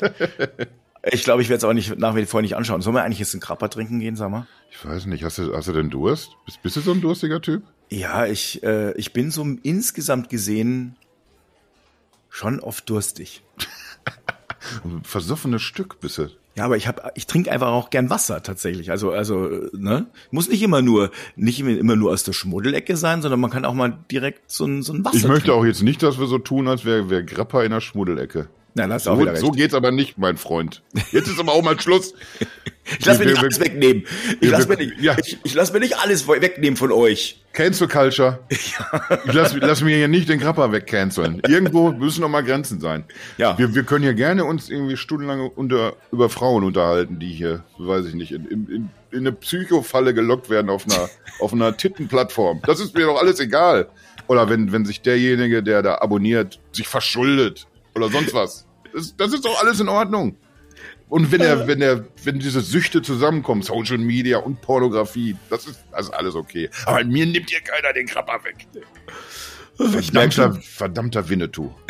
ich 1.10 1.24
glaube, 1.24 1.42
ich 1.42 1.48
werde 1.48 1.58
es 1.58 1.64
auch 1.64 1.72
nicht 1.72 1.98
nach 1.98 2.14
wie 2.14 2.26
vor 2.26 2.42
nicht 2.42 2.56
anschauen. 2.56 2.82
Sollen 2.82 2.94
wir 2.94 3.02
eigentlich 3.02 3.18
jetzt 3.18 3.34
einen 3.34 3.40
Krapper 3.40 3.68
trinken 3.68 3.98
gehen, 3.98 4.14
sag 4.14 4.30
mal? 4.30 4.46
Ich 4.70 4.84
weiß 4.84 5.06
nicht, 5.06 5.24
hast 5.24 5.38
du, 5.38 5.54
hast 5.54 5.68
du 5.68 5.72
denn 5.72 5.90
Durst? 5.90 6.30
Bist, 6.46 6.62
bist 6.62 6.76
du 6.76 6.80
so 6.80 6.92
ein 6.92 7.00
durstiger 7.00 7.42
Typ? 7.42 7.64
Ja, 7.90 8.26
ich, 8.26 8.62
äh, 8.62 8.92
ich 8.92 9.12
bin 9.12 9.30
so 9.30 9.44
insgesamt 9.62 10.30
gesehen 10.30 10.96
schon 12.30 12.60
oft 12.60 12.88
durstig. 12.88 13.42
Versoffenes 15.02 15.62
Stück 15.62 16.00
bist 16.00 16.18
du. 16.18 16.28
Ja, 16.54 16.64
aber 16.64 16.76
ich 16.76 16.86
hab, 16.86 17.12
ich 17.14 17.26
trinke 17.26 17.50
einfach 17.50 17.68
auch 17.68 17.88
gern 17.88 18.10
Wasser 18.10 18.42
tatsächlich. 18.42 18.90
Also, 18.90 19.10
also, 19.10 19.48
ne, 19.72 20.06
muss 20.30 20.48
nicht 20.50 20.62
immer 20.62 20.82
nur, 20.82 21.10
nicht 21.34 21.60
immer 21.60 21.96
nur 21.96 22.12
aus 22.12 22.24
der 22.24 22.34
Schmuddelecke 22.34 22.96
sein, 22.96 23.22
sondern 23.22 23.40
man 23.40 23.50
kann 23.50 23.64
auch 23.64 23.72
mal 23.74 23.98
direkt 24.10 24.50
so 24.50 24.66
ein, 24.66 24.82
so 24.82 24.92
ein 24.92 25.04
Wasser. 25.04 25.16
Ich 25.16 25.24
möchte 25.24 25.46
trinken. 25.46 25.60
auch 25.60 25.64
jetzt 25.64 25.82
nicht, 25.82 26.02
dass 26.02 26.18
wir 26.18 26.26
so 26.26 26.38
tun, 26.38 26.68
als 26.68 26.84
wäre 26.84 27.08
wär 27.08 27.22
Grappa 27.22 27.62
in 27.62 27.70
der 27.70 27.80
Schmuddelecke. 27.80 28.48
Du 28.74 28.82
auch 28.82 28.98
So, 28.98 29.20
wieder 29.20 29.32
recht. 29.32 29.40
so 29.40 29.50
geht's 29.50 29.74
aber 29.74 29.90
nicht, 29.90 30.18
mein 30.18 30.36
Freund. 30.36 30.82
Jetzt 31.10 31.28
ist 31.28 31.38
aber 31.38 31.52
auch 31.52 31.62
mal 31.62 31.78
Schluss. 31.80 32.14
ich 32.98 33.04
lass 33.04 33.18
mir 33.18 33.26
nicht 33.26 33.38
alles 33.38 33.60
wegnehmen. 33.60 34.04
Ich 34.40 34.50
lass 34.50 34.66
mir 34.66 34.76
nicht, 34.76 35.00
ja. 35.00 35.16
ich, 35.22 35.38
ich 35.44 35.54
lass 35.54 35.72
mir 35.72 35.80
nicht 35.80 35.98
alles 35.98 36.26
wegnehmen 36.26 36.76
von 36.76 36.90
euch. 36.90 37.42
Cancel 37.52 37.88
Culture. 37.88 38.38
Ich 39.24 39.32
lass, 39.34 39.54
lass 39.54 39.82
mir 39.82 39.94
hier 39.96 40.08
nicht 40.08 40.28
den 40.28 40.40
Grappa 40.40 40.72
wegcanceln. 40.72 41.42
Irgendwo 41.46 41.92
müssen 41.92 42.22
noch 42.22 42.28
mal 42.28 42.42
Grenzen 42.42 42.80
sein. 42.80 43.04
Ja. 43.36 43.58
Wir, 43.58 43.74
wir 43.74 43.82
können 43.82 44.04
hier 44.04 44.14
gerne 44.14 44.44
uns 44.44 44.70
irgendwie 44.70 44.96
stundenlang 44.96 45.50
unter, 45.54 45.94
über 46.10 46.28
Frauen 46.30 46.64
unterhalten, 46.64 47.18
die 47.18 47.32
hier, 47.32 47.62
weiß 47.78 48.06
ich 48.06 48.14
nicht, 48.14 48.32
in, 48.32 48.46
in, 48.46 48.66
in, 48.68 48.90
in 49.10 49.18
eine 49.18 49.32
Psychofalle 49.32 50.14
gelockt 50.14 50.48
werden 50.50 50.70
auf 50.70 50.86
einer, 50.86 51.08
auf 51.40 51.52
einer 51.52 51.76
Tittenplattform. 51.76 52.62
Das 52.66 52.80
ist 52.80 52.94
mir 52.96 53.06
doch 53.06 53.20
alles 53.20 53.38
egal. 53.38 53.88
Oder 54.28 54.48
wenn, 54.48 54.72
wenn 54.72 54.86
sich 54.86 55.02
derjenige, 55.02 55.62
der 55.62 55.82
da 55.82 55.96
abonniert, 55.96 56.58
sich 56.72 56.88
verschuldet 56.88 57.66
oder 57.94 58.08
sonst 58.10 58.34
was. 58.34 58.66
Das, 58.94 59.16
das 59.16 59.32
ist 59.32 59.44
doch 59.44 59.60
alles 59.62 59.80
in 59.80 59.88
Ordnung. 59.88 60.36
Und 61.08 61.30
wenn 61.30 61.40
er, 61.42 61.66
wenn 61.66 61.82
er, 61.82 62.06
wenn 62.24 62.38
diese 62.38 62.60
Süchte 62.62 63.02
zusammenkommen, 63.02 63.60
Social 63.62 63.98
Media 63.98 64.38
und 64.38 64.60
Pornografie, 64.62 65.36
das 65.50 65.66
ist, 65.66 65.80
das 65.92 66.06
ist 66.06 66.14
alles 66.14 66.34
okay. 66.34 66.70
Aber 66.86 67.04
mir 67.04 67.26
nimmt 67.26 67.50
hier 67.50 67.60
keiner 67.60 67.92
den 67.92 68.06
Krabber 68.06 68.40
weg. 68.44 68.66
Verdammter, 69.76 70.54
verdammter 70.62 71.28
Winnetou. 71.28 71.70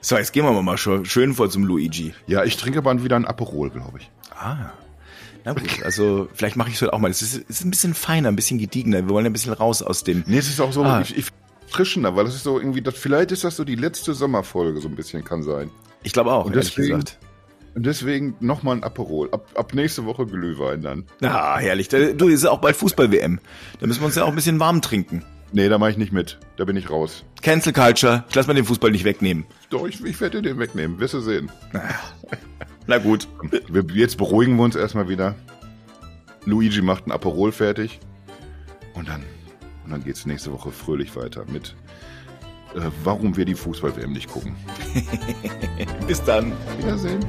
So, 0.00 0.16
jetzt 0.16 0.32
gehen 0.32 0.44
wir 0.44 0.62
mal 0.62 0.78
schön 0.78 1.34
vor 1.34 1.50
zum 1.50 1.64
Luigi. 1.64 2.14
Ja, 2.26 2.44
ich 2.44 2.56
trinke 2.56 2.78
aber 2.78 3.02
wieder 3.02 3.16
ein 3.16 3.26
Aperol, 3.26 3.68
glaube 3.70 3.98
ich. 3.98 4.10
Ah. 4.30 4.70
Na 5.44 5.52
gut, 5.52 5.82
also 5.82 6.28
vielleicht 6.34 6.56
mache 6.56 6.68
ich 6.70 6.76
es 6.76 6.82
heute 6.82 6.92
auch 6.92 6.98
mal. 6.98 7.10
Es 7.10 7.20
ist, 7.20 7.34
es 7.48 7.60
ist 7.60 7.64
ein 7.64 7.70
bisschen 7.70 7.94
feiner, 7.94 8.28
ein 8.28 8.36
bisschen 8.36 8.58
gediegener. 8.58 8.98
Wir 9.02 9.10
wollen 9.10 9.26
ein 9.26 9.32
bisschen 9.32 9.52
raus 9.52 9.82
aus 9.82 10.04
dem. 10.04 10.24
Nee, 10.26 10.38
es 10.38 10.48
ist 10.48 10.60
auch 10.60 10.72
so, 10.72 10.82
Ah. 10.84 11.00
ich, 11.02 11.16
ich 11.16 11.26
frischender, 11.68 12.16
weil 12.16 12.24
das 12.24 12.34
ist 12.34 12.44
so 12.44 12.58
irgendwie, 12.58 12.82
das, 12.82 12.94
vielleicht 12.96 13.32
ist 13.32 13.44
das 13.44 13.56
so 13.56 13.64
die 13.64 13.74
letzte 13.76 14.14
Sommerfolge, 14.14 14.80
so 14.80 14.88
ein 14.88 14.96
bisschen 14.96 15.24
kann 15.24 15.42
sein. 15.42 15.70
Ich 16.02 16.12
glaube 16.12 16.32
auch, 16.32 16.46
Und 16.46 16.54
deswegen- 16.56 16.88
gesagt. 16.98 17.18
Und 17.74 17.86
deswegen 17.86 18.34
nochmal 18.40 18.76
ein 18.76 18.82
Aperol. 18.82 19.28
Ab, 19.30 19.46
ab 19.54 19.72
nächste 19.74 20.04
Woche 20.04 20.26
Glühwein 20.26 20.82
dann. 20.82 21.04
Ah, 21.22 21.58
herrlich. 21.58 21.88
Du, 21.88 22.26
ist 22.28 22.42
ja 22.42 22.50
auch 22.50 22.60
bald 22.60 22.74
Fußball-WM. 22.74 23.38
Da 23.78 23.86
müssen 23.86 24.00
wir 24.00 24.06
uns 24.06 24.16
ja 24.16 24.24
auch 24.24 24.28
ein 24.28 24.34
bisschen 24.34 24.58
warm 24.58 24.82
trinken. 24.82 25.24
Nee, 25.52 25.68
da 25.68 25.78
mache 25.78 25.90
ich 25.92 25.96
nicht 25.96 26.12
mit. 26.12 26.38
Da 26.56 26.64
bin 26.64 26.76
ich 26.76 26.90
raus. 26.90 27.24
Cancel 27.40 27.72
Culture. 27.72 28.24
Ich 28.28 28.34
lass 28.34 28.48
mal 28.48 28.54
den 28.54 28.64
Fußball 28.64 28.90
nicht 28.90 29.04
wegnehmen. 29.04 29.46
Doch, 29.70 29.86
ich, 29.86 30.04
ich 30.04 30.20
werde 30.20 30.42
den 30.42 30.58
wegnehmen. 30.58 30.98
Wirst 30.98 31.14
du 31.14 31.20
sehen. 31.20 31.52
Na 32.88 32.98
gut. 32.98 33.28
Wir, 33.70 33.84
jetzt 33.94 34.16
beruhigen 34.18 34.56
wir 34.56 34.64
uns 34.64 34.74
erstmal 34.74 35.08
wieder. 35.08 35.36
Luigi 36.46 36.82
macht 36.82 37.06
ein 37.06 37.12
Aperol 37.12 37.52
fertig. 37.52 38.00
Und 38.94 39.08
dann, 39.08 39.22
und 39.88 39.92
dann 39.92 40.04
geht's 40.04 40.26
nächste 40.26 40.52
Woche 40.52 40.70
fröhlich 40.70 41.16
weiter 41.16 41.44
mit, 41.50 41.74
äh, 42.74 42.90
warum 43.04 43.38
wir 43.38 43.46
die 43.46 43.54
Fußball-WM 43.54 44.12
nicht 44.12 44.28
gucken. 44.28 44.54
Bis 46.06 46.22
dann. 46.22 46.52
Wiedersehen. 46.78 47.24